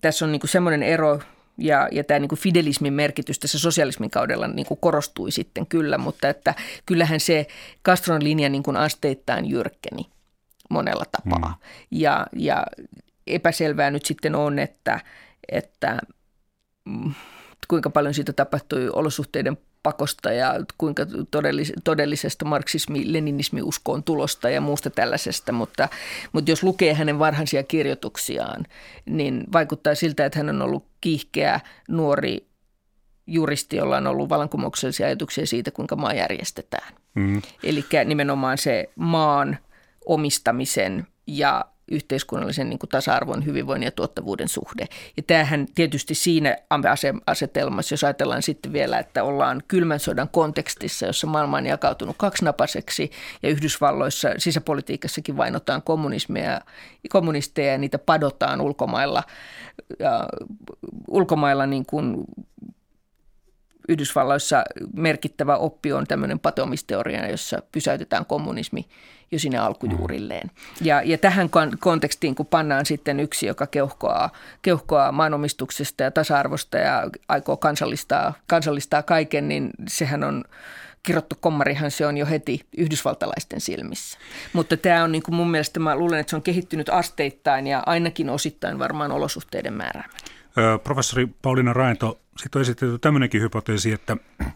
tässä 0.00 0.24
on 0.24 0.32
niin 0.32 0.40
kuin 0.40 0.50
semmoinen 0.50 0.82
ero, 0.82 1.20
ja, 1.58 1.88
ja 1.92 2.04
tämä 2.04 2.20
niin 2.20 2.28
kuin 2.28 2.38
fidelismin 2.38 2.92
merkitys 2.92 3.38
tässä 3.38 3.58
sosialismin 3.58 4.10
kaudella 4.10 4.48
niin 4.48 4.66
kuin 4.66 4.80
korostui 4.80 5.30
sitten 5.30 5.66
kyllä, 5.66 5.98
mutta 5.98 6.28
että 6.28 6.54
kyllähän 6.86 7.20
se 7.20 7.46
Castron 7.84 8.24
linja 8.24 8.48
niin 8.48 8.62
kuin 8.62 8.76
asteittain 8.76 9.50
jyrkkeni 9.50 10.13
monella 10.74 11.04
tapaa. 11.12 11.50
Mm. 11.50 11.54
Ja, 11.90 12.26
ja 12.36 12.66
epäselvää 13.26 13.90
nyt 13.90 14.04
sitten 14.04 14.34
on, 14.34 14.58
että, 14.58 15.00
että 15.48 15.98
mm, 16.84 17.14
kuinka 17.68 17.90
paljon 17.90 18.14
siitä 18.14 18.32
tapahtui 18.32 18.90
olosuhteiden 18.92 19.58
pakosta 19.82 20.32
ja 20.32 20.54
kuinka 20.78 21.02
todellis- 21.30 21.80
todellisesta 21.84 22.44
marksismi-leninismi-uskoon 22.44 24.02
tulosta 24.02 24.50
ja 24.50 24.60
muusta 24.60 24.90
tällaisesta. 24.90 25.52
Mutta, 25.52 25.88
mutta 26.32 26.50
jos 26.50 26.62
lukee 26.62 26.94
hänen 26.94 27.18
varhaisia 27.18 27.62
kirjoituksiaan, 27.62 28.66
niin 29.06 29.44
vaikuttaa 29.52 29.94
siltä, 29.94 30.26
että 30.26 30.38
hän 30.38 30.48
on 30.48 30.62
ollut 30.62 30.86
kiihkeä 31.00 31.60
nuori 31.88 32.46
juristi, 33.26 33.76
jolla 33.76 33.96
on 33.96 34.06
ollut 34.06 34.28
vallankumouksellisia 34.28 35.06
ajatuksia 35.06 35.46
siitä, 35.46 35.70
kuinka 35.70 35.96
maa 35.96 36.14
järjestetään. 36.14 36.94
Mm. 37.14 37.42
Eli 37.62 37.84
nimenomaan 38.04 38.58
se 38.58 38.90
maan– 38.96 39.58
omistamisen 40.06 41.06
ja 41.26 41.64
yhteiskunnallisen 41.90 42.68
niin 42.68 42.78
kuin 42.78 42.90
tasa-arvon, 42.90 43.44
hyvinvoinnin 43.44 43.86
ja 43.86 43.90
tuottavuuden 43.90 44.48
suhde. 44.48 44.86
Ja 45.16 45.22
tämähän 45.26 45.66
tietysti 45.74 46.14
siinä 46.14 46.56
asetelmassa, 47.26 47.92
jos 47.92 48.04
ajatellaan 48.04 48.42
sitten 48.42 48.72
vielä, 48.72 48.98
että 48.98 49.24
ollaan 49.24 49.62
kylmän 49.68 50.00
sodan 50.00 50.28
kontekstissa, 50.28 51.06
jossa 51.06 51.26
maailma 51.26 51.56
on 51.56 51.66
jakautunut 51.66 52.16
kaksinapaseksi 52.18 53.10
ja 53.42 53.48
Yhdysvalloissa 53.48 54.28
sisäpolitiikassakin 54.38 55.36
vainotaan 55.36 55.82
kommunismia, 55.82 56.60
kommunisteja 57.10 57.72
ja 57.72 57.78
niitä 57.78 57.98
padotaan 57.98 58.60
ulkomailla, 58.60 59.22
ja 59.98 60.28
ulkomailla 61.08 61.66
niin 61.66 61.86
kuin 61.86 62.16
Yhdysvalloissa 63.88 64.64
merkittävä 64.96 65.56
oppi 65.56 65.92
on 65.92 66.06
tämmöinen 66.06 66.38
patomisteoria, 66.38 67.30
jossa 67.30 67.62
pysäytetään 67.72 68.26
kommunismi 68.26 68.88
jo 69.30 69.38
sinne 69.38 69.58
alkujuurilleen. 69.58 70.50
Ja, 70.80 71.02
ja 71.02 71.18
tähän 71.18 71.50
kontekstiin, 71.78 72.34
kun 72.34 72.46
pannaan 72.46 72.86
sitten 72.86 73.20
yksi, 73.20 73.46
joka 73.46 73.66
keuhkoaa, 73.66 74.30
keuhkoaa 74.62 75.12
maanomistuksesta 75.12 76.02
ja 76.02 76.10
tasa-arvosta 76.10 76.78
ja 76.78 77.10
aikoo 77.28 77.56
kansallistaa, 77.56 78.34
kansallistaa 78.46 79.02
kaiken, 79.02 79.48
niin 79.48 79.70
sehän 79.88 80.24
on 80.24 80.44
kirottu 81.02 81.36
kommarihan 81.40 81.90
se 81.90 82.06
on 82.06 82.16
jo 82.16 82.26
heti 82.26 82.66
yhdysvaltalaisten 82.76 83.60
silmissä. 83.60 84.18
Mutta 84.52 84.76
tämä 84.76 85.04
on 85.04 85.12
niin 85.12 85.22
kuin 85.22 85.34
mun 85.34 85.50
mielestä, 85.50 85.80
mä 85.80 85.96
luulen, 85.96 86.20
että 86.20 86.30
se 86.30 86.36
on 86.36 86.42
kehittynyt 86.42 86.88
asteittain 86.88 87.66
ja 87.66 87.82
ainakin 87.86 88.30
osittain 88.30 88.78
varmaan 88.78 89.12
olosuhteiden 89.12 89.72
määräämänä. 89.72 90.18
Professori 90.84 91.28
Pauliina 91.42 91.72
Raento, 91.72 92.20
sitten 92.36 92.58
on 92.58 92.62
esitetty 92.62 92.98
tämmöinenkin 92.98 93.40
hypoteesi, 93.40 93.92
että 93.92 94.16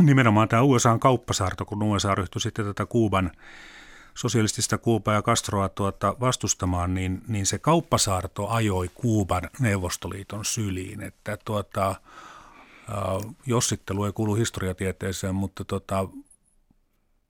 nimenomaan 0.00 0.48
tämä 0.48 0.62
USAn 0.62 1.00
kauppasaarto, 1.00 1.64
kun 1.64 1.82
USA 1.82 2.14
ryhtyi 2.14 2.40
sitten 2.40 2.64
tätä 2.64 2.86
Kuuban 2.86 3.30
sosialistista 4.16 4.78
Kuubaa 4.78 5.14
ja 5.14 5.22
Castroa 5.22 5.68
tuota 5.68 6.16
vastustamaan, 6.20 6.94
niin, 6.94 7.22
niin 7.28 7.46
se 7.46 7.58
kauppasaarto 7.58 8.48
ajoi 8.48 8.90
Kuuban 8.94 9.50
Neuvostoliiton 9.60 10.44
syliin. 10.44 11.02
Että 11.02 11.38
tuota, 11.44 11.94
jossittelu 13.46 14.04
ei 14.04 14.12
kuulu 14.12 14.34
historiatieteeseen, 14.34 15.34
mutta 15.34 15.64
tuota, 15.64 16.08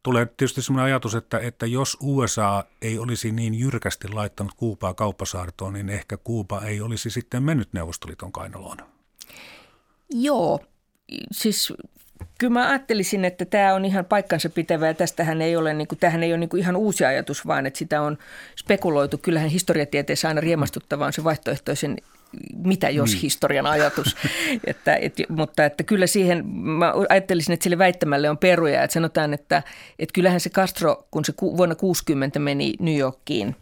tulee 0.03 0.27
tietysti 0.27 0.63
sellainen 0.63 0.87
ajatus, 0.87 1.15
että, 1.15 1.39
että 1.39 1.67
jos 1.67 1.97
USA 2.01 2.65
ei 2.83 2.99
olisi 2.99 3.33
niin 3.33 3.55
jyrkästi 3.55 4.09
laittanut 4.09 4.55
Kuupaa 4.55 4.95
kauppasaartoon, 4.95 5.73
niin 5.73 5.89
ehkä 5.89 6.17
Kuuba 6.17 6.61
ei 6.61 6.81
olisi 6.81 7.11
sitten 7.11 7.43
mennyt 7.43 7.73
Neuvostoliiton 7.73 8.33
kainaloon. 8.33 8.79
Joo, 10.11 10.61
siis 11.33 11.73
kyllä 12.39 12.53
mä 12.53 12.69
ajattelisin, 12.69 13.25
että 13.25 13.45
tämä 13.45 13.75
on 13.75 13.85
ihan 13.85 14.05
paikkansa 14.05 14.51
pitävä 14.51 14.87
ja 14.87 14.95
tästähän 14.95 15.43
ei 15.43 15.57
ole, 15.57 15.75
niin 15.75 15.89
kuin, 15.89 15.99
tämähän 15.99 16.23
ei 16.23 16.33
ole 16.33 16.39
niin 16.39 16.49
kuin 16.49 16.61
ihan 16.61 16.77
uusi 16.77 17.05
ajatus, 17.05 17.47
vaan 17.47 17.67
että 17.67 17.79
sitä 17.79 18.03
on 18.03 18.19
spekuloitu. 18.57 19.19
Kyllähän 19.19 19.49
historiatieteessä 19.49 20.29
aina 20.29 20.41
riemastuttava 20.41 21.07
on 21.07 21.13
se 21.13 21.25
vaihtoehtoisen 21.25 21.97
mitä 22.65 22.91
jos 22.91 23.11
niin. 23.11 23.23
historian 23.23 23.67
ajatus. 23.67 24.17
että, 24.67 24.97
et, 24.97 25.15
mutta 25.29 25.65
että 25.65 25.83
kyllä 25.83 26.07
siihen, 26.07 26.47
mä 26.49 26.95
ajattelisin, 27.09 27.53
että 27.53 27.65
sille 27.65 27.79
väittämälle 27.79 28.31
on 28.31 28.39
peruja. 28.39 28.83
Että 28.83 28.95
sanotaan, 28.95 29.35
että, 29.35 29.63
että 29.99 30.13
kyllähän 30.13 30.41
se 30.41 30.51
Castro, 30.51 31.07
kun 31.11 31.25
se 31.25 31.35
vuonna 31.41 31.75
60 31.75 32.39
meni 32.39 32.75
New 32.81 32.99
Yorkiin, 32.99 33.57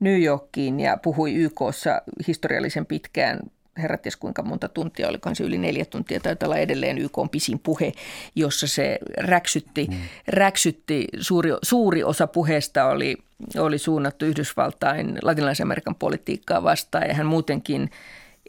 New 0.00 0.22
Yorkiin 0.22 0.80
ja 0.80 0.96
puhui 0.96 1.34
YKssa 1.34 2.02
historiallisen 2.26 2.86
pitkään 2.86 3.40
herrat 3.78 4.02
ties 4.02 4.16
kuinka 4.16 4.42
monta 4.42 4.68
tuntia, 4.68 5.08
olikohan 5.08 5.36
se 5.36 5.44
yli 5.44 5.58
neljä 5.58 5.84
tuntia, 5.84 6.20
taitaa 6.20 6.46
olla 6.46 6.56
edelleen 6.56 6.98
YK 6.98 7.18
on 7.18 7.28
pisin 7.28 7.58
puhe, 7.58 7.92
jossa 8.34 8.66
se 8.66 8.98
räksytti, 9.16 9.86
mm. 9.90 9.96
räksytti 10.28 11.06
suuri, 11.20 11.50
suuri 11.62 12.04
osa 12.04 12.26
puheesta 12.26 12.84
oli, 12.84 13.16
oli 13.58 13.78
suunnattu 13.78 14.24
Yhdysvaltain 14.24 15.18
latinalaisen 15.22 15.64
Amerikan 15.64 15.94
politiikkaa 15.94 16.62
vastaan 16.62 17.08
ja 17.08 17.14
hän 17.14 17.26
muutenkin 17.26 17.90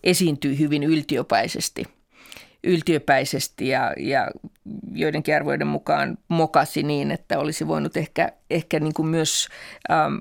esiintyi 0.03 0.59
hyvin 0.59 0.83
yltiöpäisesti 0.83 1.83
yltiöpäisesti 2.63 3.67
ja, 3.67 3.93
ja 3.97 4.31
joidenkin 4.91 5.35
arvoiden 5.35 5.67
mukaan 5.67 6.17
mokasi 6.27 6.83
niin, 6.83 7.11
että 7.11 7.39
olisi 7.39 7.67
voinut 7.67 7.97
ehkä, 7.97 8.31
ehkä 8.49 8.79
niin 8.79 8.93
kuin 8.93 9.07
myös 9.07 9.47
ähm, 9.91 10.15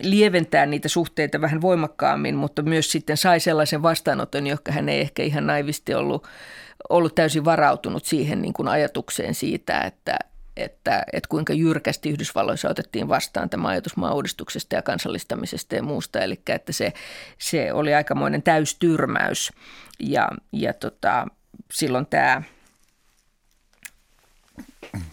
lieventää 0.00 0.66
niitä 0.66 0.88
suhteita 0.88 1.40
vähän 1.40 1.60
voimakkaammin, 1.60 2.34
mutta 2.34 2.62
myös 2.62 2.92
sitten 2.92 3.16
sai 3.16 3.40
sellaisen 3.40 3.82
vastaanoton, 3.82 4.46
joka 4.46 4.72
hän 4.72 4.88
ei 4.88 5.00
ehkä 5.00 5.22
ihan 5.22 5.46
naivisti 5.46 5.94
ollut, 5.94 6.26
ollut 6.88 7.14
täysin 7.14 7.44
varautunut 7.44 8.04
siihen 8.04 8.42
niin 8.42 8.52
kuin 8.52 8.68
ajatukseen 8.68 9.34
siitä, 9.34 9.80
että, 9.80 10.18
että, 10.56 11.04
että 11.12 11.28
kuinka 11.28 11.52
jyrkästi 11.52 12.10
Yhdysvalloissa 12.10 12.68
otettiin 12.68 13.08
vastaan 13.08 13.50
tämä 13.50 13.68
ajatus 13.68 13.96
maa-uudistuksesta 13.96 14.74
ja 14.74 14.82
kansallistamisesta 14.82 15.74
ja 15.74 15.82
muusta. 15.82 16.20
Eli 16.20 16.40
että 16.48 16.72
se, 16.72 16.92
se 17.38 17.72
oli 17.72 17.94
aikamoinen 17.94 18.42
täystyrmäys 18.42 19.52
ja, 20.00 20.28
ja 20.52 20.72
tota, 20.72 21.26
silloin 21.72 22.06
tämä 22.06 22.42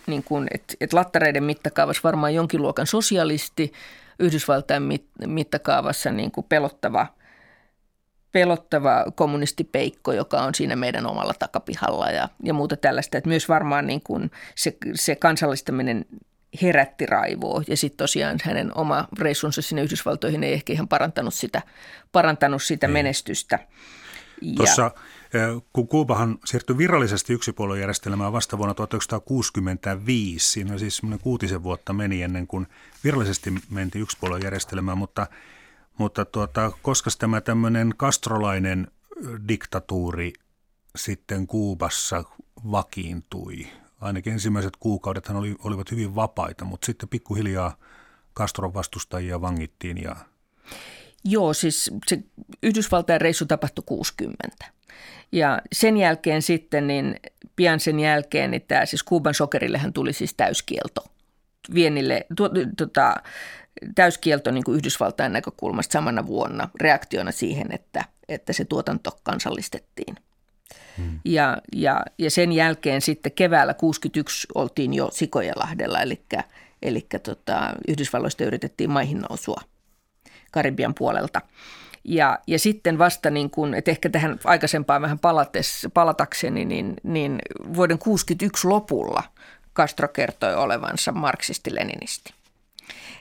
niin 0.08 0.24
kuin, 0.24 0.48
että, 0.52 0.74
että 0.82 0.98
lattareiden 0.98 1.44
mittakaavassa 1.44 2.02
varmaan 2.04 2.34
jonkin 2.34 2.62
luokan 2.62 2.88
sosialisti, 2.88 3.74
Yhdysvaltain 4.20 4.84
mittakaavassa 5.28 6.12
niin 6.12 6.32
kuin 6.32 6.46
pelottava, 6.50 7.08
pelottava 8.32 9.06
kommunistipeikko, 9.16 10.14
joka 10.14 10.42
on 10.42 10.56
siinä 10.56 10.76
meidän 10.76 11.08
omalla 11.08 11.34
takapihalla 11.40 12.12
ja, 12.12 12.30
ja 12.44 12.54
muuta 12.54 12.78
tällaista. 12.78 13.18
Että 13.18 13.28
myös 13.28 13.50
varmaan 13.50 13.88
niin 13.88 14.02
kuin 14.02 14.32
se, 14.56 14.78
se 14.94 15.16
kansallistaminen 15.16 16.06
herätti 16.62 17.06
raivoa 17.06 17.64
ja 17.68 17.78
sitten 17.78 17.98
tosiaan 17.98 18.38
hänen 18.44 18.78
oma 18.78 19.08
reissunsa 19.20 19.62
sinne 19.62 19.82
Yhdysvaltoihin 19.82 20.44
ei 20.44 20.54
ehkä 20.54 20.74
ihan 20.74 20.88
parantanut 20.88 21.34
sitä, 21.34 21.62
parantanut 22.12 22.64
sitä 22.64 22.88
niin. 22.88 22.94
menestystä. 22.94 23.60
Tuossa 24.56 24.92
kun 25.74 25.88
Kuubahan 25.88 26.40
siirtyi 26.46 26.78
virallisesti 26.78 27.34
yksipuoluejärjestelmään 27.34 28.34
vasta 28.34 28.58
vuonna 28.58 28.74
1965, 28.74 30.52
siinä 30.52 30.78
siis 30.78 30.98
semmoinen 30.98 31.20
kuutisen 31.20 31.64
vuotta 31.64 31.94
meni 31.94 32.22
ennen 32.22 32.48
kuin 32.48 32.68
virallisesti 33.04 33.54
menti 33.70 34.00
yksipuoluejärjestelmään, 34.00 34.98
mutta, 34.98 35.28
mutta 35.98 36.26
tuota, 36.26 36.72
koska 36.82 37.10
tämä 37.20 37.42
tämmöinen 37.42 37.94
kastrolainen 37.98 38.88
diktatuuri 39.48 40.34
sitten 40.96 41.48
Kuubassa 41.48 42.24
vakiintui, 42.72 43.68
ainakin 44.02 44.34
ensimmäiset 44.34 44.78
kuukaudethan 44.80 45.38
oli, 45.38 45.56
olivat 45.64 45.92
hyvin 45.92 46.16
vapaita, 46.16 46.66
mutta 46.66 46.86
sitten 46.86 47.10
pikkuhiljaa 47.10 47.78
Castron 48.36 48.74
vastustajia 48.74 49.42
vangittiin 49.42 50.04
ja 50.04 50.16
Joo, 51.24 51.54
siis 51.54 51.92
se 52.08 52.24
Yhdysvaltain 52.64 53.22
reissu 53.22 53.46
tapahtui 53.46 53.84
60. 53.86 54.79
Ja 55.32 55.62
sen 55.72 55.98
jälkeen 55.98 56.42
sitten, 56.42 56.88
niin 56.88 57.20
pian 57.56 57.80
sen 57.80 58.00
jälkeen, 58.00 58.52
niin 58.52 58.66
tämä 58.68 58.86
siis 58.86 59.04
Kuuban 59.04 59.34
sokerillehän 59.34 59.94
tuli 59.94 60.14
siis 60.14 60.34
täyskielto. 60.34 61.06
Vienille, 61.74 62.26
tu, 62.36 62.44
tota, 62.78 63.16
täyskielto 63.96 64.52
niin 64.52 64.64
kuin 64.64 64.78
Yhdysvaltain 64.78 65.34
näkökulmasta 65.34 65.94
samana 65.94 66.28
vuonna 66.28 66.70
reaktiona 66.82 67.32
siihen, 67.32 67.72
että, 67.72 68.06
että 68.30 68.54
se 68.54 68.66
tuotanto 68.66 69.20
kansallistettiin. 69.24 70.16
Hmm. 70.98 71.20
Ja, 71.26 71.58
ja, 71.76 72.06
ja 72.18 72.32
sen 72.32 72.52
jälkeen 72.52 73.02
sitten 73.02 73.32
keväällä 73.32 73.74
61 73.74 74.48
oltiin 74.56 74.94
jo 74.94 75.10
Sikojalahdella, 75.12 76.02
eli, 76.02 76.22
eli 76.82 77.08
tota, 77.24 77.74
Yhdysvalloista 77.88 78.44
yritettiin 78.44 78.90
maihin 78.90 79.20
nousua 79.30 79.62
Karibian 80.52 80.94
puolelta. 80.94 81.42
Ja, 82.04 82.40
ja 82.48 82.60
sitten 82.60 82.98
vasta, 82.98 83.30
niin 83.30 83.50
kun, 83.50 83.74
että 83.74 83.92
ehkä 83.92 84.10
tähän 84.10 84.40
aikaisempaan 84.44 85.02
vähän 85.02 85.20
palates, 85.20 85.88
palatakseni, 85.94 86.66
niin, 86.66 86.94
niin 87.04 87.32
vuoden 87.76 87.98
1961 87.98 88.68
lopulla 88.68 89.24
Castro 89.76 90.08
kertoi 90.08 90.56
olevansa 90.56 91.12
marksisti-leninisti. 91.12 92.34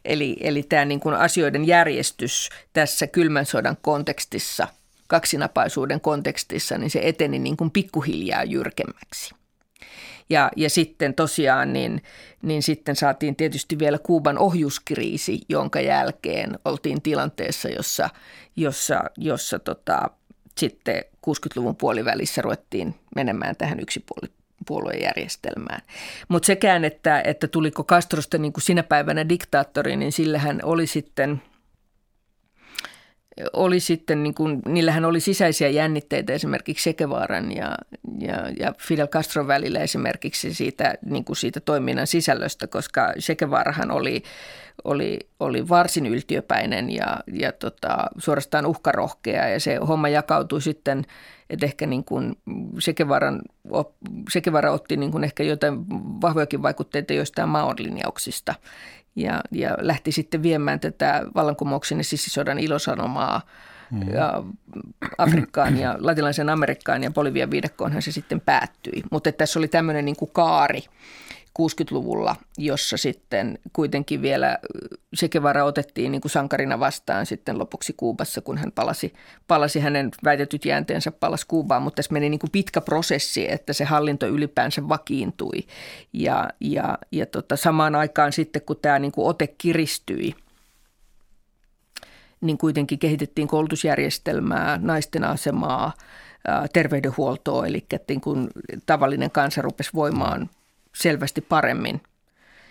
Eli, 0.05 0.37
eli 0.41 0.63
tämä 0.63 0.85
niin 0.85 1.01
kuin 1.01 1.15
asioiden 1.15 1.67
järjestys 1.67 2.51
tässä 2.73 3.07
kylmän 3.07 3.47
sodan 3.47 3.77
kontekstissa, 3.83 4.69
kaksinapaisuuden 5.07 6.01
kontekstissa, 6.01 6.79
niin 6.79 6.91
se 6.91 7.01
eteni 7.03 7.39
niin 7.39 7.57
kuin 7.57 7.71
pikkuhiljaa 7.71 8.45
jyrkemmäksi. 8.45 9.35
Ja, 10.31 10.51
ja 10.57 10.71
sitten 10.71 11.15
tosiaan 11.15 11.73
niin, 11.73 12.03
niin 12.43 12.63
sitten 12.63 12.97
saatiin 12.97 13.37
tietysti 13.37 13.79
vielä 13.79 13.99
Kuuban 13.99 14.39
ohjuskriisi, 14.39 15.41
jonka 15.49 15.81
jälkeen 15.81 16.59
oltiin 16.65 17.03
tilanteessa, 17.03 17.69
jossa, 17.69 18.11
jossa, 18.57 19.01
jossa 19.17 19.59
tota, 19.59 20.11
sitten 20.59 21.05
60-luvun 21.27 21.77
puolivälissä 21.77 22.43
ruvettiin 22.43 22.95
menemään 23.17 23.57
tähän 23.57 23.81
yksipuoluejärjestelmään. 23.81 25.81
Mutta 26.29 26.47
sekään, 26.47 26.85
että, 26.85 27.21
että 27.21 27.49
tuliko 27.49 27.85
Castrosta 27.85 28.39
niin 28.39 28.53
kuin 28.53 28.65
sinä 28.65 28.83
päivänä 28.83 29.29
diktaattori, 29.29 29.97
niin 29.97 30.13
sillähän 30.13 30.61
oli 30.63 30.87
sitten– 30.87 31.43
oli 33.53 33.81
sitten, 33.81 34.23
niin 34.23 34.35
kuin, 34.35 34.63
niillähän 34.67 35.05
oli 35.05 35.21
sisäisiä 35.21 35.69
jännitteitä 35.69 36.33
esimerkiksi 36.33 36.85
Sekevaaran 36.85 37.57
ja, 37.57 37.75
ja, 38.19 38.51
ja 38.59 38.75
Fidel 38.79 39.07
Castron 39.07 39.47
välillä 39.47 39.81
esimerkiksi 39.81 40.55
siitä, 40.55 40.95
niin 41.05 41.25
kuin 41.25 41.37
siitä 41.37 41.61
toiminnan 41.61 42.07
sisällöstä, 42.07 42.67
koska 42.67 43.13
Sekevaarahan 43.19 43.91
oli, 43.91 44.23
oli, 44.85 45.19
oli 45.41 45.69
varsin 45.69 46.07
yltiöpäinen 46.07 46.91
ja, 46.91 47.21
ja 47.33 47.53
tota, 47.53 47.97
suorastaan 48.19 48.67
uhkarohkea 48.67 49.49
ja 49.49 49.61
se 49.61 49.77
homma 49.77 50.09
jakautui 50.09 50.63
sitten, 50.63 51.05
että 51.51 51.67
ehkä 51.67 51.87
niin 51.87 52.05
kuin 52.05 52.37
Sekevaaran, 52.79 53.43
Sekevara 54.33 54.73
otti 54.73 54.97
niin 54.97 55.13
kuin 55.13 55.25
ehkä 55.25 55.43
jotain 55.43 55.85
vahvojakin 56.21 56.63
vaikutteita 56.63 57.13
joistain 57.13 57.49
maon 57.49 57.77
linjauksista 57.79 58.55
ja, 59.19 59.41
ja 59.51 59.77
lähti 59.81 60.13
sitten 60.13 60.43
viemään 60.43 60.81
tätä 60.81 61.23
vallankumouksen 61.35 61.99
ja 61.99 62.05
sissisodan 62.05 62.59
ilosanomaa 62.59 63.41
mm. 63.91 64.15
ja 64.15 64.43
Afrikkaan 65.19 65.79
ja 65.79 65.97
latinalaisen 66.07 66.49
Amerikkaan 66.49 67.03
ja 67.03 67.11
Bolivian 67.11 67.51
viidakkoonhan 67.51 68.03
se 68.03 68.13
sitten 68.13 68.41
päättyi. 68.41 69.03
Mutta 69.11 69.33
tässä 69.33 69.59
oli 69.59 69.69
tämmöinen 69.69 70.05
niin 70.05 70.17
kuin 70.17 70.31
kaari 70.33 70.83
60-luvulla, 71.63 72.37
jossa 72.59 72.97
sitten 72.97 73.59
kuitenkin 73.73 74.23
vielä 74.23 74.59
Sekevara 75.15 75.65
otettiin 75.65 76.13
niin 76.13 76.21
kuin 76.21 76.33
sankarina 76.33 76.81
vastaan 76.81 77.27
sitten 77.27 77.59
lopuksi 77.59 77.95
Kuubassa, 77.97 78.41
kun 78.41 78.59
hän 78.59 78.73
palasi, 78.73 79.13
palasi 79.47 79.81
hänen 79.81 80.11
väitetyt 80.25 80.65
jäänteensä 80.65 81.11
palasi 81.11 81.47
Kuubaan, 81.47 81.83
mutta 81.83 81.97
tässä 81.97 82.13
meni 82.13 82.29
niin 82.29 82.39
kuin 82.39 82.51
pitkä 82.51 82.81
prosessi, 82.81 83.53
että 83.53 83.73
se 83.73 83.85
hallinto 83.85 84.27
ylipäänsä 84.27 84.89
vakiintui. 84.89 85.59
Ja, 86.13 86.49
ja, 86.61 86.99
ja 87.13 87.27
tota, 87.27 87.57
samaan 87.57 87.95
aikaan 87.95 88.33
sitten, 88.33 88.63
kun 88.63 88.77
tämä 88.83 88.99
niin 88.99 89.13
kuin 89.13 89.29
ote 89.29 89.47
kiristyi, 89.47 90.35
niin 92.41 92.59
kuitenkin 92.59 92.99
kehitettiin 92.99 93.49
koulutusjärjestelmää, 93.49 94.79
naisten 94.83 95.25
asemaa, 95.25 95.93
terveydenhuoltoa, 96.73 97.67
eli 97.67 97.87
niin 98.09 98.21
kuin 98.21 98.49
tavallinen 98.87 99.31
kansa 99.31 99.63
rupesi 99.63 99.91
voimaan 99.95 100.51
selvästi 100.99 101.41
paremmin. 101.41 102.01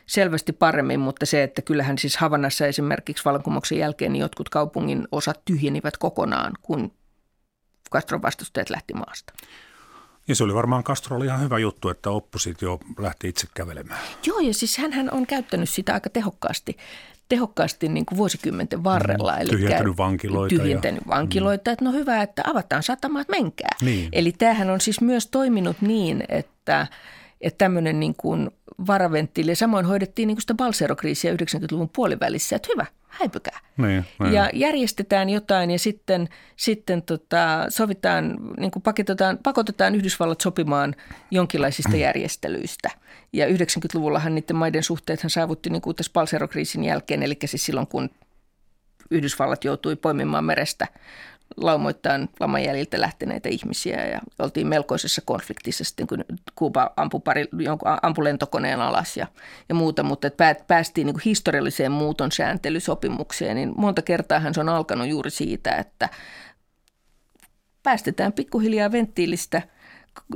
Selvästi 0.05 0.53
paremmin, 0.53 0.99
mutta 0.99 1.25
se, 1.25 1.43
että 1.43 1.61
kyllähän 1.61 1.97
siis 1.97 2.17
Havannassa 2.17 2.65
esimerkiksi 2.65 3.25
vallankumouksen 3.25 3.77
jälkeen 3.77 4.13
niin 4.13 4.21
jotkut 4.21 4.49
kaupungin 4.49 5.07
osat 5.11 5.41
tyhjenivät 5.45 5.97
kokonaan, 5.97 6.53
kun 6.61 6.91
Castron 7.91 8.21
vastustajat 8.21 8.69
lähti 8.69 8.93
maasta. 8.93 9.33
Ja 10.27 10.35
se 10.35 10.43
oli 10.43 10.53
varmaan 10.53 10.83
Castrolla 10.83 11.25
ihan 11.25 11.41
hyvä 11.41 11.59
juttu, 11.59 11.89
että 11.89 12.09
oppositio 12.09 12.79
lähti 12.99 13.29
itse 13.29 13.47
kävelemään. 13.53 13.99
Joo, 14.25 14.39
ja 14.39 14.53
siis 14.53 14.77
hän 14.77 15.09
on 15.11 15.27
käyttänyt 15.27 15.69
sitä 15.69 15.93
aika 15.93 16.09
tehokkaasti 16.09 16.77
tehokkaasti 17.29 17.89
niin 17.89 18.05
kuin 18.05 18.17
vuosikymmenten 18.17 18.83
varrella. 18.83 19.31
Mm, 19.31 19.41
eli 19.41 19.49
tyhjentänyt 19.49 19.97
vankiloita. 19.97 20.55
Tyhjentänyt 20.55 21.01
ja, 21.01 21.07
vankiloita, 21.07 21.69
mm. 21.69 21.73
että 21.73 21.85
no 21.85 21.91
hyvä, 21.91 22.21
että 22.21 22.43
avataan 22.45 22.83
satamat, 22.83 23.27
menkää. 23.29 23.75
Niin. 23.81 24.09
Eli 24.11 24.31
tämähän 24.31 24.69
on 24.69 24.81
siis 24.81 25.01
myös 25.01 25.27
toiminut 25.27 25.81
niin, 25.81 26.23
että, 26.29 26.87
että 27.41 27.57
tämmöinen 27.57 27.99
niin 27.99 28.15
kuin 28.15 28.51
varaventtiili, 28.87 29.55
samoin 29.55 29.85
hoidettiin 29.85 30.27
niin 30.27 30.35
kuin 30.35 30.41
sitä 30.41 30.53
balserokriisiä 30.53 31.33
90-luvun 31.33 31.89
puolivälissä, 31.89 32.55
että 32.55 32.69
hyvä, 32.73 32.85
häipykää. 33.07 33.59
Niin, 33.77 34.05
niin. 34.19 34.33
Ja 34.33 34.49
järjestetään 34.53 35.29
jotain 35.29 35.71
ja 35.71 35.79
sitten, 35.79 36.29
sitten 36.55 37.01
tota, 37.01 37.65
sovitaan, 37.69 38.37
niin 38.59 38.71
kuin 38.71 38.83
pakotetaan, 38.83 39.37
pakotetaan 39.43 39.95
Yhdysvallat 39.95 40.41
sopimaan 40.41 40.95
jonkinlaisista 41.31 41.97
järjestelyistä. 42.07 42.89
Ja 43.33 43.47
90-luvullahan 43.47 44.35
niiden 44.35 44.55
maiden 44.55 44.83
suhteethan 44.83 45.29
saavutti 45.29 45.69
niin 45.69 45.81
kuin 45.81 45.95
tässä 45.95 46.13
Balserokriisin 46.13 46.83
jälkeen, 46.83 47.23
eli 47.23 47.37
siis 47.45 47.65
silloin 47.65 47.87
kun 47.87 48.09
Yhdysvallat 49.11 49.63
joutui 49.63 49.95
poimimaan 49.95 50.45
merestä 50.45 50.87
laumoittain 51.57 52.29
laman 52.39 52.63
jäljiltä 52.63 53.01
lähteneitä 53.01 53.49
ihmisiä 53.49 54.05
ja 54.05 54.19
oltiin 54.39 54.67
melkoisessa 54.67 55.21
konfliktissa 55.25 55.83
sitten, 55.83 56.07
kun 56.07 56.25
Kuuba 56.55 56.91
ampui, 56.97 57.19
pari, 57.23 57.45
ampui 58.01 58.23
lentokoneen 58.23 58.81
alas 58.81 59.17
ja, 59.17 59.27
ja 59.69 59.75
muuta, 59.75 60.03
mutta 60.03 60.27
että 60.27 60.55
päästiin 60.67 61.05
niin 61.05 61.13
kuin 61.13 61.23
historialliseen 61.25 61.91
muuton 61.91 62.31
sääntelysopimukseen, 62.31 63.55
niin 63.55 63.73
monta 63.77 64.01
kertaa 64.01 64.53
se 64.53 64.59
on 64.59 64.69
alkanut 64.69 65.07
juuri 65.07 65.29
siitä, 65.29 65.75
että 65.75 66.09
päästetään 67.83 68.33
pikkuhiljaa 68.33 68.91
venttiilistä 68.91 69.61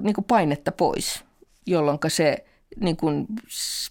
niin 0.02 0.16
kuin 0.16 0.26
painetta 0.26 0.72
pois, 0.72 1.24
jolloin 1.66 2.00
se 2.08 2.46
niin 2.80 2.98
kuin 2.98 3.28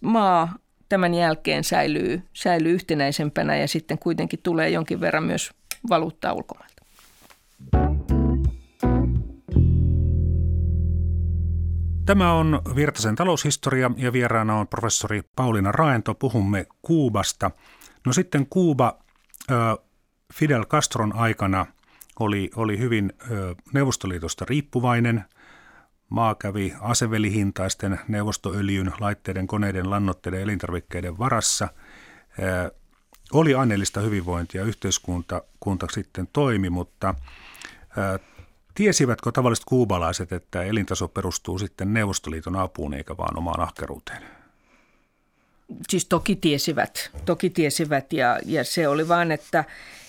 maa 0.00 0.54
tämän 0.88 1.14
jälkeen 1.14 1.64
säilyy, 1.64 2.22
säilyy 2.32 2.72
yhtenäisempänä 2.72 3.56
ja 3.56 3.68
sitten 3.68 3.98
kuitenkin 3.98 4.40
tulee 4.42 4.70
jonkin 4.70 5.00
verran 5.00 5.24
myös 5.24 5.50
valuuttaa 5.88 6.32
ulkomailta. 6.32 6.79
Tämä 12.10 12.32
on 12.32 12.62
Virtasen 12.76 13.14
taloushistoria 13.14 13.90
ja 13.96 14.12
vieraana 14.12 14.56
on 14.56 14.68
professori 14.68 15.22
Pauliina 15.36 15.72
Raento. 15.72 16.14
Puhumme 16.14 16.66
Kuubasta. 16.82 17.50
No 18.06 18.12
sitten 18.12 18.46
Kuuba 18.46 18.98
Fidel 20.34 20.64
Castron 20.64 21.16
aikana 21.16 21.66
oli, 22.20 22.50
oli 22.56 22.78
hyvin 22.78 23.12
Neuvostoliitosta 23.72 24.44
riippuvainen. 24.48 25.24
Maa 26.08 26.34
kävi 26.34 26.74
asevelihintaisten 26.80 28.00
neuvostoöljyn, 28.08 28.92
laitteiden, 29.00 29.46
koneiden, 29.46 29.90
lannoitteiden 29.90 30.40
elintarvikkeiden 30.40 31.18
varassa. 31.18 31.68
Oli 33.32 33.54
aineellista 33.54 34.00
hyvinvointia, 34.00 34.64
yhteiskunta 34.64 35.42
kunta 35.60 35.86
sitten 35.90 36.28
toimi, 36.32 36.70
mutta 36.70 37.14
Tiesivätkö 38.74 39.32
tavalliset 39.32 39.64
kuubalaiset, 39.64 40.32
että 40.32 40.62
elintaso 40.62 41.08
perustuu 41.08 41.58
sitten 41.58 41.94
Neuvostoliiton 41.94 42.56
apuun 42.56 42.94
eikä 42.94 43.16
vaan 43.16 43.38
omaan 43.38 43.60
ahkeruuteen? 43.60 44.22
Siis 45.88 46.04
toki 46.04 46.36
tiesivät, 46.36 47.10
toki 47.24 47.50
tiesivät 47.50 48.12
ja, 48.12 48.38
ja 48.44 48.64
se 48.64 48.88
oli 48.88 49.08
vaan, 49.08 49.32
että, 49.32 49.64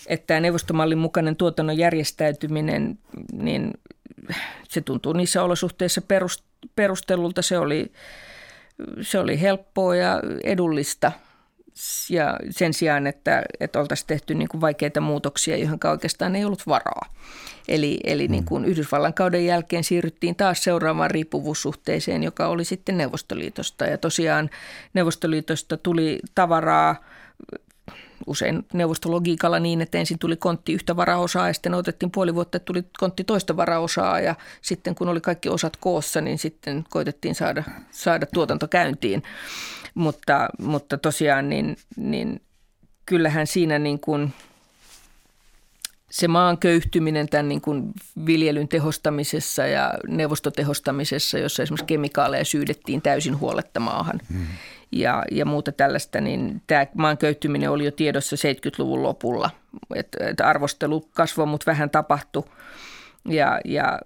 että 0.07 0.39
neuvostomallin 0.39 0.97
mukainen 0.97 1.35
tuotannon 1.35 1.77
järjestäytyminen, 1.77 2.99
niin 3.33 3.73
se 4.69 4.81
tuntuu 4.81 5.13
niissä 5.13 5.43
olosuhteissa 5.43 6.01
perustelulta. 6.75 7.41
Se 7.41 7.57
oli, 7.57 7.91
se 9.01 9.19
oli 9.19 9.41
helppoa 9.41 9.95
ja 9.95 10.21
edullista 10.43 11.11
ja 12.09 12.39
sen 12.49 12.73
sijaan, 12.73 13.07
että, 13.07 13.43
että 13.59 13.79
oltaisiin 13.79 14.07
tehty 14.07 14.35
niin 14.35 14.47
kuin 14.47 14.61
vaikeita 14.61 15.01
muutoksia, 15.01 15.57
johon 15.57 15.79
oikeastaan 15.91 16.35
ei 16.35 16.45
ollut 16.45 16.67
varaa. 16.67 17.13
Eli, 17.67 17.99
eli 18.03 18.27
niin 18.27 18.45
kuin 18.45 18.65
Yhdysvallan 18.65 19.13
kauden 19.13 19.45
jälkeen 19.45 19.83
siirryttiin 19.83 20.35
taas 20.35 20.63
seuraavaan 20.63 21.11
riippuvuussuhteeseen, 21.11 22.23
joka 22.23 22.47
oli 22.47 22.65
sitten 22.65 22.97
Neuvostoliitosta. 22.97 23.85
Ja 23.85 23.97
tosiaan 23.97 24.49
Neuvostoliitosta 24.93 25.77
tuli 25.77 26.19
tavaraa 26.35 26.95
usein 28.27 28.65
neuvostologiikalla 28.73 29.59
niin, 29.59 29.81
että 29.81 29.97
ensin 29.97 30.19
tuli 30.19 30.37
kontti 30.37 30.73
yhtä 30.73 30.95
varaosaa 30.95 31.47
ja 31.47 31.53
sitten 31.53 31.73
otettiin 31.73 32.11
puoli 32.11 32.35
vuotta, 32.35 32.57
että 32.57 32.65
tuli 32.65 32.83
kontti 32.99 33.23
toista 33.23 33.57
varaosaa 33.57 34.19
ja 34.19 34.35
sitten 34.61 34.95
kun 34.95 35.09
oli 35.09 35.21
kaikki 35.21 35.49
osat 35.49 35.77
koossa, 35.77 36.21
niin 36.21 36.37
sitten 36.37 36.83
koitettiin 36.89 37.35
saada, 37.35 37.63
saada 37.91 38.25
tuotanto 38.33 38.67
käyntiin. 38.67 39.23
Mutta, 39.93 40.49
mutta 40.59 40.97
tosiaan 40.97 41.49
niin, 41.49 41.77
niin 41.97 42.41
kyllähän 43.05 43.47
siinä 43.47 43.79
niin 43.79 43.99
kuin– 43.99 44.33
se 46.11 46.27
maan 46.27 46.57
köyhtyminen 46.57 47.29
tämän 47.29 47.49
niin 47.49 47.61
kuin 47.61 47.91
viljelyn 48.25 48.67
tehostamisessa 48.67 49.67
ja 49.67 49.93
neuvostotehostamisessa, 50.07 51.37
jossa 51.37 51.63
esimerkiksi 51.63 51.85
kemikaaleja 51.85 52.45
syydettiin 52.45 53.01
täysin 53.01 53.39
huoletta 53.39 53.79
maahan 53.79 54.19
mm. 54.29 54.45
ja, 54.91 55.23
ja 55.31 55.45
muuta 55.45 55.71
tällaista, 55.71 56.21
niin 56.21 56.61
tämä 56.67 56.87
maan 56.95 57.17
köyhtyminen 57.17 57.71
oli 57.71 57.85
jo 57.85 57.91
tiedossa 57.91 58.35
70-luvun 58.35 59.03
lopulla. 59.03 59.49
että 59.95 60.27
et 60.27 60.41
arvostelu 60.41 61.09
kasvoi, 61.13 61.45
mutta 61.45 61.71
vähän 61.71 61.89
tapahtui 61.89 62.43
ja, 63.29 63.59
ja 63.65 63.99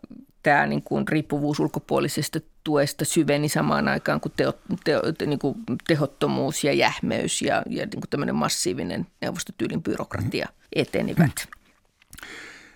tämä 0.44 0.66
niin 0.66 0.84
kuin 0.84 1.08
riippuvuus 1.08 1.60
ulkopuolisesta 1.60 2.40
tuesta 2.66 3.06
syveni 3.06 3.50
samaan 3.50 3.88
aikaan 3.88 4.22
kuin, 4.22 4.34
teo, 4.36 4.54
teo, 4.84 5.02
niin 5.26 5.40
kuin 5.40 5.58
tehottomuus 5.88 6.64
ja 6.64 6.74
jähmeys 6.74 7.42
ja, 7.42 7.64
ja 7.70 7.86
niin 7.86 8.02
kuin 8.02 8.10
tämmöinen 8.10 8.36
massiivinen 8.36 9.08
neuvostotyylin 9.22 9.84
byrokratia 9.84 10.50
etenivät. 10.76 11.48
Mm. 11.48 12.32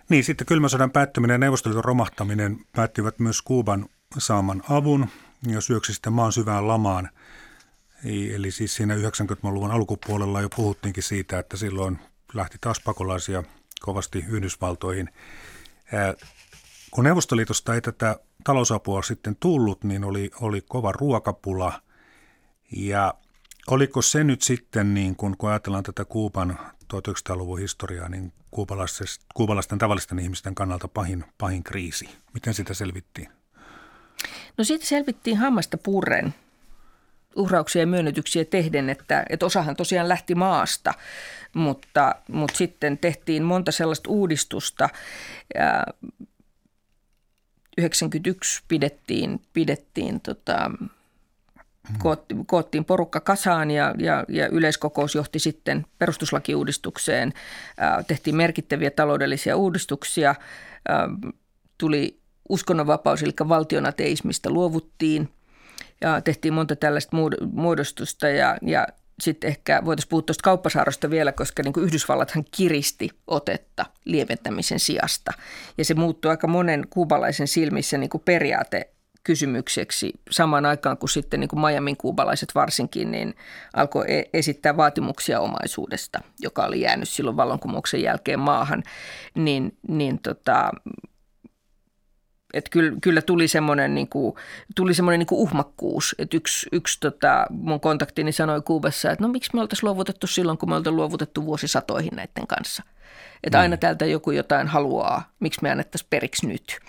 Niin, 0.10 0.24
sitten 0.24 0.48
kylmän 0.48 0.70
sodan 0.70 0.92
päättyminen 0.92 1.34
ja 1.34 1.38
Neuvostoliiton 1.38 1.84
romahtaminen 1.84 2.60
päättivät 2.76 3.20
myös 3.20 3.42
Kuuban 3.42 3.90
saaman 4.18 4.64
avun 4.70 5.10
ja 5.48 5.62
syöksi 5.62 5.94
sitten 5.94 6.14
maan 6.14 6.32
syvään 6.32 6.68
lamaan. 6.68 7.10
Eli 8.34 8.52
siis 8.52 8.76
siinä 8.76 8.96
90-luvun 8.96 9.72
alkupuolella 9.72 10.42
jo 10.42 10.50
puhuttiinkin 10.56 11.04
siitä, 11.04 11.40
että 11.40 11.58
silloin 11.58 12.00
lähti 12.34 12.58
taas 12.62 12.82
pakolaisia 12.86 13.44
kovasti 13.82 14.26
Yhdysvaltoihin. 14.30 15.10
Kun 16.92 17.04
Neuvostoliitosta 17.04 17.76
ei 17.76 17.82
tätä 17.82 18.20
talousapua 18.44 19.02
sitten 19.02 19.36
tullut, 19.40 19.84
niin 19.84 20.04
oli, 20.04 20.32
oli 20.42 20.62
kova 20.62 20.92
ruokapula. 20.92 21.82
Ja 22.72 23.14
oliko 23.68 24.02
se 24.02 24.24
nyt 24.24 24.42
sitten, 24.42 24.94
niin 24.94 25.16
kun, 25.16 25.38
kun 25.38 25.50
ajatellaan 25.50 25.84
tätä 25.84 26.06
Kuuban 26.06 26.60
1900-luvun 26.94 27.60
historiaa, 27.60 28.10
niin 28.10 28.34
kuubalaisten 29.34 29.78
tavallisten 29.78 30.20
ihmisten 30.20 30.56
kannalta 30.56 30.88
pahin, 30.88 31.26
pahin 31.38 31.64
kriisi. 31.64 32.10
Miten 32.34 32.54
sitä 32.54 32.74
selvittiin? 32.74 33.30
No 34.58 34.64
siitä 34.64 34.86
selvittiin 34.86 35.38
hammasta 35.38 35.78
purren 35.78 36.34
uhrauksia 37.36 37.82
ja 37.82 37.88
myönnytyksiä 37.88 38.46
tehden, 38.46 38.90
että, 38.90 39.26
että 39.30 39.46
osahan 39.46 39.76
tosiaan 39.76 40.10
lähti 40.10 40.36
maasta, 40.36 40.94
mutta, 41.54 42.16
mutta 42.28 42.58
sitten 42.58 42.98
tehtiin 42.98 43.44
monta 43.44 43.72
sellaista 43.72 44.10
uudistusta. 44.10 44.90
Ja 47.80 47.86
91 47.86 48.64
pidettiin, 48.68 49.42
pidettiin 49.54 50.22
tota, 50.22 50.72
koottiin 52.48 52.86
porukka 52.86 53.20
kasaan 53.20 53.72
ja, 53.72 53.96
ja, 53.98 54.24
ja 54.28 54.48
yleiskokous 54.48 55.16
johti 55.16 55.40
sitten 55.40 55.86
perustuslakiuudistukseen. 56.00 57.34
tehtiin 58.08 58.36
merkittäviä 58.36 58.92
taloudellisia 58.92 59.56
uudistuksia. 59.56 60.36
tuli 61.78 62.20
uskonnonvapaus, 62.50 63.24
eli 63.24 63.34
valtionateismista 63.48 64.50
luovuttiin 64.50 65.30
ja 66.02 66.22
tehtiin 66.22 66.54
monta 66.54 66.76
tällaista 66.76 67.18
muodostusta 67.52 68.30
ja, 68.30 68.58
ja 68.62 68.88
sitten 69.22 69.48
ehkä 69.48 69.82
voitaisiin 69.86 70.10
puhua 70.10 70.22
tuosta 70.22 70.44
kauppasaarosta 70.44 71.10
vielä, 71.10 71.32
koska 71.32 71.64
niin 71.64 71.74
Yhdysvallathan 71.78 72.46
kiristi 72.52 73.10
otetta 73.28 73.86
lieventämisen 74.06 74.80
sijasta. 74.80 75.32
Ja 75.78 75.86
se 75.86 75.94
muuttui 75.94 76.32
aika 76.32 76.48
monen 76.48 76.88
kuubalaisen 76.90 77.48
silmissä 77.48 77.98
niin 77.98 78.10
kuin 78.10 78.24
periaate 78.26 78.90
kysymykseksi 79.24 80.14
samaan 80.32 80.66
aikaan, 80.66 80.98
kun 80.98 81.10
sitten 81.10 81.40
niin 81.40 81.48
kuin 81.48 81.60
Miamin 81.60 81.98
kuubalaiset 81.98 82.56
varsinkin 82.56 83.12
niin 83.12 83.36
alkoi 83.74 84.06
e- 84.08 84.30
esittää 84.34 84.78
vaatimuksia 84.78 85.40
omaisuudesta, 85.40 86.20
joka 86.40 86.66
oli 86.66 86.82
jäänyt 86.82 87.10
silloin 87.10 87.38
vallankumouksen 87.38 88.02
jälkeen 88.02 88.40
maahan, 88.40 88.84
niin, 89.36 89.78
niin 89.88 90.20
tota, 90.20 90.72
että 92.54 92.70
kyllä, 92.70 92.98
kyllä 93.02 93.22
tuli 93.22 93.48
semmoinen, 93.48 93.96
niin 93.96 94.08
kuin, 94.08 94.36
tuli 94.76 94.94
semmoinen 94.94 95.20
niin 95.20 95.28
kuin 95.28 95.40
uhmakkuus. 95.40 96.16
Että 96.20 96.38
yksi, 96.38 96.68
yksi 96.72 97.00
tota, 97.00 97.46
mun 97.50 97.80
kontaktini 97.80 98.32
sanoi 98.32 98.62
Kuubassa, 98.62 99.12
että 99.12 99.24
no 99.24 99.28
miksi 99.28 99.52
me 99.54 99.62
oltaisiin 99.62 99.88
luovutettu 99.88 100.28
silloin, 100.28 100.58
kun 100.58 100.70
me 100.70 100.76
oltaisiin 100.76 100.96
luovutettu 100.96 101.46
vuosisatoihin 101.46 102.16
näiden 102.16 102.48
kanssa. 102.48 102.84
Että 103.44 103.58
mm. 103.58 103.62
aina 103.62 103.78
täältä 103.78 104.06
joku 104.06 104.32
jotain 104.32 104.68
haluaa, 104.68 105.32
miksi 105.40 105.60
me 105.64 105.72
annettaisiin 105.72 106.08
periksi 106.10 106.48
nyt. 106.48 106.80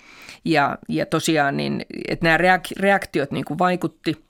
Ja, 0.45 0.77
ja 0.89 1.05
tosiaan 1.05 1.57
niin, 1.57 1.85
että 2.07 2.25
nämä 2.25 2.37
reaktiot 2.79 3.31
niin 3.31 3.45
kuin 3.45 3.59
vaikutti, 3.59 4.25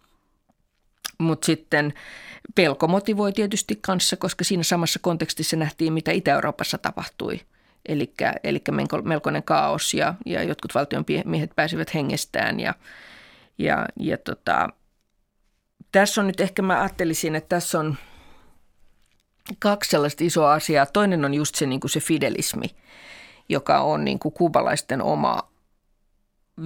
mutta 1.17 1.45
sitten 1.45 1.93
pelko 2.55 2.87
motivoi 2.87 3.33
tietysti 3.33 3.79
kanssa, 3.81 4.17
koska 4.17 4.43
siinä 4.43 4.63
samassa 4.63 4.99
kontekstissa 4.99 5.57
nähtiin, 5.57 5.93
mitä 5.93 6.11
Itä-Euroopassa 6.11 6.77
tapahtui– 6.77 7.39
eli, 7.85 8.13
eli 8.43 8.61
melkoinen 9.03 9.43
kaos 9.43 9.93
ja, 9.93 10.13
ja 10.25 10.43
jotkut 10.43 10.75
valtion 10.75 11.05
miehet 11.25 11.51
pääsivät 11.55 11.93
hengestään 11.93 12.59
ja, 12.59 12.73
ja, 13.57 13.85
ja 13.99 14.17
tota, 14.17 14.69
tässä 15.91 16.21
on 16.21 16.27
nyt 16.27 16.39
ehkä 16.39 16.61
mä 16.61 16.79
ajattelisin, 16.79 17.35
että 17.35 17.49
tässä 17.49 17.79
on 17.79 17.97
kaksi 19.59 19.89
sellaista 19.89 20.23
isoa 20.23 20.53
asiaa. 20.53 20.85
Toinen 20.85 21.25
on 21.25 21.33
just 21.33 21.55
se, 21.55 21.65
niin 21.65 21.79
kuin 21.79 21.91
se 21.91 21.99
fidelismi, 21.99 22.67
joka 23.49 23.79
on 23.79 24.05
niin 24.05 24.19
kuin 24.19 24.33
kuubalaisten 24.33 25.01
oma 25.01 25.50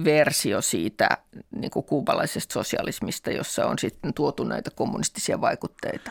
versio 0.04 0.60
siitä 0.60 1.08
niin 1.50 1.70
kuin 1.70 1.86
kuubalaisesta 1.86 2.52
sosialismista, 2.52 3.30
jossa 3.30 3.66
on 3.66 3.78
sitten 3.78 4.14
tuotu 4.14 4.44
näitä 4.44 4.70
kommunistisia 4.70 5.40
vaikutteita. 5.40 6.10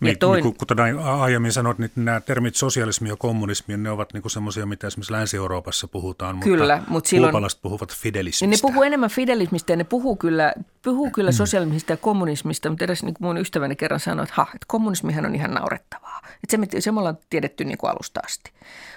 Niin, 0.00 0.10
ja 0.10 0.16
toin... 0.18 0.44
niin, 0.44 0.54
kuten 0.56 0.80
aiemmin 0.98 1.52
sanoit, 1.52 1.78
niin 1.78 1.90
nämä 1.96 2.20
termit 2.20 2.56
sosialismi 2.56 3.08
ja 3.08 3.16
kommunismi, 3.16 3.76
ne 3.76 3.90
ovat 3.90 4.12
niin 4.12 4.30
semmoisia, 4.30 4.66
mitä 4.66 4.86
esimerkiksi 4.86 5.12
Länsi-Euroopassa 5.12 5.88
puhutaan, 5.88 6.40
kyllä, 6.40 6.76
mutta, 6.76 6.90
mutta 6.90 7.08
silloin, 7.08 7.30
kuubalaiset 7.30 7.62
puhuvat 7.62 7.94
fidelismistä. 7.96 8.46
Niin 8.46 8.58
ne 8.58 8.62
puhuu 8.62 8.82
enemmän 8.82 9.10
fidelismista 9.10 9.72
ja 9.72 9.76
ne 9.76 9.84
puhuu 9.84 10.16
kyllä, 10.16 10.52
puhuu 10.82 11.10
kyllä 11.10 11.30
mm. 11.30 11.34
sosialismista 11.34 11.92
ja 11.92 11.96
kommunismista, 11.96 12.70
mutta 12.70 12.84
edes 12.84 13.02
niin 13.02 13.14
kuin 13.14 13.26
mun 13.26 13.38
ystäväni 13.38 13.76
kerran 13.76 14.00
sanoi, 14.00 14.22
että, 14.22 14.34
ha, 14.36 14.46
että 14.54 14.64
kommunismihan 14.66 15.26
on 15.26 15.34
ihan 15.34 15.50
naurettavaa. 15.50 16.20
Että 16.24 16.66
se, 16.72 16.80
se 16.80 16.92
me 16.92 17.00
ollaan 17.00 17.18
tiedetty 17.30 17.64
niin 17.64 17.78
kuin 17.78 17.90
alusta 17.90 18.20
asti. 18.24 18.52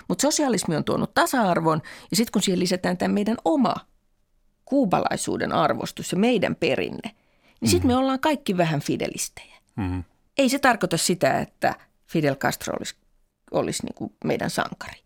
Mutta 0.07 0.21
sosialismi 0.21 0.75
on 0.75 0.83
tuonut 0.83 1.13
tasa-arvon 1.13 1.81
ja 2.11 2.17
sitten 2.17 2.31
kun 2.31 2.41
siihen 2.41 2.59
lisätään 2.59 2.97
tämä 2.97 3.13
meidän 3.13 3.37
oma 3.45 3.75
kuubalaisuuden 4.67 5.51
arvostus 5.51 6.11
ja 6.11 6.17
meidän 6.17 6.55
perinne, 6.55 6.99
niin 7.03 7.13
mm-hmm. 7.13 7.67
sitten 7.67 7.87
me 7.87 7.95
ollaan 7.95 8.19
kaikki 8.19 8.57
vähän 8.57 8.79
fidelistejä. 8.79 9.55
Mm-hmm. 9.75 10.03
Ei 10.37 10.49
se 10.49 10.59
tarkoita 10.59 10.97
sitä, 10.97 11.39
että 11.39 11.75
Fidel 12.07 12.35
Castro 12.35 12.73
olisi, 12.79 12.95
olisi 13.51 13.83
niin 13.83 13.95
kuin 13.95 14.13
meidän 14.23 14.49
sankari. 14.49 15.01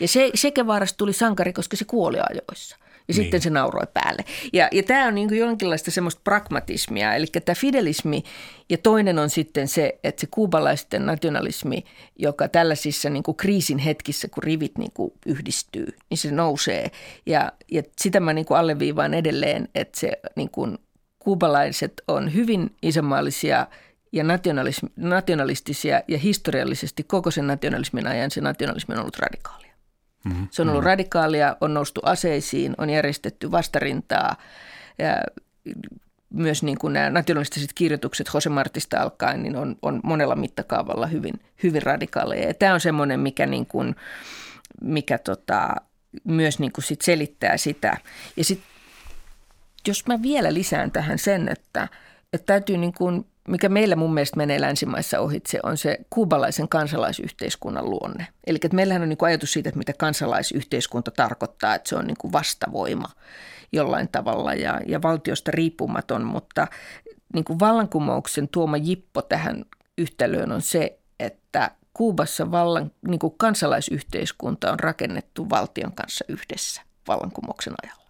Ja 0.00 0.08
se, 0.08 0.30
sekä 0.34 0.66
vaarasta 0.66 0.96
tuli 0.96 1.12
sankari, 1.12 1.52
koska 1.52 1.76
se 1.76 1.84
kuoli 1.84 2.18
ajoissa. 2.30 2.76
Ja 3.08 3.14
niin. 3.14 3.22
sitten 3.22 3.40
se 3.40 3.50
nauroi 3.50 3.86
päälle. 3.94 4.24
Ja, 4.52 4.68
ja 4.72 4.82
tämä 4.82 5.06
on 5.06 5.14
niin 5.14 5.28
kuin 5.28 5.40
jonkinlaista 5.40 5.90
semmoista 5.90 6.20
pragmatismia, 6.24 7.14
eli 7.14 7.26
tämä 7.26 7.54
fidelismi 7.54 8.22
ja 8.70 8.78
toinen 8.78 9.18
on 9.18 9.30
sitten 9.30 9.68
se, 9.68 9.98
että 10.04 10.20
se 10.20 10.26
kuubalaisten 10.30 11.06
nationalismi, 11.06 11.84
joka 12.16 12.48
tällaisissa 12.48 13.10
niin 13.10 13.22
kuin 13.22 13.36
kriisin 13.36 13.78
hetkissä, 13.78 14.28
kun 14.28 14.42
rivit 14.42 14.78
niin 14.78 14.92
kuin 14.94 15.12
yhdistyy, 15.26 15.86
niin 16.10 16.18
se 16.18 16.30
nousee. 16.30 16.90
Ja, 17.26 17.52
ja 17.70 17.82
sitä 18.00 18.20
mä 18.20 18.32
niin 18.32 18.46
kuin 18.46 18.58
alleviivaan 18.58 19.14
edelleen, 19.14 19.68
että 19.74 20.00
se 20.00 20.12
niin 20.36 20.50
kuin 20.50 20.78
kuubalaiset 21.18 21.92
on 22.08 22.34
hyvin 22.34 22.70
isänmaallisia 22.82 23.66
ja 24.12 24.24
nationalistisia 24.96 26.02
ja 26.08 26.18
historiallisesti 26.18 27.02
koko 27.02 27.30
sen 27.30 27.46
nationalismin 27.46 28.06
ajan 28.06 28.30
se 28.30 28.40
nationalismi 28.40 28.94
on 28.94 29.00
ollut 29.00 29.18
radikaali. 29.18 29.73
Mm-hmm. 30.24 30.48
Se 30.50 30.62
on 30.62 30.68
ollut 30.68 30.80
mm-hmm. 30.80 30.86
radikaalia, 30.86 31.56
on 31.60 31.74
noustu 31.74 32.00
aseisiin, 32.04 32.74
on 32.78 32.90
järjestetty 32.90 33.50
vastarintaa. 33.50 34.36
Ja 34.98 35.16
myös 36.30 36.62
niin 36.62 36.78
kuin 36.78 36.92
nämä 36.92 37.10
nationalistiset 37.10 37.72
kirjoitukset 37.72 38.30
Jose 38.34 38.50
Martista 38.50 39.00
alkaen 39.00 39.42
niin 39.42 39.56
on, 39.56 39.76
on 39.82 40.00
monella 40.04 40.36
mittakaavalla 40.36 41.06
hyvin, 41.06 41.34
hyvin 41.62 41.82
radikaaleja. 41.82 42.48
Ja 42.48 42.54
tämä 42.54 42.74
on 42.74 42.80
semmoinen, 42.80 43.20
mikä, 43.20 43.46
niin 43.46 43.66
kuin, 43.66 43.96
mikä 44.80 45.18
tota, 45.18 45.74
myös 46.24 46.58
niin 46.58 46.72
kuin 46.72 46.84
sit 46.84 47.00
selittää 47.00 47.56
sitä. 47.56 47.96
Ja 48.36 48.44
sitten 48.44 48.68
jos 49.88 50.06
mä 50.06 50.22
vielä 50.22 50.54
lisään 50.54 50.90
tähän 50.90 51.18
sen, 51.18 51.48
että, 51.48 51.88
että 52.32 52.46
täytyy 52.46 52.76
niin 52.76 52.94
kuin 52.94 53.26
mikä 53.48 53.68
meillä 53.68 53.96
mun 53.96 54.14
mielestä 54.14 54.36
menee 54.36 54.60
länsimaissa 54.60 55.20
ohitse, 55.20 55.60
on 55.62 55.76
se 55.76 55.98
kuubalaisen 56.10 56.68
kansalaisyhteiskunnan 56.68 57.90
luonne. 57.90 58.26
Eli 58.46 58.56
että 58.56 58.76
meillähän 58.76 59.02
on 59.02 59.08
niin 59.08 59.16
kuin 59.16 59.26
ajatus 59.26 59.52
siitä, 59.52 59.68
että 59.68 59.78
mitä 59.78 59.92
kansalaisyhteiskunta 59.98 61.10
tarkoittaa, 61.10 61.74
että 61.74 61.88
se 61.88 61.96
on 61.96 62.06
niin 62.06 62.16
kuin 62.20 62.32
vastavoima 62.32 63.08
jollain 63.72 64.08
tavalla 64.08 64.54
ja, 64.54 64.80
ja 64.86 65.02
valtiosta 65.02 65.50
riippumaton, 65.50 66.24
mutta 66.24 66.66
niin 67.34 67.44
kuin 67.44 67.60
vallankumouksen 67.60 68.48
tuoma 68.48 68.76
jippo 68.76 69.22
tähän 69.22 69.64
yhtälöön 69.98 70.52
on 70.52 70.62
se, 70.62 70.98
että 71.20 71.70
Kuubassa 71.94 72.50
vallan, 72.50 72.90
niin 73.08 73.18
kuin 73.18 73.34
kansalaisyhteiskunta 73.36 74.72
on 74.72 74.80
rakennettu 74.80 75.50
valtion 75.50 75.92
kanssa 75.92 76.24
yhdessä 76.28 76.82
vallankumouksen 77.08 77.74
ajalla. 77.82 78.04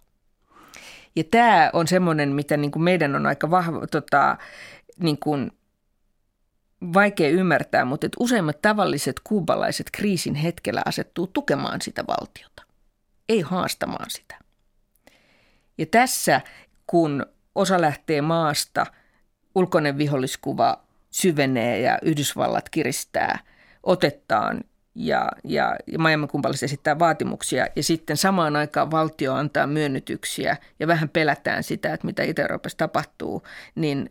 Ja 1.15 1.23
tämä 1.31 1.69
on 1.73 1.87
semmoinen, 1.87 2.29
mitä 2.29 2.57
niin 2.57 2.71
kuin 2.71 2.83
meidän 2.83 3.15
on 3.15 3.25
aika 3.25 3.51
vahva, 3.51 3.87
tota, 3.87 4.37
niin 4.99 5.19
kuin 5.19 5.51
vaikea 6.93 7.29
ymmärtää, 7.29 7.85
mutta 7.85 8.05
että 8.05 8.17
useimmat 8.19 8.61
tavalliset 8.61 9.15
kuubalaiset 9.23 9.87
kriisin 9.91 10.35
hetkellä 10.35 10.81
asettuu 10.85 11.27
tukemaan 11.27 11.81
sitä 11.81 12.03
valtiota, 12.07 12.63
ei 13.29 13.41
haastamaan 13.41 14.09
sitä. 14.09 14.39
Ja 15.77 15.85
tässä, 15.85 16.41
kun 16.87 17.25
osa 17.55 17.81
lähtee 17.81 18.21
maasta, 18.21 18.85
ulkoinen 19.55 19.97
viholliskuva 19.97 20.85
syvenee 21.09 21.79
ja 21.79 21.99
Yhdysvallat 22.01 22.69
kiristää 22.69 23.39
otettaan 23.83 24.63
ja, 24.95 25.31
ja, 25.43 25.75
ja 25.87 25.99
Miami 25.99 26.27
esittää 26.63 26.99
vaatimuksia 26.99 27.67
ja 27.75 27.83
sitten 27.83 28.17
samaan 28.17 28.55
aikaan 28.55 28.91
valtio 28.91 29.33
antaa 29.33 29.67
myönnytyksiä 29.67 30.57
ja 30.79 30.87
vähän 30.87 31.09
pelätään 31.09 31.63
sitä, 31.63 31.93
että 31.93 32.07
mitä 32.07 32.23
Itä-Euroopassa 32.23 32.77
tapahtuu, 32.77 33.43
niin 33.75 34.09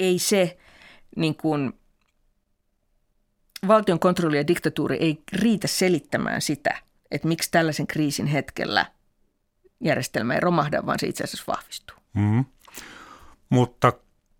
ei 0.00 0.18
se 0.18 0.58
niin 1.16 1.34
kuin, 1.34 1.72
valtion 3.68 3.98
kontrolli 3.98 4.36
ja 4.36 4.46
diktatuuri 4.46 4.96
ei 4.96 5.22
riitä 5.32 5.66
selittämään 5.66 6.42
sitä, 6.42 6.78
että 7.10 7.28
miksi 7.28 7.50
tällaisen 7.50 7.86
kriisin 7.86 8.26
hetkellä 8.26 8.86
järjestelmä 9.80 10.34
ei 10.34 10.40
romahda, 10.40 10.86
vaan 10.86 10.98
se 10.98 11.06
itse 11.06 11.24
asiassa 11.24 11.52
vahvistuu. 11.52 11.96
Mm. 12.14 12.44
Mutta 13.50 13.92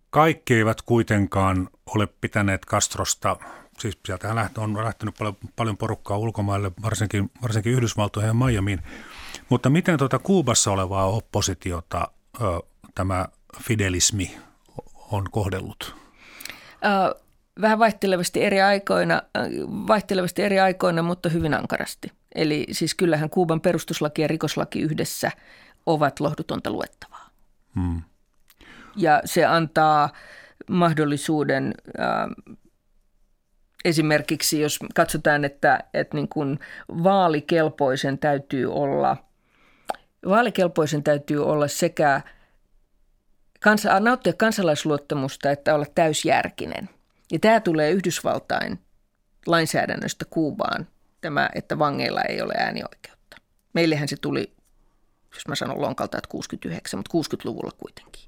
kaikki 0.09 0.53
eivät 0.53 0.81
kuitenkaan 0.81 1.69
ole 1.85 2.07
pitäneet 2.07 2.65
Castrosta, 2.65 3.37
siis 3.79 3.99
sieltä 4.05 4.49
on 4.57 4.83
lähtenyt 4.83 5.15
paljon, 5.17 5.37
paljon 5.55 5.77
porukkaa 5.77 6.17
ulkomaille, 6.17 6.71
varsinkin, 6.81 7.31
varsinkin 7.41 7.73
Yhdysvaltoihin 7.73 8.27
ja 8.27 8.33
Miamiin. 8.33 8.81
Mutta 9.49 9.69
miten 9.69 9.97
tuota 9.97 10.19
Kuubassa 10.19 10.71
olevaa 10.71 11.05
oppositiota 11.05 12.07
ö, 12.41 12.45
tämä 12.95 13.27
fidelismi 13.63 14.37
on 15.11 15.25
kohdellut? 15.31 15.95
Vähän 17.61 17.79
vaihtelevasti 17.79 18.43
eri 18.43 18.61
aikoina, 18.61 19.21
vaihtelevasti 19.87 20.43
eri 20.43 20.59
aikoina, 20.59 21.01
mutta 21.01 21.29
hyvin 21.29 21.53
ankarasti. 21.53 22.11
Eli 22.35 22.67
siis 22.71 22.95
kyllähän 22.95 23.29
Kuuban 23.29 23.61
perustuslaki 23.61 24.21
ja 24.21 24.27
rikoslaki 24.27 24.81
yhdessä 24.81 25.31
ovat 25.85 26.19
lohdutonta 26.19 26.71
luettavaa. 26.71 27.29
Hmm. 27.75 28.01
Ja 28.95 29.21
se 29.25 29.45
antaa 29.45 30.09
mahdollisuuden 30.69 31.73
äh, 31.99 32.55
esimerkiksi, 33.85 34.61
jos 34.61 34.79
katsotaan, 34.95 35.45
että, 35.45 35.79
että 35.93 36.17
niin 36.17 36.27
kuin 36.27 36.59
vaalikelpoisen 37.03 38.17
täytyy 38.17 38.73
olla, 38.73 39.17
vaalikelpoisen 40.29 41.03
täytyy 41.03 41.45
olla 41.45 41.67
sekä– 41.67 42.21
kansa, 43.61 43.99
nauttia 43.99 44.33
kansalaisluottamusta, 44.33 45.51
että 45.51 45.75
olla 45.75 45.85
täysjärkinen. 45.95 46.89
Ja 47.31 47.39
tämä 47.39 47.59
tulee 47.59 47.91
Yhdysvaltain 47.91 48.79
lainsäädännöstä 49.45 50.25
Kuubaan, 50.29 50.87
tämä, 51.21 51.49
että 51.55 51.79
vangeilla 51.79 52.21
ei 52.21 52.41
ole 52.41 52.53
äänioikeutta. 52.57 53.37
Meillähän 53.73 54.07
se 54.07 54.15
tuli, 54.21 54.53
jos 55.33 55.47
mä 55.47 55.55
sanon 55.55 55.81
lonkalta, 55.81 56.17
että 56.17 56.29
69, 56.29 56.99
mutta 56.99 57.35
60-luvulla 57.37 57.71
kuitenkin. 57.77 58.21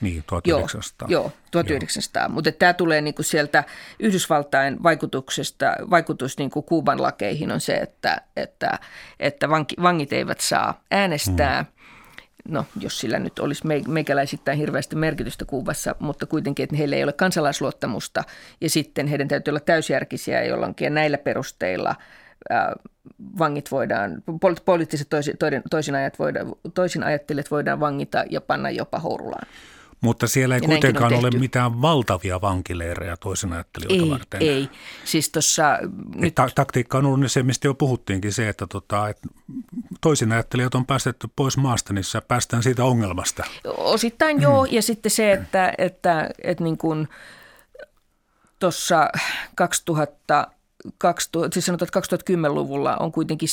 Niin, 0.00 0.24
1900. 0.26 1.08
Joo, 1.10 1.22
joo 1.22 1.32
1900. 1.50 2.22
Joo. 2.22 2.28
Mutta 2.28 2.52
tämä 2.52 2.74
tulee 2.74 3.00
niinku 3.00 3.22
sieltä 3.22 3.64
Yhdysvaltain 3.98 4.82
vaikutuksesta, 4.82 5.66
vaikutus 5.90 6.38
niinku 6.38 6.62
Kuuban 6.62 7.02
lakeihin 7.02 7.52
on 7.52 7.60
se, 7.60 7.74
että, 7.74 8.20
että, 8.36 8.78
että 9.20 9.48
vanki, 9.48 9.76
vangit 9.82 10.12
eivät 10.12 10.40
saa 10.40 10.80
äänestää. 10.90 11.62
Hmm 11.62 11.77
no 12.48 12.64
jos 12.80 13.00
sillä 13.00 13.18
nyt 13.18 13.38
olisi 13.38 13.64
meikäläisittäin 13.88 14.58
hirveästi 14.58 14.96
merkitystä 14.96 15.44
Kuubassa, 15.44 15.94
mutta 15.98 16.26
kuitenkin, 16.26 16.64
että 16.64 16.76
heillä 16.76 16.96
ei 16.96 17.04
ole 17.04 17.12
kansalaisluottamusta 17.12 18.24
ja 18.60 18.70
sitten 18.70 19.06
heidän 19.06 19.28
täytyy 19.28 19.50
olla 19.50 19.60
täysjärkisiä 19.60 20.44
jollakin 20.44 20.94
näillä 20.94 21.18
perusteilla 21.18 21.94
vangit 23.38 23.70
voidaan, 23.70 24.22
poliittiset 24.64 25.08
toisin, 25.08 25.38
toisin, 25.70 25.94
voidaan, 26.18 26.52
toisin 26.74 27.02
ajattelijat 27.02 27.50
voidaan 27.50 27.80
vangita 27.80 28.24
ja 28.30 28.40
panna 28.40 28.70
jopa 28.70 28.98
hourulaan. 28.98 29.46
Mutta 30.00 30.26
siellä 30.26 30.54
ei 30.54 30.60
ja 30.62 30.68
kuitenkaan 30.68 31.14
ole 31.14 31.30
mitään 31.30 31.82
valtavia 31.82 32.40
vankileirejä 32.40 33.16
toisen 33.16 33.52
ajattelijoita 33.52 34.04
ei, 34.04 34.10
varten. 34.10 34.42
Ei, 34.42 34.68
siis 35.04 35.30
tuossa... 35.30 35.78
Nyt... 36.14 36.34
Ta- 36.34 36.48
taktiikka 36.54 36.98
on 36.98 37.06
ollut 37.06 37.32
se, 37.32 37.42
mistä 37.42 37.68
jo 37.68 37.74
puhuttiinkin, 37.74 38.32
se, 38.32 38.48
että, 38.48 38.66
tota, 38.66 39.08
että 39.08 39.28
toisin 40.00 40.32
ajattelijat 40.32 40.74
on 40.74 40.86
päästetty 40.86 41.28
pois 41.36 41.56
maasta, 41.56 41.92
niin 41.92 42.04
päästään 42.28 42.62
siitä 42.62 42.84
ongelmasta. 42.84 43.44
Osittain 43.76 44.42
joo, 44.42 44.66
mm. 44.66 44.72
ja 44.72 44.82
sitten 44.82 45.10
se, 45.10 45.32
että, 45.32 45.72
että, 45.78 46.30
että 46.42 46.64
niin 46.64 46.78
kuin 46.78 47.08
tuossa 48.58 49.08
2000 49.54 50.46
2000, 50.98 51.54
siis 51.54 51.66
sanotaan, 51.66 51.88
että 51.88 52.16
2010-luvulla 52.34 52.96
on 52.96 53.12
kuitenkin 53.12 53.48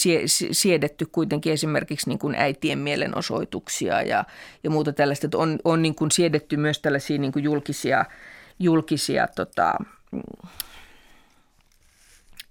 siedetty 0.51 1.05
kuitenkin 1.05 1.53
esimerkiksi 1.53 2.09
niin 2.09 2.19
kuin 2.19 2.35
äitien 2.35 2.79
mielenosoituksia 2.79 4.01
ja, 4.01 4.23
ja 4.63 4.69
muuta 4.69 4.93
tällaista. 4.93 5.27
Että 5.27 5.37
on, 5.37 5.59
on 5.63 5.81
niin 5.81 5.95
kuin 5.95 6.11
siedetty 6.11 6.57
myös 6.57 6.79
tällaisia 6.79 7.17
niin 7.17 7.31
kuin 7.31 7.43
julkisia, 7.43 8.05
julkisia 8.59 9.27
tota, 9.35 9.73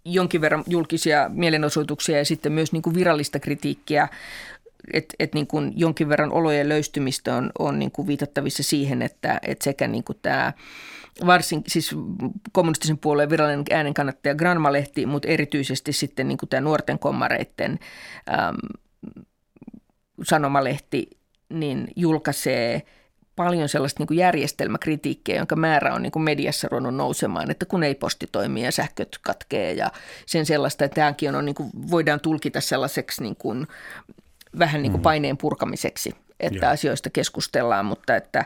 jonkin 0.04 0.40
verran 0.40 0.64
julkisia 0.66 1.30
mielenosoituksia 1.32 2.18
ja 2.18 2.24
sitten 2.24 2.52
myös 2.52 2.72
niin 2.72 2.82
kuin 2.82 2.94
virallista 2.94 3.40
kritiikkiä 3.40 4.08
että 4.92 5.14
et 5.18 5.34
niin 5.34 5.46
kuin 5.46 5.72
jonkin 5.76 6.08
verran 6.08 6.32
olojen 6.32 6.68
löystymistä 6.68 7.36
on, 7.36 7.50
on 7.58 7.78
niin 7.78 7.90
kuin 7.90 8.06
viitattavissa 8.08 8.62
siihen, 8.62 9.02
että 9.02 9.40
et 9.42 9.62
sekä 9.62 9.88
niin 9.88 10.04
kuin 10.04 10.18
tämä 10.22 10.52
varsin 11.26 11.62
siis 11.66 11.96
kommunistisen 12.52 12.98
puolueen 12.98 13.30
virallinen 13.30 13.64
äänenkannattaja 13.70 14.34
Granma-lehti, 14.34 15.06
mutta 15.06 15.28
erityisesti 15.28 15.92
sitten 15.92 16.28
niin 16.28 16.38
kuin 16.38 16.48
tämä 16.48 16.60
nuorten 16.60 16.98
kommareiden 16.98 17.78
äm, 18.28 18.56
sanomalehti, 20.22 21.10
niin 21.48 21.88
julkaisee 21.96 22.82
paljon 23.36 23.68
sellaista 23.68 24.00
niin 24.00 24.06
kuin 24.06 24.18
järjestelmäkritiikkiä, 24.18 25.36
jonka 25.36 25.56
määrä 25.56 25.94
on 25.94 26.02
niin 26.02 26.12
kuin 26.12 26.22
mediassa 26.22 26.68
ruvennut 26.70 26.94
nousemaan, 26.94 27.50
että 27.50 27.66
kun 27.66 27.82
ei 27.82 27.94
posti 27.94 28.26
toimi 28.32 28.64
ja 28.64 28.72
sähköt 28.72 29.18
katkee 29.22 29.72
ja 29.72 29.90
sen 30.26 30.46
sellaista, 30.46 30.84
että 30.84 30.94
tämäkin 30.94 31.34
on, 31.34 31.44
niin 31.44 31.54
kuin, 31.54 31.70
voidaan 31.90 32.20
tulkita 32.20 32.60
sellaiseksi 32.60 33.22
niin 33.22 33.36
kuin, 33.36 33.66
vähän 34.58 34.82
niin 34.82 34.92
kuin 34.92 35.00
mm. 35.00 35.02
paineen 35.02 35.36
purkamiseksi, 35.36 36.14
että 36.40 36.66
ja. 36.66 36.70
asioista 36.70 37.10
keskustellaan, 37.10 37.86
mutta 37.86 38.16
että 38.16 38.44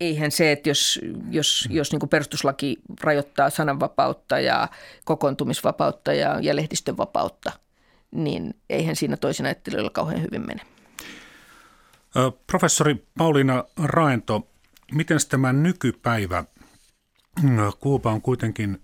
eihän 0.00 0.30
se, 0.30 0.52
että 0.52 0.68
jos, 0.68 1.00
jos, 1.30 1.68
jos 1.70 1.92
niin 1.92 2.00
kuin 2.00 2.10
perustuslaki 2.10 2.76
rajoittaa 3.00 3.50
sananvapautta 3.50 4.40
ja 4.40 4.68
kokoontumisvapautta 5.04 6.12
ja, 6.12 6.38
ja 6.40 6.56
lehdistön 6.56 6.96
vapautta, 6.96 7.52
niin 8.10 8.54
eihän 8.70 8.96
siinä 8.96 9.16
toisin 9.16 9.46
ajattelijoilla 9.46 9.90
kauhean 9.90 10.22
hyvin 10.22 10.46
mene. 10.46 10.60
Professori 12.46 13.06
Pauliina 13.18 13.64
Raento, 13.84 14.48
miten 14.92 15.18
tämä 15.28 15.52
nykypäivä, 15.52 16.44
Kuuba 17.80 18.12
on 18.12 18.22
kuitenkin 18.22 18.82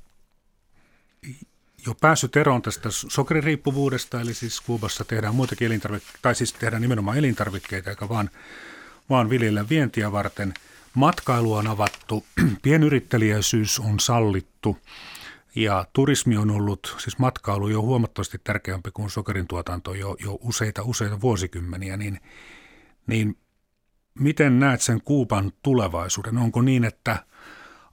jo 1.87 1.95
päässyt 2.01 2.37
eroon 2.37 2.62
tästä 2.62 2.89
sokeririippuvuudesta, 2.91 4.20
eli 4.20 4.35
siis 4.35 4.61
Kuubassa 4.61 5.05
tehdään 5.05 5.35
muitakin 5.35 5.66
elintarvikkeita, 5.66 6.18
tai 6.22 6.35
siis 6.35 6.53
tehdään 6.53 6.83
nimenomaan 6.83 7.18
elintarvikkeita, 7.18 7.91
eikä 7.91 8.09
vaan, 8.09 8.30
vaan 9.11 9.30
viljellä 9.30 9.68
vientiä 9.68 10.12
varten. 10.12 10.55
Matkailu 10.95 11.53
on 11.55 11.66
avattu, 11.66 12.26
pienyrittelijäisyys 12.62 13.78
on 13.78 14.01
sallittu 14.01 14.78
ja 15.55 15.87
turismi 15.93 16.37
on 16.37 16.51
ollut, 16.51 16.97
siis 16.99 17.18
matkailu 17.18 17.68
jo 17.68 17.83
huomattavasti 17.83 18.41
tärkeämpi 18.45 18.91
kuin 18.91 19.11
sokerin 19.11 19.47
tuotanto 19.47 19.95
jo, 19.95 20.16
jo 20.24 20.39
useita, 20.41 20.83
useita 20.83 21.20
vuosikymmeniä, 21.20 21.97
niin, 21.97 22.20
niin 23.07 23.39
miten 24.18 24.59
näet 24.59 24.80
sen 24.80 25.03
Kuuban 25.05 25.53
tulevaisuuden? 25.62 26.39
Onko 26.39 26.62
niin, 26.62 26.85
että 26.85 27.16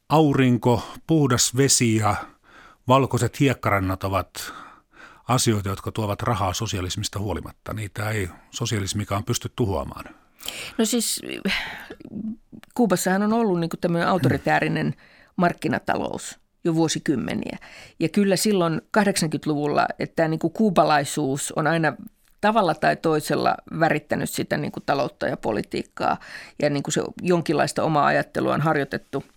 aurinko, 0.10 0.84
puhdas 1.08 1.58
vesi 1.58 1.96
ja 1.96 2.16
valkoiset 2.90 3.40
hiekkarannat 3.40 4.04
ovat 4.04 4.54
asioita, 5.28 5.70
jotka 5.70 5.92
tuovat 5.92 6.22
rahaa 6.22 6.54
sosialismista 6.54 7.20
huolimatta. 7.20 7.74
Niitä 7.74 8.10
ei 8.10 8.30
sosialismikaan 8.52 9.24
pysty 9.24 9.52
tuhoamaan. 9.56 10.06
No 10.78 10.86
siis 10.86 11.22
Kuubassahan 12.74 13.24
on 13.24 13.34
ollut 13.34 13.60
niin 13.60 13.70
tämmöinen 13.82 14.08
autoritäärinen 14.08 14.94
markkinatalous 15.36 16.40
jo 16.64 16.76
vuosikymmeniä. 16.76 17.58
Ja 18.00 18.10
kyllä 18.10 18.36
silloin 18.36 18.82
80-luvulla, 18.98 19.86
että 20.00 20.16
tämä 20.16 20.28
niin 20.28 20.40
kuin 20.40 20.54
kuubalaisuus 20.54 21.52
on 21.52 21.68
aina 21.68 21.94
tavalla 22.42 22.76
tai 22.76 22.96
toisella 22.96 23.56
värittänyt 23.80 24.30
sitä 24.30 24.58
niin 24.58 24.72
kuin 24.72 24.84
taloutta 24.86 25.28
ja 25.28 25.38
politiikkaa. 25.38 26.18
Ja 26.62 26.70
niin 26.70 26.84
kuin 26.84 26.94
se 26.94 27.02
jonkinlaista 27.22 27.84
omaa 27.84 28.06
ajattelua 28.06 28.54
on 28.54 28.62
harjoitettu– 28.62 29.24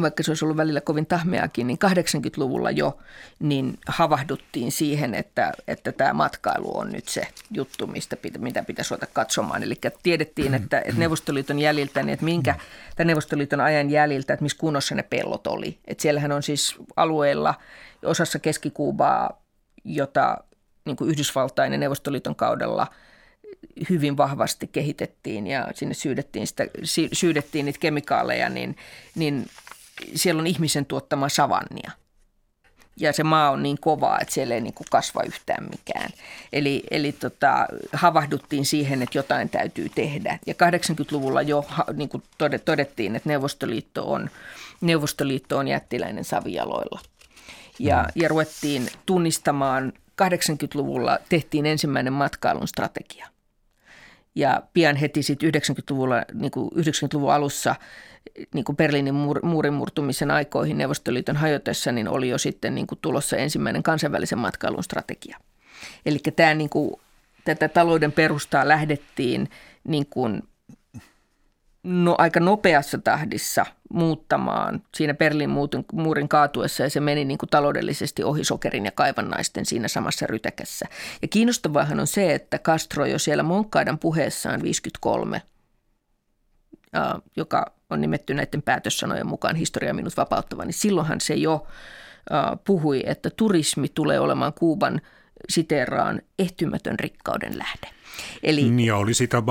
vaikka 0.00 0.22
se 0.22 0.30
olisi 0.30 0.44
ollut 0.44 0.56
välillä 0.56 0.80
kovin 0.80 1.06
tahmeakin, 1.06 1.66
niin 1.66 1.78
80-luvulla 1.84 2.70
jo 2.70 2.98
niin 3.38 3.78
havahduttiin 3.86 4.72
siihen, 4.72 5.14
että, 5.14 5.52
että 5.68 5.92
tämä 5.92 6.12
matkailu 6.12 6.78
on 6.78 6.92
nyt 6.92 7.08
se 7.08 7.26
juttu, 7.50 7.86
mistä 7.86 8.16
mitä 8.38 8.62
pitäisi 8.62 8.90
ruveta 8.90 9.12
katsomaan. 9.12 9.62
Eli 9.62 9.74
tiedettiin, 10.02 10.54
että, 10.54 10.78
että 10.78 11.00
Neuvostoliiton 11.00 11.58
jäljiltä, 11.58 12.02
niin 12.02 12.12
että 12.14 12.24
minkä, 12.24 12.54
tai 12.96 13.06
Neuvostoliiton 13.06 13.60
ajan 13.60 13.90
jäljiltä, 13.90 14.32
että 14.32 14.42
missä 14.42 14.58
kunnossa 14.58 14.94
ne 14.94 15.02
pellot 15.02 15.46
oli. 15.46 15.78
Että 15.84 16.02
siellähän 16.02 16.32
on 16.32 16.42
siis 16.42 16.76
alueella, 16.96 17.54
osassa 18.04 18.38
Keski-Kuubaa, 18.38 19.42
jota 19.84 20.38
niin 20.84 20.96
kuin 20.96 21.10
Yhdysvaltain 21.10 21.72
ja 21.72 21.78
Neuvostoliiton 21.78 22.36
kaudella 22.36 22.86
hyvin 23.90 24.16
vahvasti 24.16 24.66
kehitettiin 24.66 25.46
ja 25.46 25.68
sinne 25.74 25.94
syydettiin, 25.94 26.46
sitä, 26.46 26.66
syydettiin 27.12 27.66
niitä 27.66 27.78
kemikaaleja, 27.78 28.48
niin, 28.48 28.76
niin 29.14 29.46
siellä 30.14 30.40
on 30.40 30.46
ihmisen 30.46 30.86
tuottama 30.86 31.28
savannia. 31.28 31.90
Ja 32.96 33.12
se 33.12 33.22
maa 33.22 33.50
on 33.50 33.62
niin 33.62 33.78
kovaa, 33.80 34.18
että 34.20 34.34
siellä 34.34 34.54
ei 34.54 34.60
niin 34.60 34.74
kuin 34.74 34.86
kasva 34.90 35.22
yhtään 35.22 35.64
mikään. 35.70 36.10
Eli, 36.52 36.82
eli 36.90 37.12
tota, 37.12 37.66
havahduttiin 37.92 38.64
siihen, 38.64 39.02
että 39.02 39.18
jotain 39.18 39.48
täytyy 39.48 39.88
tehdä. 39.88 40.38
Ja 40.46 40.54
80-luvulla 40.54 41.42
jo 41.42 41.66
niin 41.96 42.08
kuin 42.08 42.22
todettiin, 42.64 43.16
että 43.16 43.28
Neuvostoliitto 43.28 44.12
on, 44.12 44.30
Neuvostoliitto 44.80 45.58
on 45.58 45.68
jättiläinen 45.68 46.24
savijaloilla. 46.24 47.00
Ja, 47.78 48.02
mm. 48.02 48.22
ja 48.22 48.28
ruvettiin 48.28 48.88
tunnistamaan, 49.06 49.92
80-luvulla 50.22 51.18
tehtiin 51.28 51.66
ensimmäinen 51.66 52.12
matkailun 52.12 52.68
strategia. 52.68 53.26
Ja 54.34 54.62
pian 54.74 54.96
heti 54.96 55.22
sitten 55.22 55.52
90-luvulla, 55.54 56.24
niin 56.32 56.50
kuin 56.50 56.70
90-luvun 56.70 57.32
alussa– 57.32 57.74
niin 58.54 58.64
kuin 58.64 58.76
Berliinin 58.76 59.14
muurin 59.42 59.74
murtumisen 59.74 60.30
aikoihin 60.30 60.78
Neuvostoliiton 60.78 61.36
hajotessa, 61.36 61.92
niin 61.92 62.08
oli 62.08 62.28
jo 62.28 62.38
sitten 62.38 62.74
niin 62.74 62.86
kuin 62.86 62.98
tulossa 63.02 63.36
ensimmäinen 63.36 63.82
kansainvälisen 63.82 64.38
matkailun 64.38 64.84
strategia. 64.84 65.38
Eli 66.06 66.18
tämä, 66.36 66.54
niin 66.54 66.70
kuin, 66.70 66.94
tätä 67.44 67.68
talouden 67.68 68.12
perustaa 68.12 68.68
lähdettiin 68.68 69.50
niin 69.84 70.06
kuin, 70.06 70.42
no, 71.82 72.14
aika 72.18 72.40
nopeassa 72.40 72.98
tahdissa 72.98 73.66
muuttamaan 73.90 74.82
siinä 74.96 75.14
Berliin 75.14 75.50
muurin 75.92 76.28
kaatuessa 76.28 76.82
ja 76.82 76.90
se 76.90 77.00
meni 77.00 77.24
niin 77.24 77.38
kuin 77.38 77.50
taloudellisesti 77.50 78.24
ohi 78.24 78.44
sokerin 78.44 78.84
ja 78.84 78.90
kaivannaisten 78.90 79.66
siinä 79.66 79.88
samassa 79.88 80.26
rytäkässä. 80.26 80.86
Ja 81.22 81.28
kiinnostavaahan 81.28 82.00
on 82.00 82.06
se, 82.06 82.34
että 82.34 82.58
Castro 82.58 83.06
jo 83.06 83.18
siellä 83.18 83.42
Monkkaidan 83.42 83.98
puheessaan 83.98 84.62
53, 84.62 85.42
joka 87.36 87.72
on 87.90 88.00
nimetty 88.00 88.34
näiden 88.34 88.62
päätössanojen 88.62 89.26
mukaan 89.26 89.56
historia 89.56 89.94
minut 89.94 90.16
vapauttava, 90.16 90.64
niin 90.64 90.72
silloinhan 90.72 91.20
se 91.20 91.34
jo 91.34 91.66
puhui, 92.64 93.02
että 93.06 93.30
turismi 93.30 93.88
tulee 93.88 94.20
olemaan 94.20 94.52
Kuuban 94.52 95.00
siteeraan 95.48 96.22
ehtymätön 96.38 96.98
rikkauden 96.98 97.58
lähde. 97.58 97.88
Eli, 98.42 98.70
niin 98.70 98.86
ja 98.86 98.96
oli 98.96 99.14
sitä 99.14 99.42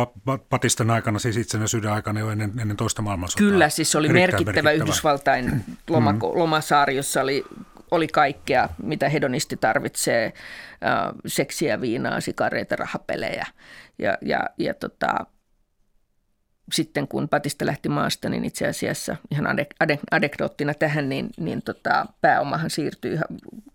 Patistan 0.49 0.89
aikana, 0.89 1.19
siis 1.19 1.37
itsenäisyyden 1.37 1.91
aikana 1.91 2.19
jo 2.19 2.29
ennen, 2.29 2.51
ennen 2.59 2.77
toista 2.77 3.01
maailmansotaa. 3.01 3.47
Kyllä, 3.47 3.69
siis 3.69 3.95
oli 3.95 4.09
merkittävä, 4.09 4.45
merkittävä 4.45 4.71
Yhdysvaltain 4.71 5.63
loma, 5.89 6.11
mm. 6.11 6.19
lomasaari, 6.21 6.95
jossa 6.95 7.21
oli, 7.21 7.43
oli 7.91 8.07
kaikkea, 8.07 8.69
mitä 8.83 9.09
hedonisti 9.09 9.57
tarvitsee, 9.57 10.25
äh, 10.25 11.11
seksiä, 11.25 11.81
viinaa, 11.81 12.21
sikareita, 12.21 12.75
rahapelejä 12.75 13.45
ja, 13.99 14.17
ja, 14.21 14.49
ja 14.57 14.73
tota, 14.73 15.25
sitten 16.73 17.07
kun 17.07 17.29
Patista 17.29 17.65
lähti 17.65 17.89
maasta, 17.89 18.29
niin 18.29 18.45
itse 18.45 18.67
asiassa 18.67 19.15
ihan 19.31 19.45
adekdoottina 20.11 20.73
tähän, 20.73 21.09
niin, 21.09 21.29
niin 21.37 21.61
tota, 21.61 22.05
pääomahan 22.21 22.69
siirtyi, 22.69 23.19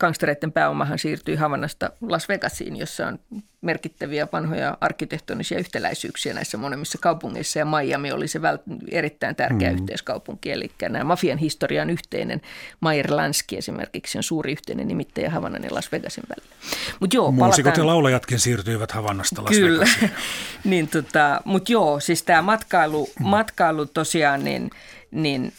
gangstereiden 0.01 0.53
pääomahan 0.53 0.99
siirtyi 0.99 1.37
Havannasta 1.37 1.91
Las 2.01 2.29
Vegasiin, 2.29 2.77
jossa 2.77 3.07
on 3.07 3.19
merkittäviä 3.67 4.29
vanhoja 4.33 4.79
arkkitehtonisia 4.81 5.59
yhtäläisyyksiä 5.59 6.35
näissä 6.35 6.59
monemmissa 6.59 6.99
kaupungeissa. 7.01 7.59
Ja 7.59 7.65
Miami 7.65 8.13
oli 8.13 8.29
se 8.29 8.39
vält- 8.39 8.79
erittäin 8.91 9.37
tärkeä 9.37 9.71
mm. 9.71 9.77
yhteiskaupunki, 9.77 10.53
eli 10.53 10.71
nämä 10.89 11.05
mafian 11.05 11.39
historian 11.39 11.91
yhteinen. 11.91 12.41
Meyer 12.81 13.17
Lansky 13.17 13.57
esimerkiksi 13.57 14.19
on 14.19 14.23
suuri 14.23 14.53
yhteinen 14.53 14.89
nimittäjä 14.89 15.31
Havannan 15.31 15.65
ja 15.65 15.75
Las 15.75 15.93
Vegasin 15.93 16.25
välillä. 16.29 16.57
Mut 17.01 17.15
joo, 17.15 17.31
Muusikot 17.31 17.65
palataan... 17.65 17.87
ja 17.87 17.87
laulajatkin 17.87 18.41
siirtyivät 18.41 18.93
Havannasta 18.93 19.45
Las 19.45 19.51
Kyllä. 19.51 19.87
niin, 20.65 20.89
tota, 20.89 21.41
mutta 21.45 21.73
joo, 21.73 22.01
siis 22.01 22.23
tämä 22.23 22.43
matkailu, 22.89 23.09
matkailu 23.21 23.87
tosiaan, 23.87 24.45
niin, 24.45 24.71
niin 25.11 25.53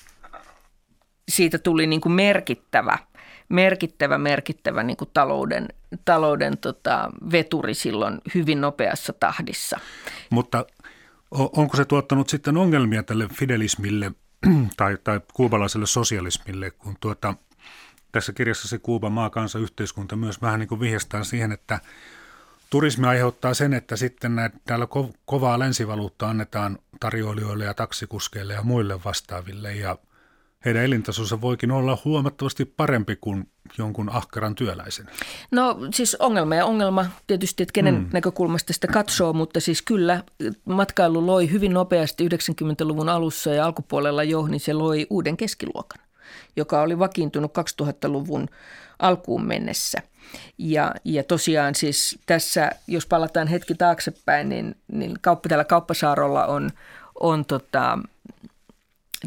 siitä 1.30 1.58
tuli 1.58 1.88
niin 1.88 2.02
kuin 2.02 2.14
merkittävä– 2.14 2.98
merkittävä, 3.50 4.18
merkittävä 4.18 4.84
niin 4.84 4.98
kuin 4.98 5.10
talouden, 5.14 5.68
talouden 6.06 6.58
tota, 6.58 7.12
veturi 7.32 7.74
silloin 7.74 8.22
hyvin 8.36 8.62
nopeassa 8.62 9.14
tahdissa. 9.14 9.80
Mutta 10.30 10.66
onko 11.32 11.78
se 11.78 11.86
tuottanut 11.86 12.30
sitten 12.30 12.58
ongelmia 12.58 13.04
tälle 13.04 13.28
fidelismille 13.28 14.12
tai, 14.78 14.98
tai 15.04 15.22
kuubalaiselle 15.34 15.86
sosialismille, 15.86 16.72
kun 16.72 16.96
tuota, 17.00 17.34
tässä 18.12 18.34
kirjassa 18.34 18.68
se 18.68 18.78
Kuuban 18.78 19.12
maakansa 19.12 19.60
yhteiskunta 19.60 20.16
myös 20.16 20.42
vähän 20.42 20.60
niin 20.60 20.68
kuin 20.68 20.82
siihen, 21.24 21.52
että 21.52 21.80
turismi 22.70 23.08
aiheuttaa 23.08 23.54
sen, 23.54 23.74
että 23.74 23.96
sitten 23.96 24.36
näitä, 24.36 24.58
täällä 24.66 24.86
ko- 24.86 25.14
kovaa 25.26 25.60
länsivaluutta 25.60 26.30
annetaan 26.30 26.78
tarjoilijoille 27.00 27.66
ja 27.66 27.74
taksikuskeille 27.74 28.54
ja 28.54 28.64
muille 28.64 29.04
vastaaville 29.06 29.76
ja 29.76 29.98
heidän 30.66 30.84
elintasonsa 30.84 31.42
voikin 31.42 31.72
olla 31.72 31.98
huomattavasti 32.06 32.66
parempi 32.66 33.16
kuin 33.16 33.50
jonkun 33.78 34.10
ahkeran 34.10 34.56
työläisen. 34.56 35.06
No 35.52 35.80
siis 35.94 36.16
ongelma 36.16 36.56
ja 36.56 36.66
ongelma 36.66 37.06
tietysti, 37.28 37.64
että 37.64 37.74
kenen 37.74 37.96
mm. 37.96 38.10
näkökulmasta 38.14 38.74
sitä 38.74 38.88
katsoo, 38.88 39.34
mutta 39.34 39.60
siis 39.60 39.82
kyllä 39.82 40.24
matkailu 40.66 41.28
loi 41.28 41.52
hyvin 41.52 41.74
nopeasti 41.74 42.28
90-luvun 42.28 43.10
alussa 43.10 43.50
ja 43.50 43.66
alkupuolella 43.66 44.24
jo, 44.24 44.48
niin 44.48 44.60
se 44.60 44.74
loi 44.74 45.08
uuden 45.10 45.38
keskiluokan, 45.38 46.07
joka 46.56 46.82
oli 46.82 47.00
vakiintunut 47.00 47.52
2000-luvun 47.82 48.48
alkuun 49.00 49.46
mennessä. 49.46 50.02
Ja, 50.58 50.92
ja 51.04 51.24
tosiaan 51.24 51.76
siis 51.76 52.20
tässä, 52.26 52.72
jos 52.88 53.06
palataan 53.06 53.48
hetki 53.48 53.76
taaksepäin, 53.76 54.50
niin, 54.50 54.76
niin 54.88 55.18
kauppa, 55.22 55.50
täällä 55.50 55.66
Kauppasaarolla 55.66 56.46
on, 56.46 56.70
on 57.20 57.46
tota, 57.46 58.00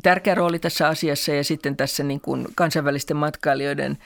tärkeä 0.02 0.34
rooli 0.34 0.58
tässä 0.58 0.88
asiassa 0.88 1.32
ja 1.32 1.44
sitten 1.44 1.76
tässä 1.76 2.02
niin 2.02 2.20
kuin 2.20 2.48
kansainvälisten 2.54 3.16
matkailijoiden 3.16 3.98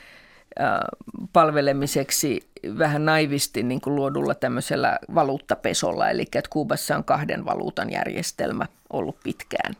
palvelemiseksi 1.32 2.48
vähän 2.78 3.04
naivisti 3.04 3.62
niin 3.62 3.80
kuin 3.80 3.96
luodulla 3.96 4.34
tämmöisellä 4.34 4.98
valuuttapesolla, 5.14 6.10
eli 6.10 6.22
että 6.22 6.50
Kuubassa 6.50 6.96
on 6.96 7.04
kahden 7.04 7.44
valuutan 7.44 7.90
järjestelmä 7.90 8.66
ollut 8.92 9.16
pitkään 9.22 9.74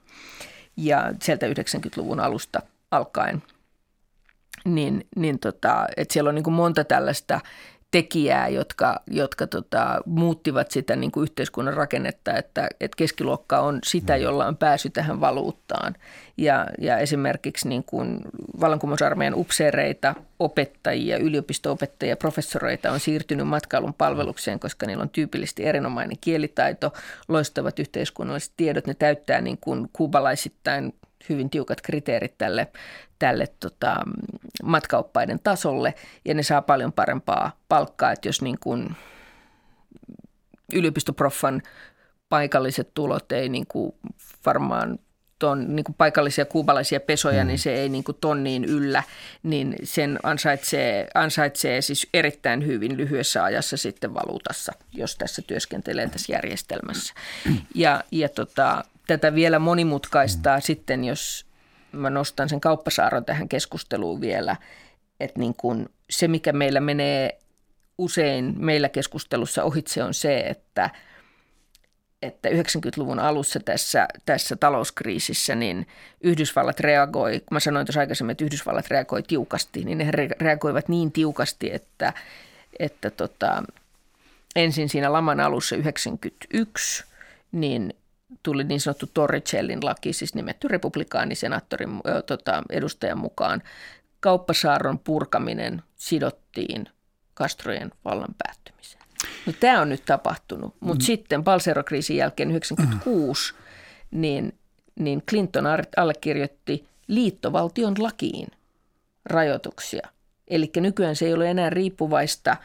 ja 0.76 1.12
sieltä 1.22 1.46
90-luvun 1.46 2.20
alusta 2.20 2.62
alkaen. 2.96 3.42
Niin, 4.64 5.06
niin 5.16 5.38
tota, 5.38 5.86
että 5.96 6.12
siellä 6.12 6.28
on 6.28 6.34
niin 6.34 6.44
kuin 6.44 6.54
monta 6.54 6.84
tällaista 6.84 7.40
tekijää, 7.94 8.48
jotka, 8.48 9.00
jotka 9.10 9.46
tota, 9.46 10.00
muuttivat 10.06 10.70
sitä 10.70 10.96
niin 10.96 11.10
kuin 11.10 11.22
yhteiskunnan 11.22 11.74
rakennetta, 11.74 12.32
että, 12.36 12.68
että 12.80 12.96
keskiluokka 12.96 13.60
on 13.60 13.78
sitä, 13.84 14.16
mm. 14.16 14.22
jolla 14.22 14.46
on 14.46 14.56
pääsy 14.56 14.90
tähän 14.90 15.20
valuuttaan. 15.20 15.94
Ja, 16.36 16.66
ja 16.78 16.98
esimerkiksi 16.98 17.68
niin 17.68 17.84
kuin 17.84 18.20
vallankumousarmeijan 18.60 19.34
upseereita, 19.34 20.14
opettajia, 20.38 21.16
yliopistoopettajia, 21.16 22.16
professoreita 22.16 22.92
on 22.92 23.00
siirtynyt 23.00 23.46
matkailun 23.46 23.94
palvelukseen, 23.94 24.60
koska 24.60 24.86
niillä 24.86 25.02
on 25.02 25.10
tyypillisesti 25.10 25.64
erinomainen 25.64 26.16
kielitaito, 26.20 26.92
loistavat 27.28 27.78
yhteiskunnalliset 27.78 28.52
tiedot, 28.56 28.86
ne 28.86 28.94
täyttää 28.94 29.40
niin 29.40 29.58
kuin 29.58 29.88
kuubalaisittain 29.92 30.94
hyvin 31.28 31.50
tiukat 31.50 31.80
kriteerit 31.80 32.38
tälle, 32.38 32.68
tälle 33.18 33.46
tota, 33.60 33.96
matkaoppaiden 34.62 35.40
tasolle 35.42 35.94
ja 36.24 36.34
ne 36.34 36.42
saa 36.42 36.62
paljon 36.62 36.92
parempaa 36.92 37.56
palkkaa, 37.68 38.12
että 38.12 38.28
jos 38.28 38.42
niin 38.42 38.58
kuin 38.60 38.96
yliopistoproffan 40.72 41.62
paikalliset 42.28 42.94
tulot 42.94 43.32
ei 43.32 43.48
niin 43.48 43.66
kuin 43.66 43.94
varmaan 44.46 44.98
ton, 45.38 45.76
niin 45.76 45.84
kuin 45.84 45.94
paikallisia 45.94 46.44
kuubalaisia 46.44 47.00
pesoja, 47.00 47.44
mm. 47.44 47.48
niin 47.48 47.58
se 47.58 47.74
ei 47.74 47.88
niin 47.88 48.04
kuin 48.04 48.18
tonniin 48.20 48.64
yllä, 48.64 49.02
niin 49.42 49.76
sen 49.82 50.18
ansaitsee, 50.22 51.08
ansaitsee 51.14 51.80
siis 51.80 52.08
erittäin 52.14 52.66
hyvin 52.66 52.96
lyhyessä 52.96 53.44
ajassa 53.44 53.76
sitten 53.76 54.14
valuutassa, 54.14 54.72
jos 54.92 55.16
tässä 55.16 55.42
työskentelee 55.42 56.08
tässä 56.08 56.32
järjestelmässä. 56.32 57.14
Ja, 57.74 58.04
ja 58.10 58.28
tota, 58.28 58.84
tätä 59.06 59.34
vielä 59.34 59.58
monimutkaistaa 59.58 60.56
mm. 60.56 60.62
sitten, 60.62 61.04
jos 61.04 61.46
mä 61.92 62.10
nostan 62.10 62.48
sen 62.48 62.60
kauppasaaron 62.60 63.24
tähän 63.24 63.48
keskusteluun 63.48 64.20
vielä, 64.20 64.56
että 65.20 65.40
niin 65.40 65.54
kun 65.54 65.88
se, 66.10 66.28
mikä 66.28 66.52
meillä 66.52 66.80
menee 66.80 67.38
usein 67.98 68.54
meillä 68.58 68.88
keskustelussa 68.88 69.64
ohitse 69.64 70.02
on 70.02 70.14
se, 70.14 70.38
että, 70.38 70.90
että 72.22 72.48
90-luvun 72.48 73.18
alussa 73.18 73.60
tässä, 73.60 74.08
tässä 74.26 74.56
talouskriisissä 74.56 75.54
niin 75.54 75.86
Yhdysvallat 76.20 76.80
reagoi, 76.80 77.32
kun 77.32 77.54
mä 77.54 77.60
sanoin 77.60 77.86
tuossa 77.86 78.00
aikaisemmin, 78.00 78.32
että 78.32 78.44
Yhdysvallat 78.44 78.88
reagoi 78.88 79.22
tiukasti, 79.22 79.84
niin 79.84 79.98
ne 79.98 80.10
reagoivat 80.40 80.88
niin 80.88 81.12
tiukasti, 81.12 81.72
että, 81.72 82.12
että 82.78 83.10
tota, 83.10 83.62
ensin 84.56 84.88
siinä 84.88 85.12
laman 85.12 85.40
alussa 85.40 85.76
91, 85.76 87.04
niin 87.52 87.94
tuli 88.42 88.64
niin 88.64 88.80
sanottu 88.80 89.06
Torricellin 89.14 89.84
laki, 89.84 90.12
siis 90.12 90.34
nimetty 90.34 90.68
republikaanisenaattorin 90.68 91.90
tota, 92.26 92.62
edustajan 92.70 93.18
mukaan. 93.18 93.62
Kauppasaaron 94.20 94.98
purkaminen 94.98 95.82
sidottiin 95.96 96.88
Castrojen 97.36 97.90
vallan 98.04 98.34
päättymiseen. 98.38 99.04
No, 99.46 99.52
tämä 99.60 99.80
on 99.80 99.88
nyt 99.88 100.04
tapahtunut, 100.04 100.76
mutta 100.80 101.02
mm. 101.02 101.06
sitten 101.06 101.44
Balsero-kriisin 101.44 102.16
jälkeen 102.16 102.48
1996, 102.48 103.52
mm. 103.54 104.20
niin, 104.20 104.58
niin 104.94 105.22
Clinton 105.22 105.64
allekirjoitti 105.96 106.88
liittovaltion 107.08 107.94
lakiin 107.98 108.48
rajoituksia. 109.24 110.08
Eli 110.48 110.70
nykyään 110.76 111.16
se 111.16 111.26
ei 111.26 111.34
ole 111.34 111.50
enää 111.50 111.70
riippuvaista 111.70 112.56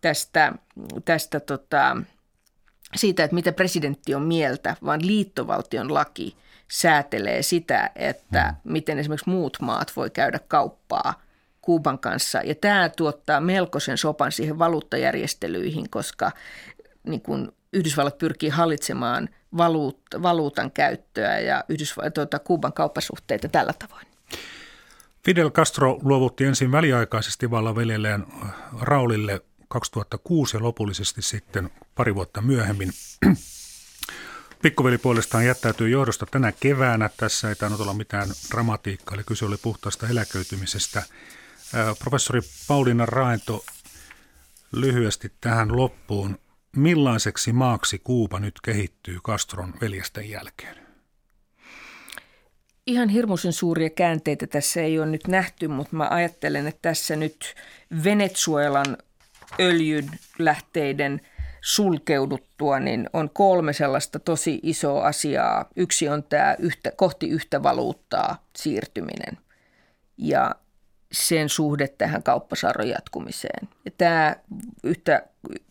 tästä, 0.00 0.52
tästä 1.04 1.40
tota, 1.40 1.96
siitä, 2.96 3.24
että 3.24 3.34
mitä 3.34 3.52
presidentti 3.52 4.14
on 4.14 4.22
mieltä, 4.22 4.76
vaan 4.84 5.06
liittovaltion 5.06 5.94
laki 5.94 6.36
säätelee 6.68 7.42
sitä, 7.42 7.90
että 7.94 8.54
mm. 8.64 8.72
miten 8.72 8.98
esimerkiksi 8.98 9.30
muut 9.30 9.56
maat 9.60 9.92
voi 9.96 10.10
käydä 10.10 10.40
kauppaa 10.48 11.22
Kuuban 11.62 11.98
kanssa. 11.98 12.40
Ja 12.44 12.54
tämä 12.54 12.88
tuottaa 12.88 13.40
melkoisen 13.40 13.98
sopan 13.98 14.32
siihen 14.32 14.58
valuuttajärjestelyihin, 14.58 15.90
koska 15.90 16.32
niin 17.04 17.20
kun 17.20 17.52
Yhdysvallat 17.72 18.18
pyrkii 18.18 18.48
hallitsemaan 18.48 19.28
valuut- 19.56 20.22
valuutan 20.22 20.70
käyttöä 20.70 21.38
ja 21.38 21.64
Yhdysvallat, 21.68 22.14
tuota, 22.14 22.38
Kuuban 22.38 22.72
kauppasuhteita 22.72 23.48
tällä 23.48 23.72
tavoin. 23.72 24.06
Fidel 25.24 25.50
Castro 25.50 25.98
luovutti 26.02 26.44
ensin 26.44 26.72
väliaikaisesti 26.72 27.50
vallan 27.50 27.76
veljelleen 27.76 28.26
Raulille 28.80 29.40
2006 29.72 30.56
ja 30.56 30.62
lopullisesti 30.62 31.22
sitten 31.22 31.70
pari 31.94 32.14
vuotta 32.14 32.40
myöhemmin. 32.40 32.92
Pikkuveli 34.62 34.98
puolestaan 34.98 35.46
jättäytyy 35.46 35.88
johdosta 35.88 36.26
tänä 36.26 36.52
keväänä. 36.52 37.10
Tässä 37.16 37.48
ei 37.48 37.54
tainnut 37.54 37.80
olla 37.80 37.94
mitään 37.94 38.28
dramatiikkaa, 38.50 39.14
eli 39.14 39.24
kyse 39.24 39.44
oli 39.44 39.56
puhtaasta 39.56 40.08
eläköitymisestä. 40.08 41.02
Professori 41.98 42.40
Pauliina 42.68 43.06
Raento, 43.06 43.64
lyhyesti 44.72 45.32
tähän 45.40 45.76
loppuun. 45.76 46.38
Millaiseksi 46.76 47.52
maaksi 47.52 47.98
Kuuba 47.98 48.40
nyt 48.40 48.54
kehittyy 48.60 49.20
Castron 49.20 49.74
veljesten 49.80 50.30
jälkeen? 50.30 50.76
Ihan 52.86 53.08
hirmuisen 53.08 53.52
suuria 53.52 53.90
käänteitä 53.90 54.46
tässä 54.46 54.80
ei 54.80 54.98
ole 54.98 55.06
nyt 55.06 55.28
nähty, 55.28 55.68
mutta 55.68 55.96
mä 55.96 56.08
ajattelen, 56.10 56.66
että 56.66 56.78
tässä 56.82 57.16
nyt 57.16 57.54
Venezuelan 58.04 58.96
öljylähteiden 59.60 61.20
sulkeuduttua, 61.60 62.80
niin 62.80 63.10
on 63.12 63.30
kolme 63.30 63.72
sellaista 63.72 64.18
tosi 64.18 64.60
isoa 64.62 65.06
asiaa. 65.06 65.64
Yksi 65.76 66.08
on 66.08 66.22
tämä 66.22 66.56
yhtä, 66.58 66.92
kohti 66.96 67.28
yhtä 67.28 67.62
valuuttaa 67.62 68.44
siirtyminen 68.56 69.38
ja 70.18 70.54
sen 71.12 71.48
suhde 71.48 71.88
tähän 71.88 72.22
kauppasarron 72.22 72.88
jatkumiseen. 72.88 73.68
Ja 73.84 73.90
tämä 73.98 74.36
yhtä, 74.82 75.22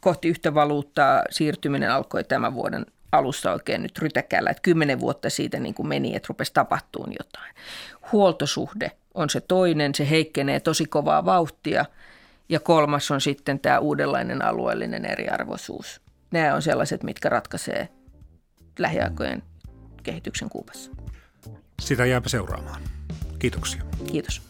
kohti 0.02 0.28
yhtä 0.28 0.54
valuuttaa 0.54 1.24
siirtyminen 1.30 1.92
alkoi 1.92 2.24
tämän 2.24 2.54
vuoden 2.54 2.86
alusta 3.12 3.54
oikein 3.54 3.84
nyt 3.84 4.00
rytäkällä, 4.00 4.50
että 4.50 4.62
kymmenen 4.62 5.00
vuotta 5.00 5.30
siitä 5.30 5.60
niin 5.60 5.74
kuin 5.74 5.88
meni, 5.88 6.16
että 6.16 6.28
rupesi 6.30 6.54
tapahtuun 6.54 7.14
jotain. 7.20 7.56
Huoltosuhde 8.12 8.92
on 9.14 9.30
se 9.30 9.42
toinen, 9.42 9.96
se 9.96 10.10
heikkenee 10.10 10.60
tosi 10.60 10.86
kovaa 10.86 11.26
vauhtia. 11.26 11.86
Ja 12.52 12.60
kolmas 12.60 13.12
on 13.12 13.22
sitten 13.22 13.60
tämä 13.60 13.80
uudenlainen 13.80 14.46
alueellinen 14.46 15.06
eriarvoisuus. 15.06 16.02
Nämä 16.32 16.56
on 16.56 16.62
sellaiset, 16.62 17.04
mitkä 17.04 17.30
ratkaisee 17.30 17.90
lähiaikojen 18.80 19.44
kehityksen 20.04 20.50
Kuubassa. 20.50 20.92
Sitä 21.80 22.06
jääpä 22.06 22.30
seuraamaan. 22.30 22.82
Kiitoksia. 23.40 23.84
Kiitos. 24.12 24.42